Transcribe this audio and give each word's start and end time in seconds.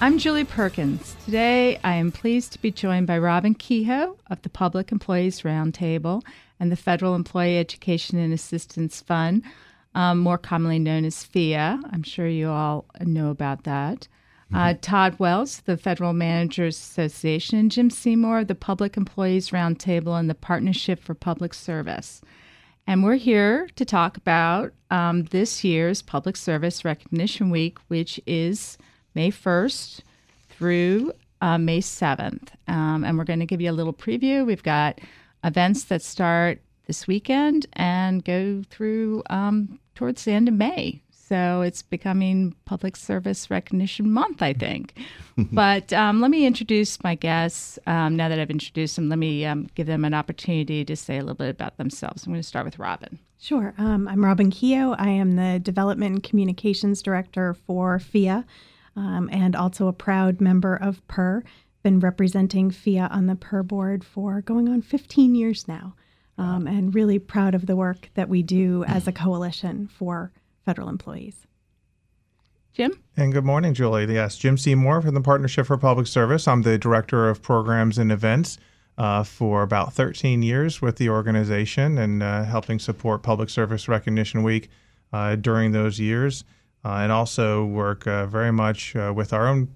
I'm 0.00 0.18
Julie 0.18 0.44
Perkins. 0.44 1.16
Today 1.24 1.80
I 1.82 1.94
am 1.94 2.12
pleased 2.12 2.52
to 2.52 2.62
be 2.62 2.70
joined 2.70 3.08
by 3.08 3.18
Robin 3.18 3.52
Kehoe 3.52 4.16
of 4.30 4.40
the 4.42 4.48
Public 4.48 4.92
Employees 4.92 5.42
Roundtable 5.42 6.22
and 6.60 6.70
the 6.70 6.76
Federal 6.76 7.16
Employee 7.16 7.58
Education 7.58 8.16
and 8.16 8.32
Assistance 8.32 9.00
Fund, 9.00 9.42
um, 9.96 10.18
more 10.18 10.38
commonly 10.38 10.78
known 10.78 11.04
as 11.04 11.24
FEA. 11.24 11.56
I'm 11.56 12.04
sure 12.04 12.28
you 12.28 12.48
all 12.48 12.84
know 13.00 13.30
about 13.30 13.64
that. 13.64 14.06
Uh, 14.54 14.74
Todd 14.80 15.18
Wells, 15.18 15.62
the 15.62 15.76
Federal 15.76 16.12
Managers 16.12 16.76
Association, 16.76 17.58
and 17.58 17.70
Jim 17.70 17.90
Seymour 17.90 18.40
of 18.40 18.46
the 18.46 18.54
Public 18.54 18.96
Employees 18.96 19.50
Roundtable 19.50 20.18
and 20.18 20.30
the 20.30 20.34
Partnership 20.34 21.00
for 21.02 21.14
Public 21.14 21.52
Service. 21.52 22.22
And 22.86 23.02
we're 23.02 23.16
here 23.16 23.68
to 23.74 23.84
talk 23.84 24.16
about 24.16 24.72
um, 24.92 25.24
this 25.24 25.64
year's 25.64 26.02
Public 26.02 26.36
Service 26.36 26.84
Recognition 26.84 27.50
Week, 27.50 27.78
which 27.88 28.20
is 28.26 28.78
May 29.14 29.30
1st 29.30 30.00
through 30.50 31.12
uh, 31.40 31.58
May 31.58 31.80
7th. 31.80 32.48
Um, 32.66 33.04
and 33.04 33.16
we're 33.16 33.24
going 33.24 33.40
to 33.40 33.46
give 33.46 33.60
you 33.60 33.70
a 33.70 33.72
little 33.72 33.92
preview. 33.92 34.44
We've 34.44 34.62
got 34.62 35.00
events 35.44 35.84
that 35.84 36.02
start 36.02 36.60
this 36.86 37.06
weekend 37.06 37.66
and 37.74 38.24
go 38.24 38.62
through 38.70 39.22
um, 39.30 39.78
towards 39.94 40.24
the 40.24 40.32
end 40.32 40.48
of 40.48 40.54
May. 40.54 41.02
So 41.10 41.60
it's 41.60 41.82
becoming 41.82 42.54
Public 42.64 42.96
Service 42.96 43.50
Recognition 43.50 44.10
Month, 44.10 44.40
I 44.40 44.54
think. 44.54 44.94
but 45.52 45.92
um, 45.92 46.22
let 46.22 46.30
me 46.30 46.46
introduce 46.46 47.02
my 47.04 47.14
guests. 47.14 47.78
Um, 47.86 48.16
now 48.16 48.30
that 48.30 48.38
I've 48.38 48.50
introduced 48.50 48.96
them, 48.96 49.10
let 49.10 49.18
me 49.18 49.44
um, 49.44 49.68
give 49.74 49.86
them 49.86 50.06
an 50.06 50.14
opportunity 50.14 50.86
to 50.86 50.96
say 50.96 51.18
a 51.18 51.20
little 51.20 51.34
bit 51.34 51.50
about 51.50 51.76
themselves. 51.76 52.24
I'm 52.24 52.32
going 52.32 52.40
to 52.40 52.48
start 52.48 52.64
with 52.64 52.78
Robin. 52.78 53.18
Sure. 53.38 53.74
Um, 53.76 54.08
I'm 54.08 54.24
Robin 54.24 54.50
Kehoe. 54.50 54.94
I 54.98 55.10
am 55.10 55.36
the 55.36 55.58
Development 55.58 56.14
and 56.14 56.22
Communications 56.22 57.02
Director 57.02 57.52
for 57.52 57.98
FEA 57.98 58.44
um, 58.98 59.30
and 59.32 59.54
also 59.54 59.86
a 59.86 59.92
proud 59.92 60.40
member 60.40 60.74
of 60.74 61.06
PER. 61.06 61.44
Been 61.84 62.00
representing 62.00 62.72
FEA 62.72 63.02
on 63.02 63.26
the 63.26 63.36
PER 63.36 63.62
board 63.62 64.04
for 64.04 64.40
going 64.42 64.68
on 64.68 64.82
15 64.82 65.36
years 65.36 65.68
now. 65.68 65.94
Um, 66.36 66.66
and 66.68 66.94
really 66.94 67.18
proud 67.18 67.54
of 67.54 67.66
the 67.66 67.74
work 67.74 68.10
that 68.14 68.28
we 68.28 68.42
do 68.42 68.84
as 68.88 69.06
a 69.06 69.12
coalition 69.12 69.88
for 69.88 70.32
federal 70.64 70.88
employees. 70.88 71.46
Jim? 72.72 73.00
And 73.16 73.32
good 73.32 73.44
morning, 73.44 73.74
Julie. 73.74 74.12
Yes, 74.12 74.36
Jim 74.36 74.58
Seymour 74.58 75.02
from 75.02 75.14
the 75.14 75.20
Partnership 75.20 75.66
for 75.66 75.76
Public 75.76 76.06
Service. 76.06 76.46
I'm 76.46 76.62
the 76.62 76.78
Director 76.78 77.28
of 77.28 77.42
Programs 77.42 77.98
and 77.98 78.12
Events 78.12 78.58
uh, 78.96 79.22
for 79.24 79.62
about 79.62 79.92
13 79.94 80.42
years 80.42 80.82
with 80.82 80.96
the 80.96 81.08
organization 81.08 81.98
and 81.98 82.22
uh, 82.22 82.44
helping 82.44 82.78
support 82.78 83.22
Public 83.22 83.48
Service 83.48 83.88
Recognition 83.88 84.42
Week 84.42 84.70
uh, 85.12 85.36
during 85.36 85.72
those 85.72 85.98
years. 85.98 86.44
Uh, 86.84 86.98
and 86.98 87.10
also 87.10 87.64
work 87.64 88.06
uh, 88.06 88.24
very 88.26 88.52
much 88.52 88.94
uh, 88.94 89.12
with 89.14 89.32
our 89.32 89.48
own 89.48 89.68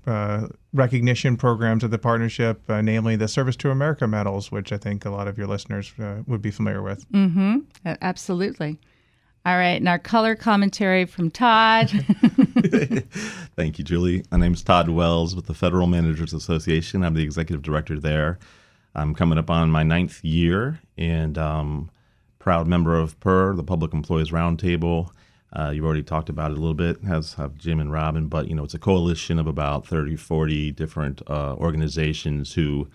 recognition 0.72 1.36
programs 1.36 1.82
of 1.82 1.90
the 1.90 1.98
partnership, 1.98 2.62
namely 2.68 3.16
the 3.16 3.28
Service 3.28 3.56
to 3.56 3.70
America 3.70 4.06
medals, 4.06 4.52
which 4.52 4.72
I 4.72 4.78
think 4.78 5.04
a 5.04 5.10
lot 5.10 5.26
of 5.26 5.36
your 5.36 5.48
listeners 5.48 5.92
would 6.26 6.40
be 6.40 6.50
familiar 6.50 6.80
with. 6.80 7.10
Mm-hmm. 7.10 7.58
Absolutely. 8.00 8.78
All 9.44 9.56
right, 9.56 9.74
and 9.74 9.88
our 9.88 9.98
color 9.98 10.36
commentary 10.36 11.04
from 11.04 11.28
Todd. 11.28 11.90
Thank 13.56 13.76
you, 13.76 13.84
Julie. 13.84 14.24
My 14.30 14.38
name 14.38 14.54
is 14.54 14.62
Todd 14.62 14.88
Wells 14.88 15.34
with 15.34 15.46
the 15.46 15.54
Federal 15.54 15.88
Managers 15.88 16.32
Association. 16.32 17.02
I'm 17.02 17.14
the 17.14 17.24
executive 17.24 17.62
director 17.62 17.98
there. 17.98 18.38
I'm 18.94 19.16
coming 19.16 19.38
up 19.38 19.50
on 19.50 19.70
my 19.70 19.82
ninth 19.82 20.22
year 20.22 20.80
and 20.96 21.36
um, 21.38 21.90
proud 22.38 22.68
member 22.68 22.96
of 22.96 23.18
PER, 23.18 23.54
the 23.56 23.64
Public 23.64 23.92
Employees 23.92 24.30
Roundtable. 24.30 25.10
Uh, 25.54 25.70
you 25.70 25.84
already 25.84 26.02
talked 26.02 26.28
about 26.28 26.50
it 26.50 26.56
a 26.56 26.60
little 26.60 26.74
bit, 26.74 26.98
as 27.06 27.34
have 27.34 27.56
Jim 27.58 27.78
and 27.78 27.92
Robin, 27.92 28.26
but 28.26 28.48
you 28.48 28.54
know 28.54 28.64
it's 28.64 28.74
a 28.74 28.78
coalition 28.78 29.38
of 29.38 29.46
about 29.46 29.86
30, 29.86 30.16
40 30.16 30.72
different 30.72 31.22
uh, 31.28 31.54
organizations 31.56 32.54
who 32.54 32.88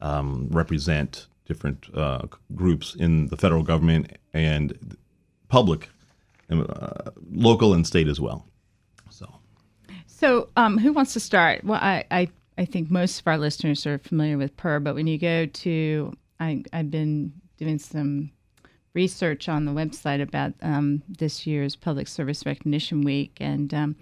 um, 0.00 0.48
represent 0.50 1.26
different 1.46 1.86
uh, 1.94 2.26
groups 2.54 2.94
in 2.94 3.28
the 3.28 3.36
federal 3.36 3.62
government 3.62 4.18
and 4.34 4.96
public, 5.48 5.88
uh, 6.50 7.10
local 7.30 7.72
and 7.72 7.86
state 7.86 8.08
as 8.08 8.20
well. 8.20 8.46
So, 9.10 9.32
so 10.06 10.48
um, 10.56 10.78
who 10.78 10.92
wants 10.92 11.14
to 11.14 11.20
start? 11.20 11.64
Well, 11.64 11.80
I, 11.80 12.04
I 12.10 12.28
I 12.58 12.66
think 12.66 12.90
most 12.90 13.20
of 13.20 13.26
our 13.26 13.38
listeners 13.38 13.86
are 13.86 13.98
familiar 13.98 14.36
with 14.36 14.56
PER, 14.58 14.80
but 14.80 14.94
when 14.94 15.06
you 15.06 15.18
go 15.18 15.46
to 15.46 16.12
I, 16.38 16.62
I've 16.72 16.90
been 16.90 17.32
doing 17.56 17.78
some 17.78 18.30
research 18.94 19.48
on 19.48 19.64
the 19.64 19.72
website 19.72 20.22
about 20.22 20.52
um, 20.62 21.02
this 21.08 21.46
year's 21.46 21.76
Public 21.76 22.08
Service 22.08 22.44
Recognition 22.44 23.02
Week, 23.02 23.36
and 23.40 23.72
um, 23.72 23.96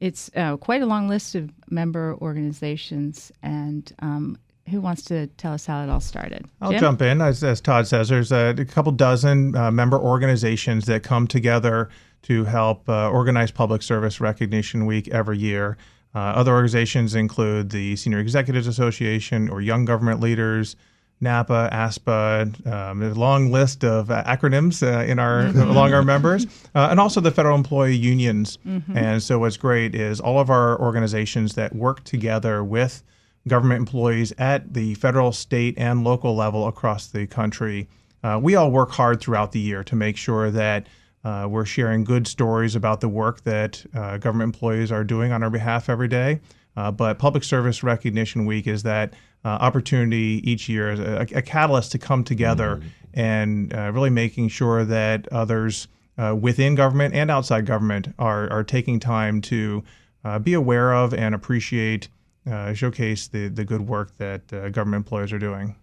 it's 0.00 0.30
uh, 0.36 0.56
quite 0.56 0.82
a 0.82 0.86
long 0.86 1.08
list 1.08 1.34
of 1.34 1.50
member 1.70 2.16
organizations. 2.20 3.32
And 3.42 3.92
um, 4.00 4.38
who 4.68 4.80
wants 4.80 5.02
to 5.04 5.26
tell 5.28 5.52
us 5.52 5.66
how 5.66 5.82
it 5.82 5.90
all 5.90 6.00
started? 6.00 6.44
I'll 6.60 6.70
Jim? 6.70 6.80
jump 6.80 7.02
in. 7.02 7.20
As, 7.20 7.42
as, 7.42 7.60
Todd 7.60 7.86
says, 7.86 8.08
there's 8.08 8.32
a, 8.32 8.54
a 8.56 8.64
couple 8.64 8.92
dozen 8.92 9.54
uh, 9.56 9.70
member 9.70 9.98
organizations 9.98 10.86
that 10.86 11.02
come 11.02 11.26
together 11.26 11.88
to 12.22 12.44
help 12.44 12.88
uh, 12.88 13.08
organize 13.10 13.50
Public 13.50 13.82
Service 13.82 14.20
Recognition 14.20 14.86
Week 14.86 15.08
every 15.08 15.38
year. 15.38 15.76
Uh, 16.14 16.18
other 16.18 16.52
organizations 16.52 17.14
include 17.14 17.70
the 17.70 17.94
Senior 17.96 18.18
Executives 18.18 18.66
Association 18.66 19.48
or 19.48 19.60
Young 19.60 19.84
Government 19.84 20.20
Leaders. 20.20 20.74
NAPA, 21.20 21.70
ASPA, 21.72 22.66
um, 22.66 23.02
a 23.02 23.14
long 23.14 23.50
list 23.50 23.84
of 23.84 24.10
uh, 24.10 24.22
acronyms 24.24 24.82
uh, 24.82 25.04
in 25.04 25.18
our 25.18 25.44
mm-hmm. 25.44 25.60
along 25.60 25.94
our 25.94 26.02
members, 26.02 26.44
uh, 26.74 26.88
and 26.90 27.00
also 27.00 27.20
the 27.20 27.30
federal 27.30 27.56
employee 27.56 27.96
unions. 27.96 28.58
Mm-hmm. 28.66 28.96
And 28.96 29.22
so, 29.22 29.38
what's 29.38 29.56
great 29.56 29.94
is 29.94 30.20
all 30.20 30.38
of 30.38 30.50
our 30.50 30.78
organizations 30.78 31.54
that 31.54 31.74
work 31.74 32.04
together 32.04 32.62
with 32.62 33.02
government 33.48 33.78
employees 33.78 34.32
at 34.38 34.74
the 34.74 34.94
federal, 34.94 35.32
state, 35.32 35.74
and 35.78 36.04
local 36.04 36.34
level 36.34 36.66
across 36.66 37.06
the 37.08 37.26
country. 37.26 37.88
Uh, 38.22 38.38
we 38.42 38.54
all 38.54 38.70
work 38.70 38.90
hard 38.90 39.20
throughout 39.20 39.52
the 39.52 39.60
year 39.60 39.84
to 39.84 39.96
make 39.96 40.16
sure 40.16 40.50
that 40.50 40.86
uh, 41.24 41.46
we're 41.48 41.64
sharing 41.64 42.04
good 42.04 42.26
stories 42.26 42.74
about 42.74 43.00
the 43.00 43.08
work 43.08 43.42
that 43.42 43.84
uh, 43.94 44.16
government 44.18 44.54
employees 44.54 44.92
are 44.92 45.04
doing 45.04 45.32
on 45.32 45.42
our 45.42 45.50
behalf 45.50 45.88
every 45.88 46.08
day. 46.08 46.40
But 46.76 47.18
Public 47.18 47.42
Service 47.42 47.82
Recognition 47.82 48.46
Week 48.46 48.66
is 48.66 48.82
that 48.84 49.14
uh, 49.46 49.58
opportunity 49.60 50.42
each 50.44 50.68
year 50.68 50.90
as 50.90 50.98
a, 50.98 51.26
a, 51.36 51.42
catalyst 51.42 51.92
to 51.92 51.98
come 51.98 52.24
together 52.24 52.76
mm-hmm. 52.76 52.88
and 53.14 53.72
uh, 53.72 53.92
really 53.92 54.10
making 54.10 54.48
sure 54.48 54.84
that 54.84 55.28
others 55.28 55.86
uh, 56.18 56.34
within 56.34 56.74
government 56.74 57.14
and 57.14 57.30
outside 57.30 57.64
government 57.64 58.08
are, 58.18 58.50
are 58.50 58.64
taking 58.64 58.98
time 58.98 59.40
to 59.40 59.84
uh, 60.24 60.40
be 60.40 60.52
aware 60.52 60.92
of 60.92 61.14
and 61.14 61.32
appreciate, 61.32 62.08
uh, 62.50 62.72
showcase 62.72 63.28
the, 63.28 63.46
the 63.46 63.64
good 63.64 63.82
work 63.82 64.16
that 64.16 64.52
uh, 64.52 64.68
government 64.70 65.06
employees 65.06 65.32
are 65.32 65.38
doing. 65.38 65.76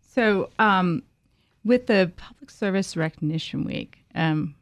So, 0.00 0.50
um, 0.58 1.04
with 1.64 1.86
the 1.86 2.10
Public 2.16 2.50
Service 2.50 2.96
Recognition 2.96 3.62
Week, 3.62 3.98
um, 4.16 4.56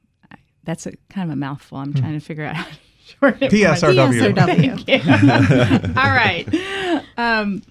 that's 0.65 0.87
a 0.87 0.93
kind 1.09 1.31
of 1.31 1.33
a 1.33 1.37
mouthful. 1.37 1.79
I'm 1.79 1.93
mm-hmm. 1.93 2.01
trying 2.01 2.13
to 2.13 2.25
figure 2.25 2.45
out. 2.45 2.67
PSRW. 3.21 4.85
PSRW. 4.85 5.97
All 5.97 6.11
right. 6.11 6.49
Um, 7.17 7.63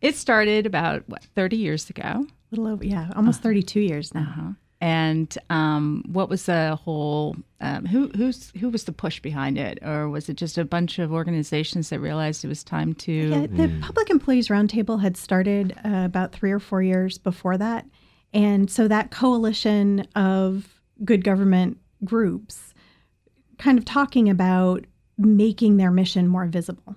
it 0.00 0.16
started 0.16 0.66
about 0.66 1.08
what 1.08 1.24
thirty 1.34 1.56
years 1.56 1.90
ago. 1.90 2.02
A 2.02 2.26
little 2.50 2.68
over, 2.68 2.84
yeah, 2.84 3.10
almost 3.16 3.40
uh, 3.40 3.42
thirty-two 3.44 3.80
years 3.80 4.14
now. 4.14 4.20
Uh-huh. 4.20 4.50
And 4.82 5.36
um, 5.50 6.04
what 6.10 6.30
was 6.30 6.46
the 6.46 6.78
whole? 6.82 7.36
Um, 7.60 7.84
who 7.84 8.08
who's 8.16 8.50
who 8.58 8.70
was 8.70 8.84
the 8.84 8.92
push 8.92 9.20
behind 9.20 9.58
it, 9.58 9.78
or 9.82 10.08
was 10.08 10.30
it 10.30 10.36
just 10.36 10.56
a 10.56 10.64
bunch 10.64 10.98
of 10.98 11.12
organizations 11.12 11.90
that 11.90 12.00
realized 12.00 12.44
it 12.44 12.48
was 12.48 12.64
time 12.64 12.94
to? 12.94 13.12
Yeah, 13.12 13.40
the 13.42 13.68
mm. 13.68 13.82
Public 13.82 14.08
Employees 14.08 14.48
Roundtable 14.48 15.02
had 15.02 15.18
started 15.18 15.76
uh, 15.84 16.04
about 16.06 16.32
three 16.32 16.50
or 16.50 16.60
four 16.60 16.82
years 16.82 17.18
before 17.18 17.58
that, 17.58 17.84
and 18.32 18.70
so 18.70 18.88
that 18.88 19.10
coalition 19.10 20.06
of 20.16 20.80
good 21.04 21.24
government 21.24 21.78
groups, 22.04 22.72
kind 23.58 23.78
of 23.78 23.84
talking 23.84 24.30
about 24.30 24.86
making 25.20 25.76
their 25.76 25.90
mission 25.90 26.26
more 26.26 26.46
visible. 26.46 26.96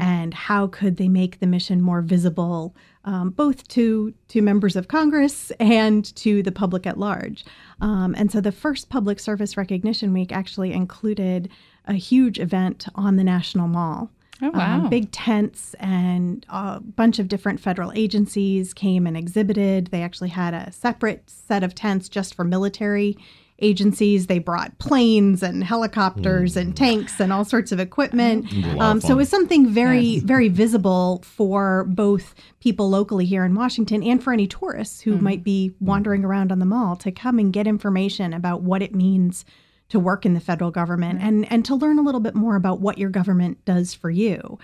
And 0.00 0.32
how 0.32 0.68
could 0.68 0.98
they 0.98 1.08
make 1.08 1.40
the 1.40 1.48
mission 1.48 1.82
more 1.82 2.00
visible, 2.00 2.76
um, 3.04 3.30
both 3.30 3.66
to 3.68 4.14
to 4.28 4.40
members 4.40 4.76
of 4.76 4.86
Congress 4.86 5.50
and 5.58 6.04
to 6.14 6.44
the 6.44 6.52
public 6.52 6.86
at 6.86 6.96
large? 6.96 7.44
Um, 7.80 8.14
and 8.16 8.30
so, 8.30 8.40
the 8.40 8.52
first 8.52 8.88
Public 8.88 9.18
Service 9.18 9.56
Recognition 9.56 10.12
Week 10.12 10.30
actually 10.30 10.72
included 10.72 11.48
a 11.86 11.94
huge 11.94 12.38
event 12.38 12.86
on 12.94 13.16
the 13.16 13.24
National 13.24 13.66
Mall. 13.66 14.10
Oh, 14.42 14.50
wow. 14.50 14.82
Um, 14.82 14.90
big 14.90 15.10
tents 15.10 15.74
and 15.80 16.46
a 16.48 16.80
bunch 16.80 17.18
of 17.18 17.28
different 17.28 17.58
federal 17.58 17.92
agencies 17.94 18.74
came 18.74 19.06
and 19.08 19.16
exhibited. 19.16 19.88
They 19.88 20.02
actually 20.02 20.30
had 20.30 20.54
a 20.54 20.70
separate 20.70 21.28
set 21.28 21.64
of 21.64 21.74
tents 21.74 22.08
just 22.08 22.34
for 22.34 22.44
military 22.44 23.16
agencies. 23.64 24.26
They 24.26 24.38
brought 24.38 24.78
planes 24.78 25.42
and 25.42 25.64
helicopters 25.64 26.56
and 26.56 26.72
mm. 26.72 26.76
tanks 26.76 27.20
and 27.20 27.32
all 27.32 27.44
sorts 27.44 27.72
of 27.72 27.80
equipment. 27.80 28.52
a 28.52 28.74
of 28.74 28.80
Um, 28.80 29.00
so 29.00 29.14
it 29.14 29.16
was 29.16 29.28
something 29.28 29.68
very, 29.68 30.20
very 30.20 30.48
visible 30.48 31.22
for 31.24 31.84
both 31.88 32.34
people 32.60 32.88
locally 32.90 33.24
here 33.24 33.44
in 33.44 33.54
Washington 33.54 34.02
and 34.02 34.22
for 34.22 34.32
any 34.32 34.46
tourists 34.46 35.00
who 35.00 35.14
mm-hmm. 35.14 35.24
might 35.24 35.44
be 35.44 35.74
wandering 35.80 36.24
around 36.24 36.52
on 36.52 36.58
the 36.58 36.66
mall 36.66 36.96
to 36.96 37.10
come 37.10 37.38
and 37.38 37.52
get 37.52 37.66
information 37.66 38.32
about 38.32 38.62
what 38.62 38.82
it 38.82 38.94
means 38.94 39.44
to 39.88 39.98
work 39.98 40.24
in 40.24 40.34
the 40.34 40.40
federal 40.40 40.70
government 40.70 41.20
mm. 41.20 41.24
and 41.24 41.52
and 41.52 41.64
to 41.64 41.74
learn 41.74 41.98
a 41.98 42.02
little 42.02 42.20
bit 42.20 42.34
more 42.34 42.56
about 42.56 42.80
what 42.80 42.98
your 42.98 43.10
government 43.10 43.64
does 43.64 43.94
for 43.94 44.10
you. 44.10 44.58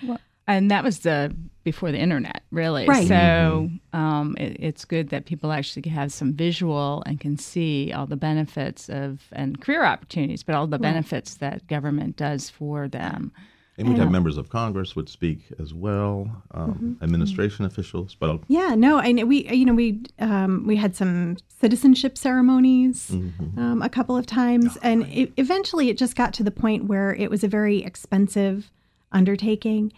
And 0.46 0.70
that 0.70 0.82
was 0.82 1.00
the 1.00 1.34
before 1.62 1.92
the 1.92 1.98
internet, 1.98 2.42
really. 2.50 2.86
Right. 2.86 3.06
So 3.06 3.70
um, 3.92 4.34
it, 4.38 4.56
it's 4.60 4.84
good 4.84 5.10
that 5.10 5.26
people 5.26 5.52
actually 5.52 5.88
have 5.90 6.12
some 6.12 6.32
visual 6.32 7.02
and 7.06 7.20
can 7.20 7.36
see 7.36 7.92
all 7.92 8.06
the 8.06 8.16
benefits 8.16 8.88
of 8.88 9.20
and 9.32 9.60
career 9.60 9.84
opportunities, 9.84 10.42
but 10.42 10.54
all 10.54 10.66
the 10.66 10.78
benefits 10.78 11.34
that 11.34 11.66
government 11.66 12.16
does 12.16 12.48
for 12.50 12.88
them. 12.88 13.32
And 13.78 13.88
we'd 13.88 13.96
have 13.98 14.10
members 14.10 14.36
of 14.36 14.50
Congress 14.50 14.94
would 14.94 15.08
speak 15.08 15.44
as 15.58 15.72
well, 15.72 16.30
um, 16.50 16.98
administration 17.00 17.64
officials. 17.64 18.14
But 18.14 18.28
I'll- 18.28 18.40
Yeah, 18.46 18.74
no, 18.74 18.98
and 18.98 19.26
we, 19.26 19.48
you 19.48 19.64
know, 19.64 19.72
we 19.72 20.00
um, 20.18 20.66
we 20.66 20.76
had 20.76 20.94
some 20.94 21.38
citizenship 21.60 22.18
ceremonies 22.18 23.10
um, 23.56 23.80
a 23.82 23.88
couple 23.88 24.18
of 24.18 24.26
times, 24.26 24.76
and 24.82 25.04
it, 25.04 25.32
eventually 25.38 25.88
it 25.88 25.96
just 25.96 26.14
got 26.14 26.34
to 26.34 26.42
the 26.42 26.50
point 26.50 26.84
where 26.88 27.14
it 27.14 27.30
was 27.30 27.42
a 27.42 27.48
very 27.48 27.82
expensive 27.82 28.70
undertaking. 29.12 29.92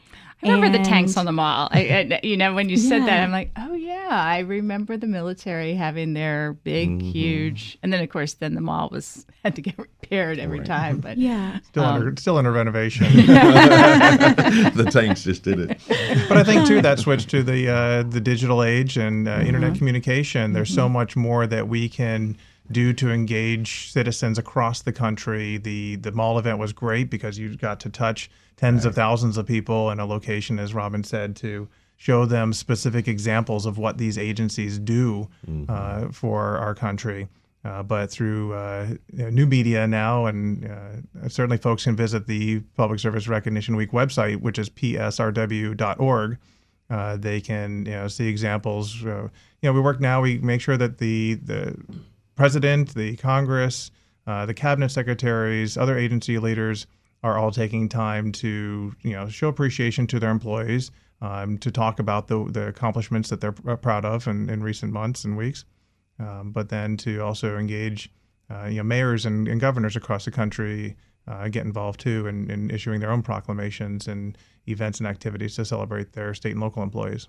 I 0.44 0.50
remember 0.50 0.76
the 0.76 0.84
tanks 0.84 1.16
on 1.16 1.24
the 1.26 1.32
mall. 1.32 1.68
I, 1.70 1.80
I, 1.88 2.20
you 2.26 2.36
know, 2.36 2.52
when 2.54 2.68
you 2.68 2.76
said 2.76 3.02
that, 3.02 3.22
I'm 3.22 3.30
like, 3.30 3.52
oh 3.56 3.74
yeah, 3.74 4.08
I 4.10 4.40
remember 4.40 4.96
the 4.96 5.06
military 5.06 5.74
having 5.74 6.14
their 6.14 6.54
big, 6.64 7.00
huge, 7.00 7.78
and 7.82 7.92
then 7.92 8.02
of 8.02 8.08
course, 8.10 8.34
then 8.34 8.54
the 8.54 8.60
mall 8.60 8.88
was 8.90 9.24
had 9.44 9.54
to 9.56 9.62
get 9.62 9.78
repaired 9.78 10.38
every 10.38 10.60
time. 10.60 10.98
But 10.98 11.18
Yeah, 11.18 11.60
Still 11.60 11.84
under 11.84 12.14
still 12.20 12.38
under 12.38 12.52
renovation. 12.52 13.06
the 13.16 14.88
tanks 14.92 15.22
just 15.24 15.42
did 15.42 15.60
it. 15.60 15.80
but 16.28 16.36
I 16.36 16.44
think 16.44 16.66
too 16.66 16.80
that 16.82 16.98
switch 16.98 17.26
to 17.26 17.42
the 17.42 17.68
uh, 17.68 18.02
the 18.02 18.20
digital 18.20 18.62
age 18.62 18.96
and 18.96 19.28
uh, 19.28 19.40
internet 19.40 19.76
communication. 19.76 20.52
There's 20.52 20.74
so 20.74 20.88
much 20.88 21.16
more 21.16 21.46
that 21.46 21.68
we 21.68 21.88
can 21.88 22.36
do 22.72 22.92
to 22.94 23.10
engage 23.10 23.90
citizens 23.92 24.38
across 24.38 24.82
the 24.82 24.92
country. 24.92 25.58
The 25.58 25.96
the 25.96 26.12
mall 26.12 26.38
event 26.38 26.58
was 26.58 26.72
great 26.72 27.10
because 27.10 27.38
you 27.38 27.56
got 27.56 27.80
to 27.80 27.90
touch 27.90 28.30
tens 28.56 28.84
of 28.84 28.94
thousands 28.94 29.36
of 29.36 29.46
people 29.46 29.90
in 29.90 30.00
a 30.00 30.06
location, 30.06 30.58
as 30.58 30.74
Robin 30.74 31.04
said, 31.04 31.36
to 31.36 31.68
show 31.96 32.26
them 32.26 32.52
specific 32.52 33.06
examples 33.06 33.64
of 33.64 33.78
what 33.78 33.98
these 33.98 34.18
agencies 34.18 34.78
do 34.78 35.28
uh, 35.68 36.08
for 36.08 36.58
our 36.58 36.74
country. 36.74 37.28
Uh, 37.64 37.80
but 37.80 38.10
through 38.10 38.52
uh, 38.54 38.88
you 39.12 39.22
know, 39.22 39.30
new 39.30 39.46
media 39.46 39.86
now, 39.86 40.26
and 40.26 40.64
uh, 40.64 41.28
certainly 41.28 41.56
folks 41.56 41.84
can 41.84 41.94
visit 41.94 42.26
the 42.26 42.58
Public 42.76 42.98
Service 42.98 43.28
Recognition 43.28 43.76
Week 43.76 43.92
website, 43.92 44.40
which 44.40 44.58
is 44.58 44.68
psrw.org. 44.68 46.38
Uh, 46.90 47.16
they 47.16 47.40
can 47.40 47.86
you 47.86 47.92
know 47.92 48.08
see 48.08 48.26
examples. 48.26 49.06
Uh, 49.06 49.28
you 49.60 49.68
know, 49.68 49.72
we 49.72 49.80
work 49.80 50.00
now. 50.00 50.20
We 50.20 50.38
make 50.38 50.60
sure 50.60 50.76
that 50.76 50.98
the 50.98 51.34
the 51.34 51.76
president, 52.34 52.94
the 52.94 53.16
Congress, 53.16 53.90
uh, 54.26 54.46
the 54.46 54.54
cabinet 54.54 54.90
secretaries, 54.90 55.76
other 55.76 55.98
agency 55.98 56.38
leaders 56.38 56.86
are 57.22 57.38
all 57.38 57.50
taking 57.50 57.88
time 57.88 58.32
to 58.32 58.94
you 59.02 59.12
know 59.12 59.28
show 59.28 59.48
appreciation 59.48 60.06
to 60.08 60.18
their 60.18 60.30
employees, 60.30 60.90
um, 61.20 61.58
to 61.58 61.70
talk 61.70 61.98
about 61.98 62.28
the 62.28 62.44
the 62.50 62.68
accomplishments 62.68 63.28
that 63.30 63.40
they're 63.40 63.52
pr- 63.52 63.74
proud 63.74 64.04
of 64.04 64.26
in, 64.26 64.48
in 64.48 64.62
recent 64.62 64.92
months 64.92 65.24
and 65.24 65.36
weeks, 65.36 65.64
um, 66.18 66.52
but 66.52 66.68
then 66.68 66.96
to 66.96 67.20
also 67.20 67.56
engage 67.56 68.10
uh, 68.50 68.66
you 68.66 68.76
know 68.76 68.82
mayors 68.82 69.26
and, 69.26 69.48
and 69.48 69.60
governors 69.60 69.96
across 69.96 70.24
the 70.24 70.30
country 70.30 70.96
uh, 71.28 71.48
get 71.48 71.64
involved 71.64 72.00
too 72.00 72.26
in, 72.26 72.50
in 72.50 72.70
issuing 72.70 73.00
their 73.00 73.10
own 73.10 73.22
proclamations 73.22 74.08
and 74.08 74.36
events 74.68 74.98
and 74.98 75.06
activities 75.06 75.54
to 75.54 75.64
celebrate 75.64 76.12
their 76.12 76.34
state 76.34 76.52
and 76.52 76.60
local 76.60 76.82
employees. 76.82 77.28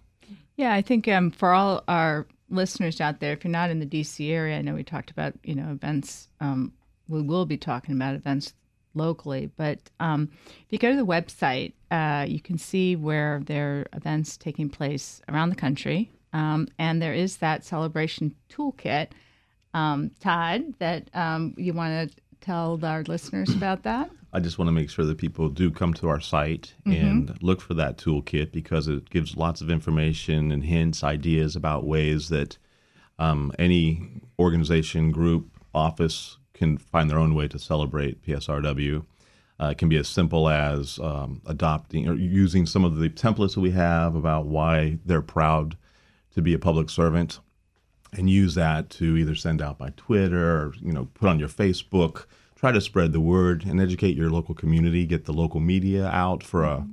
Yeah, 0.55 0.73
I 0.73 0.81
think 0.81 1.07
um, 1.07 1.31
for 1.31 1.53
all 1.53 1.83
our 1.87 2.27
listeners 2.49 3.01
out 3.01 3.19
there, 3.19 3.33
if 3.33 3.43
you're 3.43 3.51
not 3.51 3.69
in 3.69 3.79
the 3.79 3.85
DC 3.85 4.29
area, 4.29 4.57
I 4.57 4.61
know 4.61 4.75
we 4.75 4.83
talked 4.83 5.11
about 5.11 5.33
you 5.43 5.55
know 5.55 5.71
events. 5.71 6.29
Um, 6.39 6.73
we 7.07 7.21
will 7.21 7.45
be 7.45 7.57
talking 7.57 7.95
about 7.95 8.15
events 8.15 8.53
locally, 8.95 9.49
but 9.57 9.79
um, 9.99 10.29
if 10.33 10.65
you 10.69 10.77
go 10.77 10.91
to 10.91 10.95
the 10.95 11.05
website, 11.05 11.73
uh, 11.91 12.25
you 12.27 12.39
can 12.39 12.57
see 12.57 12.95
where 12.95 13.41
there 13.45 13.79
are 13.79 13.87
events 13.93 14.37
taking 14.37 14.69
place 14.69 15.21
around 15.27 15.49
the 15.49 15.55
country, 15.55 16.11
um, 16.31 16.67
and 16.77 17.01
there 17.01 17.13
is 17.13 17.37
that 17.37 17.65
celebration 17.65 18.35
toolkit. 18.49 19.07
Um, 19.73 20.11
Todd, 20.19 20.75
that 20.77 21.09
um, 21.15 21.55
you 21.57 21.73
want 21.73 22.11
to 22.11 22.15
tell 22.41 22.79
our 22.83 23.03
listeners 23.03 23.49
about 23.55 23.83
that? 23.83 24.11
I 24.35 24.39
just 24.39 24.57
want 24.57 24.67
to 24.67 24.73
make 24.73 24.89
sure 24.89 25.05
that 25.05 25.19
people 25.19 25.47
do 25.47 25.69
come 25.69 25.93
to 25.95 26.09
our 26.09 26.19
site 26.19 26.73
and 26.85 27.37
look 27.43 27.61
for 27.61 27.75
that 27.75 27.97
toolkit 27.97 28.51
because 28.51 28.87
it 28.87 29.09
gives 29.11 29.37
lots 29.37 29.61
of 29.61 29.69
information 29.69 30.51
and 30.51 30.63
hints, 30.63 31.03
ideas 31.03 31.55
about 31.55 31.85
ways 31.85 32.29
that 32.29 32.57
um, 33.19 33.53
any 33.59 34.21
organization, 34.39 35.11
group, 35.11 35.51
office 35.73 36.37
can 36.53 36.77
find 36.77 37.09
their 37.09 37.19
own 37.19 37.35
way 37.35 37.47
to 37.47 37.59
celebrate 37.59 38.23
PSRW. 38.23 39.05
Uh, 39.59 39.67
it 39.67 39.77
can 39.77 39.87
be 39.87 39.97
as 39.97 40.07
simple 40.07 40.49
as 40.49 40.97
um, 40.99 41.41
adopting 41.45 42.07
or 42.07 42.15
using 42.15 42.65
some 42.65 42.83
of 42.83 42.97
the 42.97 43.09
templates 43.09 43.53
that 43.53 43.61
we 43.61 43.71
have 43.71 44.15
about 44.15 44.47
why 44.47 44.97
they're 45.05 45.21
proud 45.21 45.77
to 46.33 46.41
be 46.41 46.53
a 46.53 46.59
public 46.59 46.89
servant 46.89 47.39
and 48.13 48.29
use 48.29 48.55
that 48.55 48.89
to 48.89 49.15
either 49.17 49.35
send 49.35 49.61
out 49.61 49.77
by 49.77 49.91
Twitter 49.95 50.57
or 50.57 50.73
you 50.81 50.91
know 50.91 51.05
put 51.13 51.29
on 51.29 51.39
your 51.39 51.49
Facebook. 51.49 52.25
Try 52.63 52.71
to 52.71 52.79
spread 52.79 53.11
the 53.11 53.19
word 53.19 53.65
and 53.65 53.81
educate 53.81 54.15
your 54.15 54.29
local 54.29 54.55
community. 54.55 55.05
Get 55.05 55.25
the 55.25 55.33
local 55.33 55.59
media 55.59 56.07
out 56.07 56.43
for 56.43 56.63
a 56.63 56.87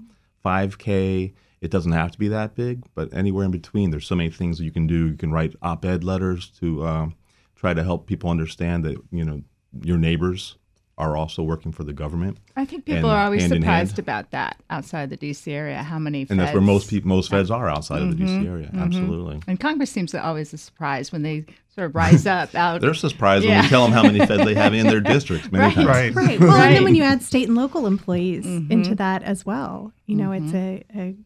5K. 0.45 1.33
It 1.61 1.71
doesn't 1.71 1.93
have 1.93 2.11
to 2.11 2.19
be 2.19 2.27
that 2.27 2.57
big, 2.57 2.83
but 2.97 3.15
anywhere 3.15 3.45
in 3.45 3.53
between, 3.53 3.91
there's 3.91 4.05
so 4.05 4.17
many 4.17 4.31
things 4.31 4.59
that 4.59 4.65
you 4.65 4.73
can 4.73 4.89
do. 4.89 5.11
You 5.11 5.17
can 5.17 5.31
write 5.31 5.55
op-ed 5.63 6.03
letters 6.03 6.49
to 6.59 6.85
um, 6.85 7.15
try 7.55 7.73
to 7.73 7.85
help 7.85 8.09
people 8.09 8.31
understand 8.31 8.85
that 8.85 8.97
you 9.13 9.25
know 9.25 9.45
your 9.81 9.97
neighbors 9.97 10.57
are 11.01 11.17
also 11.17 11.43
working 11.43 11.73
for 11.73 11.83
the 11.83 11.93
government, 11.93 12.39
I 12.57 12.65
think 12.65 12.85
people 12.85 13.11
And 13.11 13.19
are 13.19 13.25
always 13.25 13.49
surprised 13.49 13.93
hand. 13.93 13.99
about 13.99 14.31
that 14.33 14.57
outside 14.69 15.09
the 15.11 15.17
DC 15.17 15.51
area. 15.53 15.83
How 15.83 15.99
many? 15.99 16.27
and 16.29 16.39
that's 16.39 16.53
where 16.53 16.61
most 16.61 16.91
people, 16.91 17.09
most 17.09 17.31
feds 17.31 17.51
are 17.51 17.69
outside 17.69 18.03
of 18.03 18.17
the 18.17 18.23
DC 18.23 18.29
mm-hmm. 18.29 18.47
area. 18.47 18.67
Mm-hmm. 18.67 18.79
Absolutely. 18.83 19.41
And 19.49 19.59
Congress 19.59 19.91
seems 19.91 20.11
to 20.13 20.25
always 20.25 20.53
a 20.53 20.59
surprise 20.59 21.11
when 21.11 21.23
they 21.23 21.47
sort 21.75 21.87
of 21.87 21.95
rise 21.95 22.27
up 22.39 22.55
out. 22.55 22.81
They're 22.83 22.95
surprised 22.95 23.45
when 23.47 23.55
Yeah. 23.55 23.63
we 23.63 23.69
tell 23.69 23.85
them 23.85 23.93
how 23.93 24.03
many 24.03 24.19
feds 24.19 24.45
they 24.45 24.55
have 24.55 24.75
in 24.75 24.87
their 24.87 25.01
districts. 25.15 25.51
Many 25.51 25.75
times. 25.75 25.87
Right. 25.87 26.15
right. 26.15 26.39
Well, 26.41 26.51
and 26.51 26.59
Right. 26.61 26.75
then 26.75 26.85
when 26.85 26.95
you 26.95 27.03
add 27.03 27.23
state 27.23 27.49
and 27.49 27.57
local 27.57 27.87
employees 27.87 28.45
mm-hmm. 28.45 28.71
into 28.71 28.95
that 28.97 29.23
as 29.23 29.47
well, 29.47 29.93
you 30.07 30.17
know, 30.17 30.33
it's 30.33 30.53
a, 30.53 30.85
a 30.95 31.17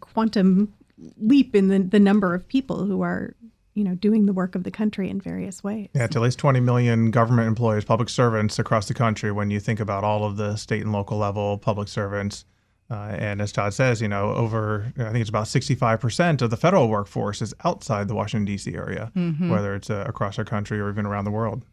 quantum 0.00 0.72
leap 1.20 1.54
in 1.54 1.68
the, 1.68 1.78
the 1.80 2.00
number 2.00 2.34
of 2.34 2.46
people 2.48 2.84
who 2.84 3.02
are, 3.02 3.34
you 3.78 3.84
know, 3.84 3.94
doing 3.94 4.26
the 4.26 4.32
work 4.32 4.56
of 4.56 4.64
the 4.64 4.72
country 4.72 5.08
in 5.08 5.20
various 5.20 5.62
ways. 5.62 5.88
Yeah, 5.94 6.04
it's 6.04 6.16
at 6.16 6.20
least 6.20 6.38
20 6.40 6.58
million 6.58 7.12
government 7.12 7.46
employees, 7.46 7.84
public 7.84 8.08
servants 8.08 8.58
across 8.58 8.88
the 8.88 8.94
country 8.94 9.30
when 9.30 9.50
you 9.50 9.60
think 9.60 9.78
about 9.78 10.02
all 10.02 10.24
of 10.24 10.36
the 10.36 10.56
state 10.56 10.82
and 10.82 10.90
local 10.92 11.16
level 11.16 11.56
public 11.58 11.86
servants. 11.86 12.44
Uh, 12.90 13.14
and 13.16 13.40
as 13.40 13.52
Todd 13.52 13.72
says, 13.72 14.02
you 14.02 14.08
know, 14.08 14.32
over, 14.32 14.92
I 14.98 15.12
think 15.12 15.18
it's 15.18 15.30
about 15.30 15.44
65% 15.44 16.42
of 16.42 16.50
the 16.50 16.56
federal 16.56 16.88
workforce 16.88 17.40
is 17.40 17.54
outside 17.64 18.08
the 18.08 18.14
Washington, 18.16 18.46
D.C. 18.46 18.74
area, 18.74 19.12
whether 19.48 19.76
it's 19.76 19.90
uh, 19.90 20.04
across 20.08 20.38
our 20.38 20.44
country 20.44 20.80
or 20.80 20.90
even 20.90 21.06
around 21.06 21.24
the 21.24 21.30
world. 21.30 21.64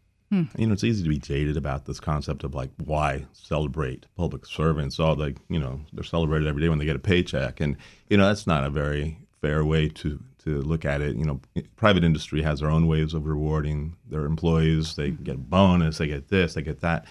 You 0.56 0.66
know, 0.66 0.74
it's 0.74 0.84
easy 0.84 1.02
to 1.02 1.08
be 1.08 1.18
jaded 1.18 1.56
about 1.56 1.86
this 1.86 1.98
concept 1.98 2.44
of 2.44 2.54
like 2.54 2.70
why 2.84 3.26
celebrate 3.32 4.06
public 4.16 4.44
servants. 4.46 5.00
All 5.00 5.14
like 5.14 5.38
you 5.48 5.58
know, 5.58 5.80
they're 5.92 6.04
celebrated 6.04 6.48
every 6.48 6.62
day 6.62 6.68
when 6.68 6.78
they 6.78 6.84
get 6.84 6.96
a 6.96 7.00
paycheck, 7.00 7.60
and 7.60 7.76
you 8.10 8.16
know 8.16 8.26
that's 8.26 8.46
not 8.46 8.64
a 8.64 8.70
very 8.70 9.20
fair 9.40 9.64
way 9.64 9.88
to 9.88 10.20
to 10.46 10.62
look 10.62 10.84
at 10.84 11.00
it. 11.02 11.16
You 11.16 11.24
know, 11.24 11.40
private 11.76 12.02
industry 12.04 12.40
has 12.42 12.60
their 12.60 12.70
own 12.70 12.86
ways 12.86 13.12
of 13.14 13.26
rewarding 13.26 13.96
their 14.08 14.24
employees. 14.24 14.96
They 14.96 15.10
get 15.10 15.34
a 15.34 15.38
bonus, 15.38 15.98
they 15.98 16.06
get 16.06 16.28
this, 16.28 16.54
they 16.54 16.62
get 16.62 16.80
that, 16.80 17.04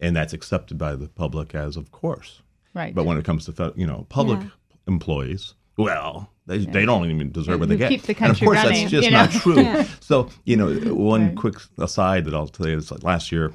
and 0.00 0.14
that's 0.14 0.32
accepted 0.34 0.76
by 0.76 0.94
the 0.96 1.08
public 1.08 1.54
as 1.54 1.76
of 1.76 1.90
course. 1.92 2.42
right. 2.74 2.94
But 2.94 3.04
when 3.06 3.16
it 3.18 3.24
comes 3.24 3.46
to 3.46 3.72
you 3.76 3.86
know 3.86 4.06
public 4.10 4.40
Yeah. 4.40 4.48
employees, 4.88 5.54
well, 5.76 6.30
they, 6.46 6.58
they 6.58 6.84
don't 6.84 7.08
even 7.10 7.30
deserve 7.32 7.60
what 7.60 7.68
they 7.68 7.76
get. 7.76 7.88
keep 7.90 8.02
the 8.02 8.14
country 8.14 8.46
and 8.46 8.56
of 8.56 8.62
course, 8.62 8.64
running, 8.64 8.80
that's 8.82 8.90
just 8.90 9.04
you 9.04 9.10
know? 9.12 9.22
not 9.24 9.30
true. 9.30 9.60
Yeah. 9.62 9.86
So 10.00 10.28
you 10.44 10.56
know, 10.56 10.68
one 10.94 11.28
Right. 11.28 11.36
quick 11.36 11.54
aside 11.78 12.24
that 12.26 12.34
I'll 12.34 12.48
tell 12.48 12.68
you 12.68 12.76
is 12.76 12.90
like 12.90 13.02
last 13.04 13.30
year, 13.32 13.52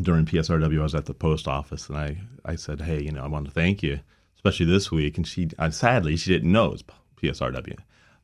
during 0.00 0.24
PSRW, 0.24 0.80
I 0.80 0.82
was 0.82 0.94
at 0.94 1.04
the 1.06 1.14
post 1.14 1.46
office, 1.46 1.88
and 1.88 1.98
I 1.98 2.16
I 2.44 2.56
said, 2.56 2.80
hey, 2.80 3.00
you 3.02 3.12
know, 3.12 3.22
I 3.22 3.28
want 3.28 3.44
to 3.46 3.52
thank 3.52 3.82
you, 3.82 4.00
especially 4.34 4.66
this 4.66 4.90
week. 4.90 5.16
And 5.18 5.26
she, 5.26 5.50
uh, 5.58 5.70
sadly, 5.70 6.16
she 6.16 6.32
didn't 6.32 6.50
know 6.50 6.66
it 6.66 6.72
was 6.72 6.84
PSRW, 7.22 7.78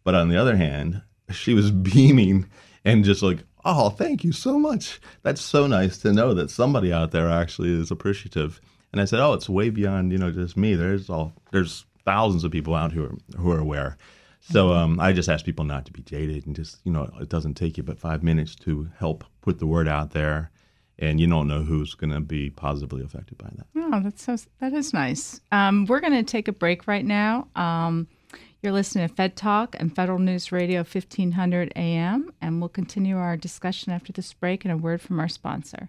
but 0.08 0.14
on 0.14 0.30
the 0.30 0.38
other 0.38 0.56
hand, 0.56 1.02
she 1.30 1.52
was 1.52 1.70
beaming 1.70 2.48
and 2.82 3.04
just 3.04 3.22
like, 3.22 3.40
oh, 3.66 3.90
thank 3.90 4.24
you 4.24 4.32
so 4.32 4.58
much. 4.58 5.02
That's 5.22 5.42
so 5.42 5.66
nice 5.66 5.98
to 5.98 6.14
know 6.14 6.32
that 6.32 6.48
somebody 6.48 6.90
out 6.90 7.10
there 7.10 7.28
actually 7.28 7.78
is 7.78 7.90
appreciative. 7.90 8.58
And 8.90 9.02
I 9.02 9.04
said, 9.04 9.20
oh, 9.20 9.34
it's 9.34 9.50
way 9.50 9.68
beyond 9.68 10.10
you 10.10 10.16
know 10.16 10.30
just 10.30 10.56
me. 10.56 10.74
There's 10.74 11.10
all 11.10 11.34
there's 11.52 11.84
thousands 12.06 12.42
of 12.42 12.50
people 12.50 12.74
out 12.74 12.92
who 12.92 13.04
are 13.04 13.14
who 13.36 13.50
are 13.50 13.58
aware. 13.58 13.98
So 14.40 14.72
um, 14.72 14.98
I 14.98 15.12
just 15.12 15.28
ask 15.28 15.44
people 15.44 15.66
not 15.66 15.84
to 15.84 15.92
be 15.92 16.00
jaded 16.00 16.46
and 16.46 16.56
just 16.56 16.78
you 16.84 16.90
know 16.90 17.10
it 17.20 17.28
doesn't 17.28 17.56
take 17.56 17.76
you 17.76 17.82
but 17.82 17.98
five 17.98 18.22
minutes 18.22 18.54
to 18.60 18.88
help 18.96 19.24
put 19.42 19.58
the 19.58 19.66
word 19.66 19.88
out 19.88 20.12
there, 20.12 20.50
and 20.98 21.20
you 21.20 21.26
don't 21.26 21.48
know 21.48 21.64
who's 21.64 21.92
going 21.92 22.14
to 22.14 22.20
be 22.20 22.48
positively 22.48 23.04
affected 23.04 23.36
by 23.36 23.50
that. 23.56 23.66
Oh, 23.76 24.00
that's 24.00 24.22
so 24.22 24.38
that 24.60 24.72
is 24.72 24.94
nice. 24.94 25.42
Um, 25.52 25.84
we're 25.84 26.00
going 26.00 26.14
to 26.14 26.22
take 26.22 26.48
a 26.48 26.52
break 26.52 26.86
right 26.86 27.04
now. 27.04 27.48
Um, 27.56 28.08
you're 28.62 28.72
listening 28.72 29.08
to 29.08 29.14
Fed 29.14 29.36
Talk 29.36 29.76
and 29.78 29.94
Federal 29.94 30.18
News 30.18 30.50
Radio 30.50 30.80
1500 30.80 31.72
AM, 31.76 32.32
and 32.40 32.60
we'll 32.60 32.68
continue 32.68 33.16
our 33.16 33.36
discussion 33.36 33.92
after 33.92 34.12
this 34.12 34.32
break 34.32 34.64
and 34.64 34.72
a 34.72 34.76
word 34.76 35.00
from 35.00 35.20
our 35.20 35.28
sponsor. 35.28 35.88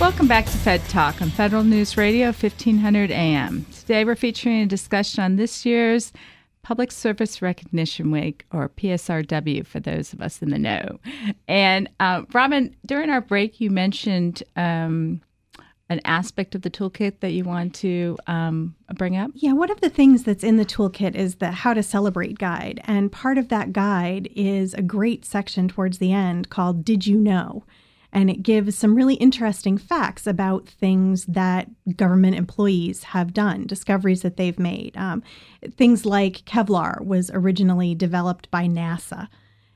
Welcome 0.00 0.28
back 0.28 0.46
to 0.46 0.52
Fed 0.52 0.82
Talk 0.88 1.20
on 1.20 1.28
Federal 1.28 1.62
News 1.62 1.98
Radio 1.98 2.28
1500 2.28 3.10
AM. 3.10 3.66
Today 3.66 4.06
we're 4.06 4.16
featuring 4.16 4.62
a 4.62 4.66
discussion 4.66 5.22
on 5.22 5.36
this 5.36 5.66
year's 5.66 6.10
Public 6.62 6.90
Service 6.90 7.42
Recognition 7.42 8.10
Week, 8.10 8.46
or 8.50 8.70
PSRW, 8.70 9.66
for 9.66 9.78
those 9.78 10.14
of 10.14 10.22
us 10.22 10.40
in 10.40 10.48
the 10.48 10.58
know. 10.58 10.98
And 11.46 11.86
uh, 12.00 12.22
Robin, 12.32 12.74
during 12.86 13.10
our 13.10 13.20
break, 13.20 13.60
you 13.60 13.68
mentioned 13.70 14.42
um, 14.56 15.20
an 15.90 16.00
aspect 16.06 16.54
of 16.54 16.62
the 16.62 16.70
toolkit 16.70 17.20
that 17.20 17.32
you 17.32 17.44
want 17.44 17.74
to 17.76 18.16
um, 18.26 18.74
bring 18.94 19.18
up. 19.18 19.32
Yeah, 19.34 19.52
one 19.52 19.70
of 19.70 19.82
the 19.82 19.90
things 19.90 20.22
that's 20.22 20.42
in 20.42 20.56
the 20.56 20.64
toolkit 20.64 21.14
is 21.14 21.34
the 21.34 21.50
How 21.50 21.74
to 21.74 21.82
Celebrate 21.82 22.38
guide. 22.38 22.80
And 22.84 23.12
part 23.12 23.36
of 23.36 23.48
that 23.48 23.74
guide 23.74 24.30
is 24.34 24.72
a 24.72 24.82
great 24.82 25.26
section 25.26 25.68
towards 25.68 25.98
the 25.98 26.14
end 26.14 26.48
called 26.48 26.86
Did 26.86 27.06
You 27.06 27.18
Know? 27.18 27.64
And 28.12 28.30
it 28.30 28.42
gives 28.42 28.76
some 28.76 28.94
really 28.94 29.14
interesting 29.14 29.78
facts 29.78 30.26
about 30.26 30.68
things 30.68 31.24
that 31.26 31.68
government 31.96 32.36
employees 32.36 33.04
have 33.04 33.32
done, 33.32 33.66
discoveries 33.66 34.22
that 34.22 34.36
they've 34.36 34.58
made. 34.58 34.96
Um, 34.96 35.22
things 35.76 36.04
like 36.04 36.44
Kevlar 36.44 37.04
was 37.04 37.30
originally 37.32 37.94
developed 37.94 38.50
by 38.50 38.66
NASA 38.66 39.28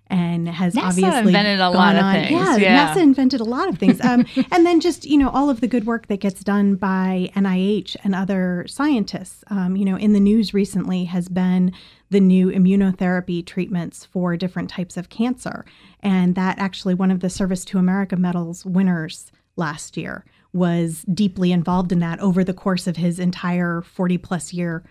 and 0.08 0.48
has 0.48 0.74
NASA 0.74 0.82
obviously 0.82 1.18
invented 1.18 1.60
a 1.60 1.70
lot 1.70 1.96
on. 1.96 2.04
of 2.04 2.12
things. 2.12 2.30
Yeah, 2.30 2.56
yeah, 2.56 2.94
NASA 2.94 3.02
invented 3.02 3.40
a 3.40 3.44
lot 3.44 3.68
of 3.68 3.78
things. 3.78 4.00
Um, 4.02 4.26
and 4.52 4.66
then 4.66 4.80
just 4.80 5.04
you 5.04 5.18
know 5.18 5.30
all 5.30 5.50
of 5.50 5.60
the 5.60 5.66
good 5.66 5.86
work 5.86 6.08
that 6.08 6.20
gets 6.20 6.44
done 6.44 6.76
by 6.76 7.30
NIH 7.34 7.96
and 8.04 8.14
other 8.14 8.64
scientists. 8.68 9.44
Um, 9.48 9.76
you 9.76 9.84
know, 9.84 9.96
in 9.96 10.12
the 10.12 10.20
news 10.20 10.52
recently 10.52 11.04
has 11.04 11.28
been 11.28 11.72
the 12.10 12.20
new 12.20 12.48
immunotherapy 12.48 13.44
treatments 13.44 14.04
for 14.04 14.36
different 14.36 14.68
types 14.70 14.96
of 14.96 15.08
cancer, 15.08 15.64
and 16.00 16.34
that 16.34 16.58
actually 16.58 16.94
one 16.94 17.10
of 17.10 17.20
the 17.20 17.30
Service 17.30 17.64
to 17.66 17.78
America 17.78 18.16
medals 18.16 18.64
winners 18.64 19.32
last 19.56 19.96
year 19.96 20.24
was 20.52 21.02
deeply 21.12 21.50
involved 21.50 21.92
in 21.92 21.98
that 21.98 22.20
over 22.20 22.44
the 22.44 22.54
course 22.54 22.86
of 22.86 22.96
his 22.96 23.18
entire 23.18 23.82
40 23.82 24.18
plus 24.18 24.52
year 24.52 24.84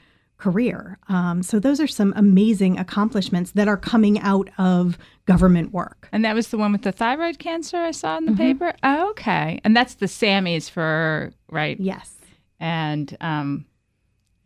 career. 0.43 0.97
Um, 1.07 1.41
so 1.41 1.57
those 1.57 1.79
are 1.79 1.87
some 1.87 2.13
amazing 2.17 2.77
accomplishments 2.77 3.51
that 3.51 3.69
are 3.69 3.77
coming 3.77 4.19
out 4.19 4.49
of 4.57 4.97
government 5.25 5.71
work. 5.71 6.09
And 6.11 6.25
that 6.25 6.35
was 6.35 6.49
the 6.49 6.57
one 6.57 6.73
with 6.73 6.81
the 6.81 6.91
thyroid 6.91 7.39
cancer 7.39 7.77
I 7.77 7.91
saw 7.91 8.17
in 8.17 8.25
the 8.25 8.31
mm-hmm. 8.33 8.59
paper. 8.59 8.73
Oh, 8.83 9.11
okay, 9.11 9.61
and 9.63 9.73
that's 9.73 9.95
the 9.95 10.07
SAMMYs 10.07 10.69
for 10.69 11.31
right. 11.49 11.79
Yes, 11.79 12.17
and 12.59 13.15
um, 13.21 13.65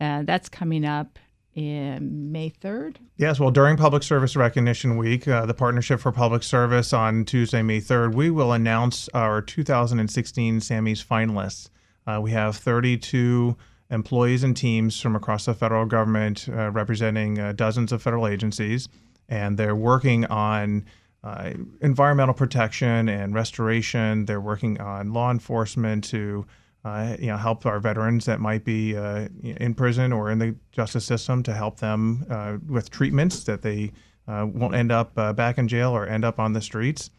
uh, 0.00 0.22
that's 0.22 0.48
coming 0.48 0.84
up. 0.84 1.18
In 1.54 2.30
May 2.30 2.50
3rd? 2.50 2.98
Yes, 3.16 3.40
well, 3.40 3.50
during 3.50 3.76
Public 3.76 4.04
Service 4.04 4.36
Recognition 4.36 4.96
Week, 4.96 5.26
uh, 5.26 5.44
the 5.44 5.54
Partnership 5.54 5.98
for 5.98 6.12
Public 6.12 6.44
Service 6.44 6.92
on 6.92 7.24
Tuesday, 7.24 7.62
May 7.62 7.80
3rd, 7.80 8.14
we 8.14 8.30
will 8.30 8.52
announce 8.52 9.08
our 9.12 9.42
2016 9.42 10.60
SAMMYs 10.60 11.04
finalists. 11.04 11.68
Uh, 12.06 12.20
we 12.20 12.30
have 12.30 12.54
32 12.54 13.56
employees 13.90 14.42
and 14.42 14.56
teams 14.56 15.00
from 15.00 15.16
across 15.16 15.46
the 15.46 15.54
federal 15.54 15.86
government 15.86 16.48
uh, 16.50 16.70
representing 16.70 17.38
uh, 17.38 17.52
dozens 17.52 17.92
of 17.92 18.02
federal 18.02 18.26
agencies, 18.26 18.88
and 19.28 19.58
they're 19.58 19.76
working 19.76 20.24
on 20.26 20.84
uh, 21.24 21.52
environmental 21.80 22.34
protection 22.34 23.08
and 23.08 23.34
restoration. 23.34 24.26
They're 24.26 24.40
working 24.40 24.80
on 24.80 25.12
law 25.12 25.30
enforcement 25.30 26.04
to 26.04 26.46
uh, 26.84 27.16
you 27.18 27.26
know 27.26 27.36
help 27.36 27.66
our 27.66 27.80
veterans 27.80 28.24
that 28.26 28.40
might 28.40 28.64
be 28.64 28.96
uh, 28.96 29.28
in 29.42 29.74
prison 29.74 30.12
or 30.12 30.30
in 30.30 30.38
the 30.38 30.54
justice 30.70 31.04
system 31.04 31.42
to 31.42 31.52
help 31.52 31.80
them 31.80 32.24
uh, 32.30 32.58
with 32.68 32.90
treatments 32.90 33.44
that 33.44 33.62
they 33.62 33.92
won't 34.26 34.74
end 34.74 34.92
up 34.92 35.14
back 35.36 35.56
in 35.56 35.66
jail 35.66 35.90
or 35.90 36.06
end 36.06 36.22
up 36.22 36.38
on 36.38 36.52
the 36.52 36.60
streets. 36.60 37.10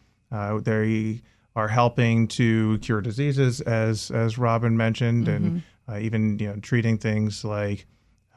they 0.61 1.19
are 1.55 1.67
helping 1.67 2.27
to 2.27 2.77
cure 2.79 3.01
diseases, 3.01 3.61
as 3.61 4.11
as 4.11 4.37
Robin 4.37 4.77
mentioned, 4.77 5.25
mm-hmm. 5.25 5.45
and 5.45 5.63
even 5.97 6.37
you 6.39 6.47
know 6.47 6.55
treating 6.61 6.97
things 6.97 7.43
like 7.43 7.85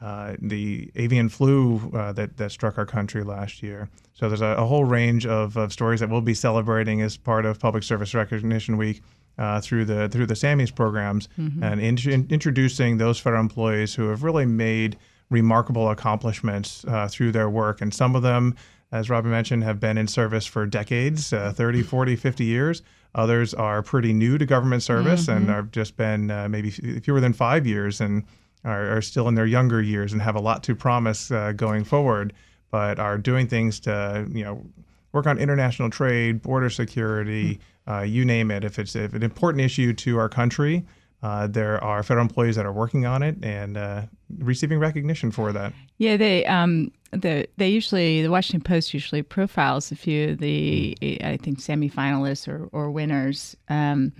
uh, 0.01 0.35
the 0.41 0.91
avian 0.95 1.29
flu 1.29 1.91
uh, 1.93 2.11
that 2.13 2.37
that 2.37 2.51
struck 2.51 2.77
our 2.77 2.85
country 2.85 3.23
last 3.23 3.63
year. 3.63 3.89
So 4.13 4.27
there's 4.27 4.41
a, 4.41 4.55
a 4.57 4.65
whole 4.65 4.85
range 4.85 5.25
of, 5.25 5.57
of 5.57 5.71
stories 5.71 5.99
that 5.99 6.09
we'll 6.09 6.21
be 6.21 6.33
celebrating 6.33 7.01
as 7.01 7.17
part 7.17 7.45
of 7.45 7.59
Public 7.59 7.83
Service 7.83 8.13
Recognition 8.13 8.77
Week. 8.77 9.01
Uh, 9.35 9.59
through 9.59 9.83
the 9.83 10.07
through 10.09 10.27
the 10.27 10.35
SAMMYs 10.35 10.75
programs 10.75 11.27
mm-hmm. 11.39 11.63
and 11.63 11.81
in, 11.81 11.97
in, 12.07 12.27
introducing 12.29 12.99
those 12.99 13.19
federal 13.19 13.41
employees 13.41 13.95
who 13.95 14.09
have 14.09 14.21
really 14.21 14.45
made 14.45 14.95
remarkable 15.31 15.89
accomplishments 15.89 16.85
uh, 16.87 17.07
through 17.07 17.31
their 17.31 17.49
work. 17.49 17.81
And 17.81 17.93
some 17.93 18.15
of 18.15 18.21
them, 18.21 18.55
as 18.91 19.09
Robin 19.09 19.31
mentioned, 19.31 19.63
have 19.63 19.79
been 19.79 19.97
in 19.97 20.07
service 20.07 20.45
for 20.45 20.65
decades 20.65 21.33
uh, 21.33 21.51
30, 21.51 21.81
40, 21.81 22.15
50 22.15 22.45
years. 22.45 22.83
Others 23.15 23.53
are 23.53 23.83
pretty 23.83 24.11
new 24.11 24.37
to 24.37 24.45
government 24.45 24.81
service 24.81 25.23
mm-hmm. 25.23 25.37
and 25.37 25.49
have 25.49 25.71
just 25.71 25.95
been 25.97 26.31
uh, 26.31 26.49
maybe 26.49 26.71
fewer 26.71 27.19
than 27.19 27.33
five 27.33 27.67
years 27.67 28.01
and 28.01 28.23
are, 28.65 28.97
are, 28.97 29.01
still 29.01 29.27
in 29.27 29.35
their 29.35 29.45
younger 29.45 29.81
years 29.81 30.13
and 30.13 30.21
have 30.21 30.35
a 30.35 30.39
lot 30.39 30.63
to 30.63 30.75
promise 30.75 31.29
uh, 31.29 31.51
going 31.51 31.83
forward, 31.83 32.33
but 32.71 32.97
are 32.97 33.17
doing 33.17 33.47
things 33.47 33.79
to 33.81 34.27
you 34.31 34.43
know 34.43 34.65
work 35.11 35.27
on 35.27 35.37
international 35.37 35.89
trade, 35.89 36.41
border 36.41 36.71
security, 36.71 37.59
mm-hmm. 37.87 38.05
you 38.05 38.25
name 38.25 38.49
it. 38.49 38.63
If 38.63 38.79
it's 38.79 38.95
if 38.95 39.13
an 39.13 39.23
important 39.23 39.61
issue 39.61 39.93
to 39.93 40.17
our 40.17 40.29
country. 40.29 40.85
Uh, 41.23 41.47
there 41.47 41.81
are 41.81 42.03
federal 42.03 42.25
employees 42.25 42.57
that 42.57 42.65
are 42.65 42.73
working 42.73 43.05
on 43.05 43.23
it 43.23 43.37
and 43.43 43.77
uh, 43.77 44.01
receiving 44.39 44.77
recognition 44.77 45.31
for 45.31 45.53
that. 45.53 45.71
Yeah, 45.97 46.17
they 46.17 46.45
um, 46.45 46.91
the 47.11 47.47
they 47.55 47.69
usually 47.69 48.21
the 48.21 48.29
Washington 48.29 48.61
Post 48.61 48.93
usually 48.93 49.23
profiles 49.23 49.89
a 49.89 49.95
few 49.95 50.31
of 50.31 50.39
the 50.39 50.97
I 51.23 51.37
think 51.37 51.59
semifinalists 51.59 52.45
or 52.47 52.67
or 52.73 52.91
winners, 52.91 53.55
um, 53.69 54.11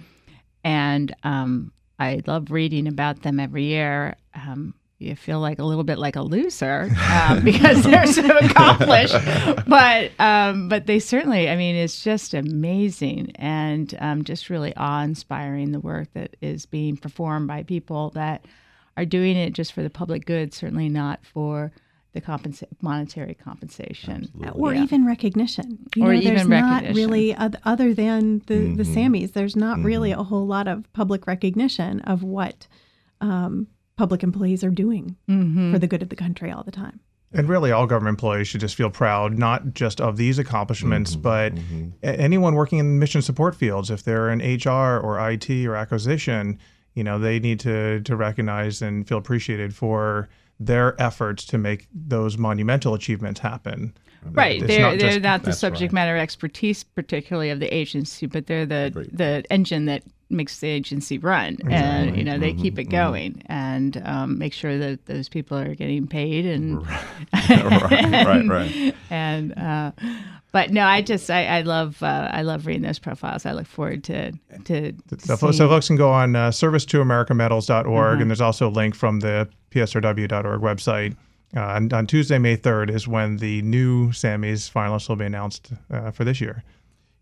and 0.64 1.14
um, 1.24 1.74
I 2.00 2.22
love 2.26 2.52
reading 2.52 2.88
about 2.88 3.24
them 3.24 3.38
every 3.38 3.66
year. 3.66 4.16
Um, 4.34 4.74
you 5.04 5.16
feel 5.16 5.40
like 5.40 5.60
a 5.60 5.64
little 5.64 5.84
bit 5.84 5.98
like 5.98 6.16
a 6.16 6.22
loser 6.22 6.90
um, 7.12 7.40
because 7.44 7.84
they're 7.84 8.08
so 8.08 8.38
accomplished, 8.38 9.16
but 9.68 10.12
um, 10.20 10.70
but 10.70 10.86
they 10.88 11.00
certainly. 11.00 11.50
I 11.50 11.56
mean, 11.56 11.76
it's 11.76 12.04
just 12.04 12.34
amazing 12.34 13.32
and 13.36 13.94
um, 14.00 14.24
just 14.24 14.50
really 14.50 14.76
awe-inspiring 14.76 15.72
the 15.72 15.80
work 15.80 16.08
that 16.14 16.36
is 16.42 16.66
being 16.66 16.98
performed 16.98 17.48
by 17.48 17.64
people 17.64 18.12
that 18.12 18.46
are 18.98 19.06
doing 19.06 19.38
it 19.38 19.54
just 19.54 19.74
for 19.74 19.84
the 19.84 19.90
public 19.90 20.26
good. 20.26 20.54
Certainly 20.54 20.90
not 20.90 21.26
for 21.26 21.72
the 22.14 22.22
compensa- 22.22 22.68
monetary 22.82 23.34
compensation 23.34 24.30
Absolutely. 24.36 24.62
or 24.62 24.74
yeah. 24.74 24.84
even 24.84 25.06
recognition. 25.06 25.80
You 25.96 26.04
or 26.04 26.14
know, 26.14 26.20
even 26.20 26.36
there's 26.36 26.48
not 26.48 26.84
really 26.94 27.36
other 27.36 27.94
than 27.94 28.40
the 28.46 28.54
mm-hmm. 28.54 28.76
the 28.76 28.84
SAMMYs. 28.84 29.34
There's 29.34 29.56
not 29.56 29.78
mm-hmm. 29.78 29.86
really 29.86 30.12
a 30.12 30.24
whole 30.24 30.46
lot 30.46 30.68
of 30.68 30.92
public 30.94 31.28
recognition 31.28 32.02
of 32.02 32.24
what 32.24 32.68
um, 33.20 33.68
public 33.96 34.24
employees 34.24 34.64
are 34.64 34.70
doing 34.70 35.16
mm-hmm. 35.30 35.72
for 35.72 35.80
the 35.80 35.88
good 35.88 36.02
of 36.02 36.10
the 36.10 36.16
country 36.16 36.52
all 36.52 36.64
the 36.64 36.72
time. 36.72 37.00
And 37.36 37.50
really, 37.50 37.72
all 37.72 37.88
government 37.88 38.14
employees 38.14 38.48
should 38.48 38.62
just 38.62 38.76
feel 38.76 38.92
proud, 38.92 39.40
not 39.40 39.74
just 39.74 40.00
of 40.00 40.18
these 40.18 40.38
accomplishments, 40.38 41.16
but 41.16 41.54
a- 42.04 42.20
anyone 42.20 42.54
working 42.54 42.78
in 42.78 43.00
mission 43.00 43.24
support 43.24 43.56
fields. 43.56 43.90
If 43.90 44.04
they're 44.04 44.30
in 44.30 44.40
HR 44.40 45.00
or 45.00 45.20
IT 45.32 45.50
or 45.66 45.76
acquisition, 45.76 46.60
you 46.94 47.04
know, 47.04 47.18
they 47.18 47.40
need 47.40 47.60
to 47.62 48.02
to 48.02 48.16
recognize 48.16 48.84
and 48.84 49.08
feel 49.08 49.18
appreciated 49.18 49.74
for 49.76 50.30
their 50.60 51.00
efforts 51.02 51.44
to 51.46 51.58
make 51.58 51.88
those 51.92 52.38
monumental 52.38 52.94
achievements 52.94 53.40
happen. 53.40 53.96
Right. 54.32 54.62
It's 54.62 54.68
They're 54.68 54.82
not 54.82 55.00
they're 55.00 55.10
just- 55.10 55.22
not 55.22 55.44
the 55.44 55.54
subject 55.54 55.92
right. 55.92 55.94
matter 55.94 56.18
expertise, 56.18 56.84
particularly 56.84 57.50
of 57.50 57.60
the 57.60 57.74
agency, 57.74 58.28
but 58.28 58.46
they're 58.46 58.68
the 58.68 59.08
the 59.12 59.44
engine 59.50 59.86
that 59.86 60.04
makes 60.34 60.60
the 60.60 60.68
agency 60.68 61.18
run, 61.18 61.58
and 61.70 62.18
you 62.18 62.24
know 62.24 62.38
they 62.38 62.54
keep 62.54 62.78
it 62.80 62.86
going 62.86 63.42
and 63.48 64.02
um, 64.06 64.38
make 64.38 64.54
sure 64.54 64.78
that 64.78 65.06
those 65.06 65.30
people 65.30 65.58
are 65.58 65.76
getting 65.76 66.08
paid 66.08 66.46
and 66.46 66.86
right, 67.34 68.26
right, 68.26 68.48
right. 68.48 68.96
and 69.10 69.58
uh, 69.58 69.92
but 70.52 70.72
no, 70.72 70.86
I 70.86 71.02
just 71.02 71.30
I, 71.32 71.46
I 71.48 71.62
love 71.62 72.02
uh, 72.04 72.30
I 72.32 72.44
love 72.44 72.66
reading 72.68 72.84
those 72.84 73.00
profiles. 73.00 73.46
I 73.46 73.54
look 73.54 73.68
forward 73.68 74.04
to 74.06 74.32
to 74.66 74.94
So, 75.20 75.52
so 75.52 75.68
folks 75.68 75.88
can 75.88 75.96
go 75.96 76.12
on 76.12 76.36
uh, 76.36 76.50
servicetoamericamedals.org, 76.50 78.22
and 78.22 78.30
there's 78.30 78.42
also 78.42 78.70
a 78.70 78.70
link 78.70 78.96
from 78.96 79.20
the 79.20 79.50
psrw.org 79.72 80.62
website. 80.62 81.16
Uh, 81.56 81.62
on, 81.62 81.94
on 81.94 82.08
Tuesday, 82.08 82.40
May 82.40 82.58
3rd, 82.58 82.90
is 82.90 83.08
when 83.08 83.38
the 83.38 83.62
new 83.62 84.10
Sammys 84.10 84.72
finalists 84.72 85.08
will 85.08 85.16
be 85.16 85.26
announced 85.26 85.72
uh, 85.92 86.10
for 86.10 86.24
this 86.24 86.42
year. 86.42 86.64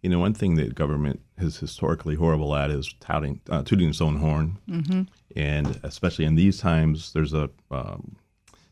You 0.01 0.10
know, 0.10 0.20
one 0.20 0.34
thing 0.34 0.55
that 0.55 0.74
government 0.74 1.22
is 1.38 1.58
historically 1.58 2.15
horrible 2.15 2.55
at 2.55 2.72
is 2.72 2.93
touting, 3.00 3.39
uh, 3.50 3.62
tooting 3.63 3.89
its 3.89 4.01
own 4.01 4.17
horn, 4.17 4.58
mm-hmm. 4.67 5.03
and 5.36 5.79
especially 5.84 6.25
in 6.25 6.36
these 6.36 6.60
times, 6.60 7.13
there's 7.13 7.34
a 7.34 7.50
um, 7.70 8.15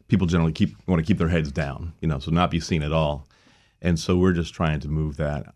people 0.08 0.26
generally 0.26 0.52
keep 0.52 0.76
want 0.88 1.00
to 1.00 1.06
keep 1.06 1.20
their 1.20 1.30
heads 1.30 1.52
down, 1.52 1.94
you 2.02 2.08
know, 2.08 2.18
so 2.18 2.32
not 2.32 2.50
be 2.50 2.60
seen 2.60 2.82
at 2.82 2.92
all, 2.92 3.28
and 3.82 4.00
so 4.00 4.18
we're 4.18 4.34
just 4.34 4.56
trying 4.56 4.80
to 4.80 4.88
move 4.88 5.18
that 5.18 5.54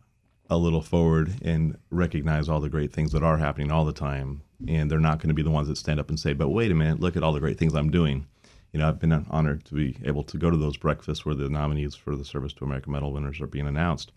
a 0.49 0.57
little 0.57 0.81
forward 0.81 1.33
and 1.41 1.77
recognize 1.89 2.47
all 2.47 2.59
the 2.59 2.69
great 2.69 2.93
things 2.93 3.11
that 3.11 3.23
are 3.23 3.37
happening 3.37 3.71
all 3.71 3.85
the 3.85 3.91
time, 3.91 4.43
and 4.67 4.91
they're 4.91 4.99
not 4.99 5.17
going 5.17 5.29
to 5.29 5.33
be 5.33 5.41
the 5.41 5.49
ones 5.49 5.67
that 5.67 5.77
stand 5.77 5.99
up 5.99 6.09
and 6.09 6.19
say, 6.19 6.33
"But 6.33 6.49
wait 6.49 6.71
a 6.71 6.75
minute, 6.75 6.99
look 6.99 7.17
at 7.17 7.23
all 7.23 7.33
the 7.33 7.39
great 7.39 7.57
things 7.57 7.73
I'm 7.73 7.89
doing." 7.89 8.27
You 8.73 8.79
know, 8.79 8.87
I've 8.87 8.99
been 8.99 9.25
honored 9.29 9.65
to 9.65 9.75
be 9.75 9.97
able 10.03 10.23
to 10.23 10.37
go 10.37 10.49
to 10.49 10.57
those 10.57 10.77
breakfasts 10.77 11.25
where 11.25 11.35
the 11.35 11.49
nominees 11.49 11.95
for 11.95 12.15
the 12.15 12.25
Service 12.25 12.53
to 12.53 12.65
America 12.65 12.89
Medal 12.89 13.13
winners 13.13 13.39
are 13.39 13.47
being 13.47 13.67
announced. 13.67 14.11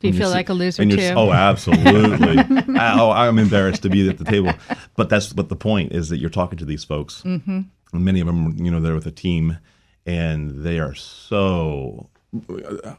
Do 0.00 0.06
you 0.06 0.12
And 0.12 0.18
feel 0.18 0.28
see- 0.28 0.34
like 0.34 0.48
a 0.48 0.52
loser 0.54 0.82
and 0.82 0.90
too? 0.90 0.96
you're- 0.96 1.14
Oh, 1.16 1.32
absolutely. 1.32 2.38
oh, 2.78 3.10
I'm 3.10 3.38
embarrassed 3.38 3.82
to 3.82 3.88
be 3.90 4.08
at 4.08 4.18
the 4.18 4.24
table, 4.24 4.52
but 4.96 5.08
that's 5.08 5.32
but 5.32 5.48
the 5.48 5.56
point 5.56 5.92
is 5.92 6.08
that 6.10 6.18
you're 6.18 6.30
talking 6.30 6.58
to 6.58 6.64
these 6.64 6.84
folks. 6.84 7.22
Mm-hmm. 7.24 7.60
And 7.92 8.04
many 8.04 8.20
of 8.20 8.26
them, 8.26 8.54
you 8.58 8.70
know, 8.70 8.80
they're 8.80 8.94
with 8.94 9.06
a 9.06 9.10
team, 9.10 9.58
and 10.06 10.62
they 10.62 10.78
are 10.78 10.94
so. 10.94 12.08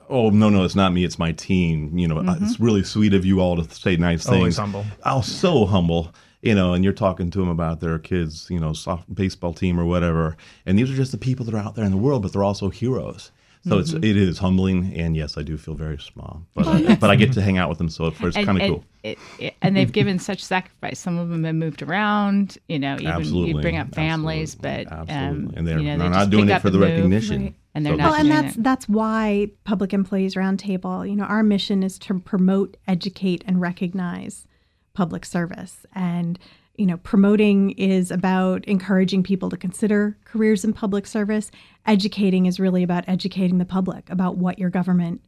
Oh 0.09 0.29
no, 0.31 0.49
no, 0.49 0.63
it's 0.63 0.75
not 0.75 0.91
me. 0.91 1.03
It's 1.05 1.19
my 1.19 1.31
team. 1.31 1.97
You 1.97 2.07
know, 2.07 2.15
Mm-hmm. 2.15 2.43
it's 2.43 2.59
really 2.59 2.83
sweet 2.83 3.13
of 3.13 3.25
you 3.25 3.39
all 3.39 3.55
to 3.63 3.75
say 3.75 3.95
nice 3.95 4.23
things. 4.25 4.35
Always 4.37 4.57
humble. 4.57 4.85
Oh, 5.05 5.21
so 5.21 5.65
humble. 5.65 6.13
You 6.41 6.55
know, 6.55 6.73
and 6.73 6.83
you're 6.85 6.93
talking 6.93 7.29
to 7.31 7.39
them 7.39 7.49
about 7.49 7.81
their 7.81 7.99
kids, 7.99 8.47
you 8.49 8.59
know, 8.59 8.71
soft 8.73 9.13
baseball 9.13 9.53
team 9.53 9.77
or 9.79 9.85
whatever. 9.85 10.37
And 10.65 10.79
these 10.79 10.89
are 10.89 10.95
just 10.95 11.11
the 11.11 11.17
people 11.17 11.45
that 11.45 11.53
are 11.53 11.57
out 11.59 11.75
there 11.75 11.83
in 11.85 11.91
the 11.91 11.97
world, 11.97 12.21
but 12.23 12.31
they're 12.33 12.43
also 12.45 12.69
heroes. 12.69 13.31
So 13.67 13.77
it's 13.77 13.91
Mm-hmm. 13.91 14.03
it 14.05 14.15
is 14.15 14.37
humbling, 14.37 14.93
and 14.95 15.17
yes, 15.17 15.37
I 15.37 15.41
do 15.43 15.57
feel 15.57 15.73
very 15.75 15.97
small, 15.97 16.43
but 16.55 16.65
uh, 16.65 16.95
but 16.95 17.09
I 17.09 17.15
get 17.17 17.33
to 17.33 17.41
hang 17.41 17.57
out 17.57 17.67
with 17.67 17.77
them, 17.77 17.89
so 17.89 18.05
it's 18.05 18.19
and, 18.37 18.45
kind 18.45 18.61
of 18.61 18.67
cool. 18.69 18.83
It, 19.03 19.17
it, 19.37 19.53
and 19.61 19.75
they've 19.75 19.91
given 19.91 20.17
such 20.17 20.41
sacrifice. 20.43 20.97
Some 20.97 21.17
of 21.17 21.27
them 21.29 21.43
have 21.43 21.55
moved 21.55 21.81
around. 21.81 22.57
You 22.69 22.79
know, 22.79 22.93
even 22.95 23.07
Absolutely, 23.07 23.55
you 23.55 23.61
bring 23.61 23.77
up 23.77 23.93
families, 23.93 24.55
absolutely, 24.55 24.85
but 24.85 25.11
um. 25.13 25.53
And 25.57 25.67
they're- 25.67 25.77
you 25.79 25.83
know, 25.91 25.97
they're 25.97 26.09
they 26.09 26.15
not 26.15 26.29
doing 26.29 26.47
it 26.49 26.61
for 26.61 26.69
the 26.69 26.77
and 26.81 26.87
move, 26.89 26.95
recognition. 26.97 27.55
and 27.75 27.85
they're 27.85 27.93
So- 27.93 27.97
not. 27.97 28.11
Well, 28.11 28.19
and 28.21 28.31
that's 28.31 28.55
it. 28.55 28.63
that's 28.63 28.87
why 28.87 29.49
Public 29.65 29.93
Employees 29.93 30.35
Roundtable, 30.35 31.07
you 31.09 31.15
know, 31.17 31.25
our 31.25 31.43
mission 31.43 31.83
is 31.83 31.99
to 31.99 32.17
promote, 32.19 32.77
educate, 32.87 33.43
and 33.45 33.59
recognize 33.59 34.47
public 34.93 35.25
service. 35.25 35.85
And 35.93 36.39
you 36.79 36.85
know, 36.85 36.95
promoting 36.97 37.71
is 37.71 38.09
about 38.09 38.63
encouraging 38.63 39.21
people 39.21 39.49
to 39.49 39.57
consider 39.57 40.17
careers 40.23 40.63
in 40.63 40.71
public 40.71 41.05
service. 41.05 41.51
Educating 41.85 42.45
is 42.45 42.57
really 42.57 42.83
about 42.83 43.03
educating 43.05 43.57
the 43.57 43.65
public 43.65 44.09
about 44.09 44.37
what 44.37 44.57
your 44.57 44.69
government 44.69 45.21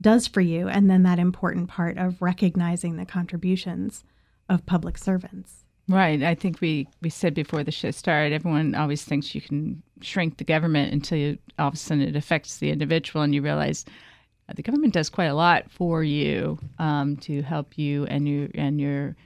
does 0.00 0.26
for 0.26 0.40
you, 0.40 0.66
and 0.66 0.90
then 0.90 1.04
that 1.04 1.20
important 1.20 1.68
part 1.68 1.96
of 1.96 2.20
recognizing 2.20 2.96
the 2.96 3.06
contributions 3.06 4.02
of 4.48 4.66
public 4.66 4.98
servants. 4.98 5.64
Right. 5.88 6.20
I 6.24 6.34
think 6.34 6.60
we, 6.60 6.88
we 7.00 7.08
said 7.08 7.34
before 7.34 7.62
the 7.62 7.70
show 7.70 7.92
started, 7.92 8.34
everyone 8.34 8.74
always 8.74 9.04
thinks 9.04 9.32
you 9.32 9.40
can 9.40 9.84
shrink 10.00 10.38
the 10.38 10.44
government 10.44 10.92
until 10.92 11.18
you, 11.18 11.38
all 11.56 11.68
of 11.68 11.74
a 11.74 11.76
sudden 11.76 12.02
it 12.02 12.16
affects 12.16 12.58
the 12.58 12.70
individual 12.70 13.22
and 13.22 13.32
you 13.32 13.42
realize 13.42 13.84
the 14.54 14.62
government 14.62 14.94
does 14.94 15.08
quite 15.08 15.26
a 15.26 15.34
lot 15.34 15.70
for 15.70 16.02
you 16.02 16.58
um, 16.80 17.16
to 17.18 17.42
help 17.42 17.78
you 17.78 18.06
and 18.06 18.28
your 18.28 18.48
and 18.54 18.80
your 18.80 19.16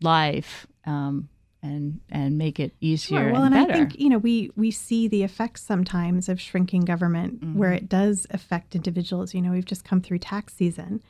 life 0.00 0.66
um, 0.86 1.28
and 1.62 2.00
and 2.10 2.36
make 2.36 2.60
it 2.60 2.74
easier 2.80 3.20
Sure. 3.24 3.32
Well, 3.32 3.42
and 3.44 3.54
and. 3.54 3.70
I 3.70 3.74
think 3.74 3.98
you 3.98 4.08
know 4.10 4.18
we 4.18 4.50
we 4.56 4.70
see 4.70 5.08
the 5.08 5.22
effects 5.22 5.62
sometimes 5.62 6.28
of 6.28 6.40
shrinking 6.40 6.82
government 6.82 7.56
where 7.56 7.70
Mm-hmm. 7.70 7.84
it 7.84 7.88
does 7.88 8.26
affect 8.30 8.74
individuals. 8.74 9.32
You 9.34 9.40
know, 9.42 9.50
we've 9.52 9.64
just 9.64 9.84
come 9.84 10.00
through 10.02 10.18
tax 10.18 10.52
season, 10.54 11.02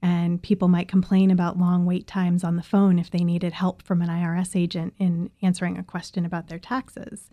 and 0.00 0.40
people 0.40 0.68
might 0.68 0.86
complain 0.86 1.30
about 1.32 1.58
long 1.58 1.86
wait 1.86 2.06
times 2.06 2.44
on 2.44 2.54
the 2.56 2.62
phone 2.62 2.98
if 3.00 3.10
they 3.10 3.24
needed 3.24 3.52
help 3.52 3.82
from 3.82 4.00
an 4.00 4.08
IRS 4.08 4.54
agent 4.54 4.94
in 4.98 5.30
answering 5.42 5.76
a 5.76 5.82
question 5.82 6.24
about 6.24 6.46
their 6.48 6.60
taxes. 6.60 7.28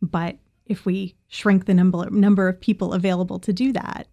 But 0.00 0.38
if 0.64 0.86
we 0.86 1.14
shrink 1.28 1.66
the 1.66 1.74
number 1.74 2.08
number 2.08 2.48
of 2.48 2.58
people 2.58 2.94
available 2.94 3.38
to 3.40 3.52
do 3.52 3.70
that, 3.74 4.06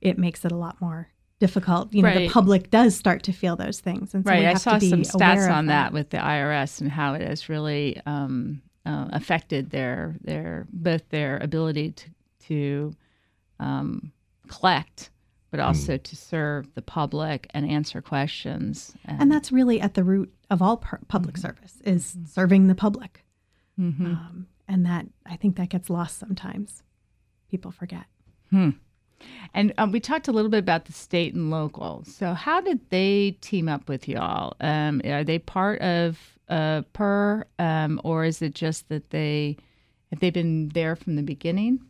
it 0.00 0.18
makes 0.18 0.44
it 0.44 0.50
a 0.50 0.56
lot 0.56 0.80
more 0.80 1.10
difficult. 1.42 1.92
You 1.92 2.02
know, 2.02 2.14
the 2.14 2.28
public 2.28 2.70
does 2.70 2.94
start 2.94 3.24
to 3.24 3.32
feel 3.32 3.56
those 3.56 3.80
things, 3.80 4.14
and 4.14 4.24
so 4.24 4.30
we 4.30 4.36
right. 4.38 4.46
I 4.46 4.50
have 4.50 4.60
saw 4.60 4.74
to 4.74 4.78
be 4.78 4.88
some 4.88 5.20
aware 5.20 5.38
stats 5.38 5.52
on 5.52 5.66
that 5.66 5.92
with 5.92 6.10
the 6.10 6.18
IRS 6.18 6.80
and 6.80 6.88
how 6.88 7.14
it 7.14 7.22
has 7.22 7.48
really 7.48 8.00
um, 8.06 8.62
uh, 8.86 9.08
affected 9.10 9.70
their 9.70 10.14
their 10.20 10.68
both 10.72 11.08
their 11.08 11.38
ability 11.38 11.90
to 11.90 12.10
to 12.46 12.94
um, 13.58 14.12
collect, 14.46 15.10
but 15.50 15.58
also 15.58 15.96
to 15.96 16.14
serve 16.16 16.72
the 16.74 16.82
public 16.82 17.48
and 17.50 17.68
answer 17.68 18.00
questions. 18.00 18.94
and 19.04 19.30
that's 19.30 19.50
really 19.50 19.80
at 19.80 19.94
the 19.94 20.04
root 20.04 20.32
of 20.48 20.62
all 20.62 20.76
pu- 20.76 21.04
public 21.08 21.36
service 21.36 21.80
is 21.84 22.16
serving 22.24 22.68
the 22.68 22.74
public. 22.76 23.24
Um, 24.06 24.46
and 24.68 24.86
that 24.86 25.06
i 25.26 25.34
think 25.34 25.56
that 25.56 25.70
gets 25.70 25.90
lost 25.90 26.20
sometimes. 26.20 26.84
People 27.50 27.72
forget 27.72 28.04
And 29.54 29.72
um, 29.78 29.92
we 29.92 30.00
talked 30.00 30.28
a 30.28 30.32
little 30.32 30.50
bit 30.50 30.58
about 30.58 30.86
the 30.86 30.92
state 30.92 31.34
and 31.34 31.50
local. 31.50 32.04
So, 32.06 32.34
how 32.34 32.60
did 32.60 32.80
they 32.90 33.36
team 33.40 33.68
up 33.68 33.88
with 33.88 34.08
y'all? 34.08 34.54
Um, 34.60 35.00
are 35.04 35.24
they 35.24 35.38
part 35.38 35.80
of 35.80 36.18
uh, 36.48 36.82
PER, 36.92 37.46
um, 37.58 38.00
or 38.04 38.24
is 38.24 38.42
it 38.42 38.54
just 38.54 38.88
that 38.88 39.10
they 39.10 39.56
have 40.10 40.20
they 40.20 40.30
been 40.30 40.68
there 40.70 40.96
from 40.96 41.16
the 41.16 41.22
beginning? 41.22 41.80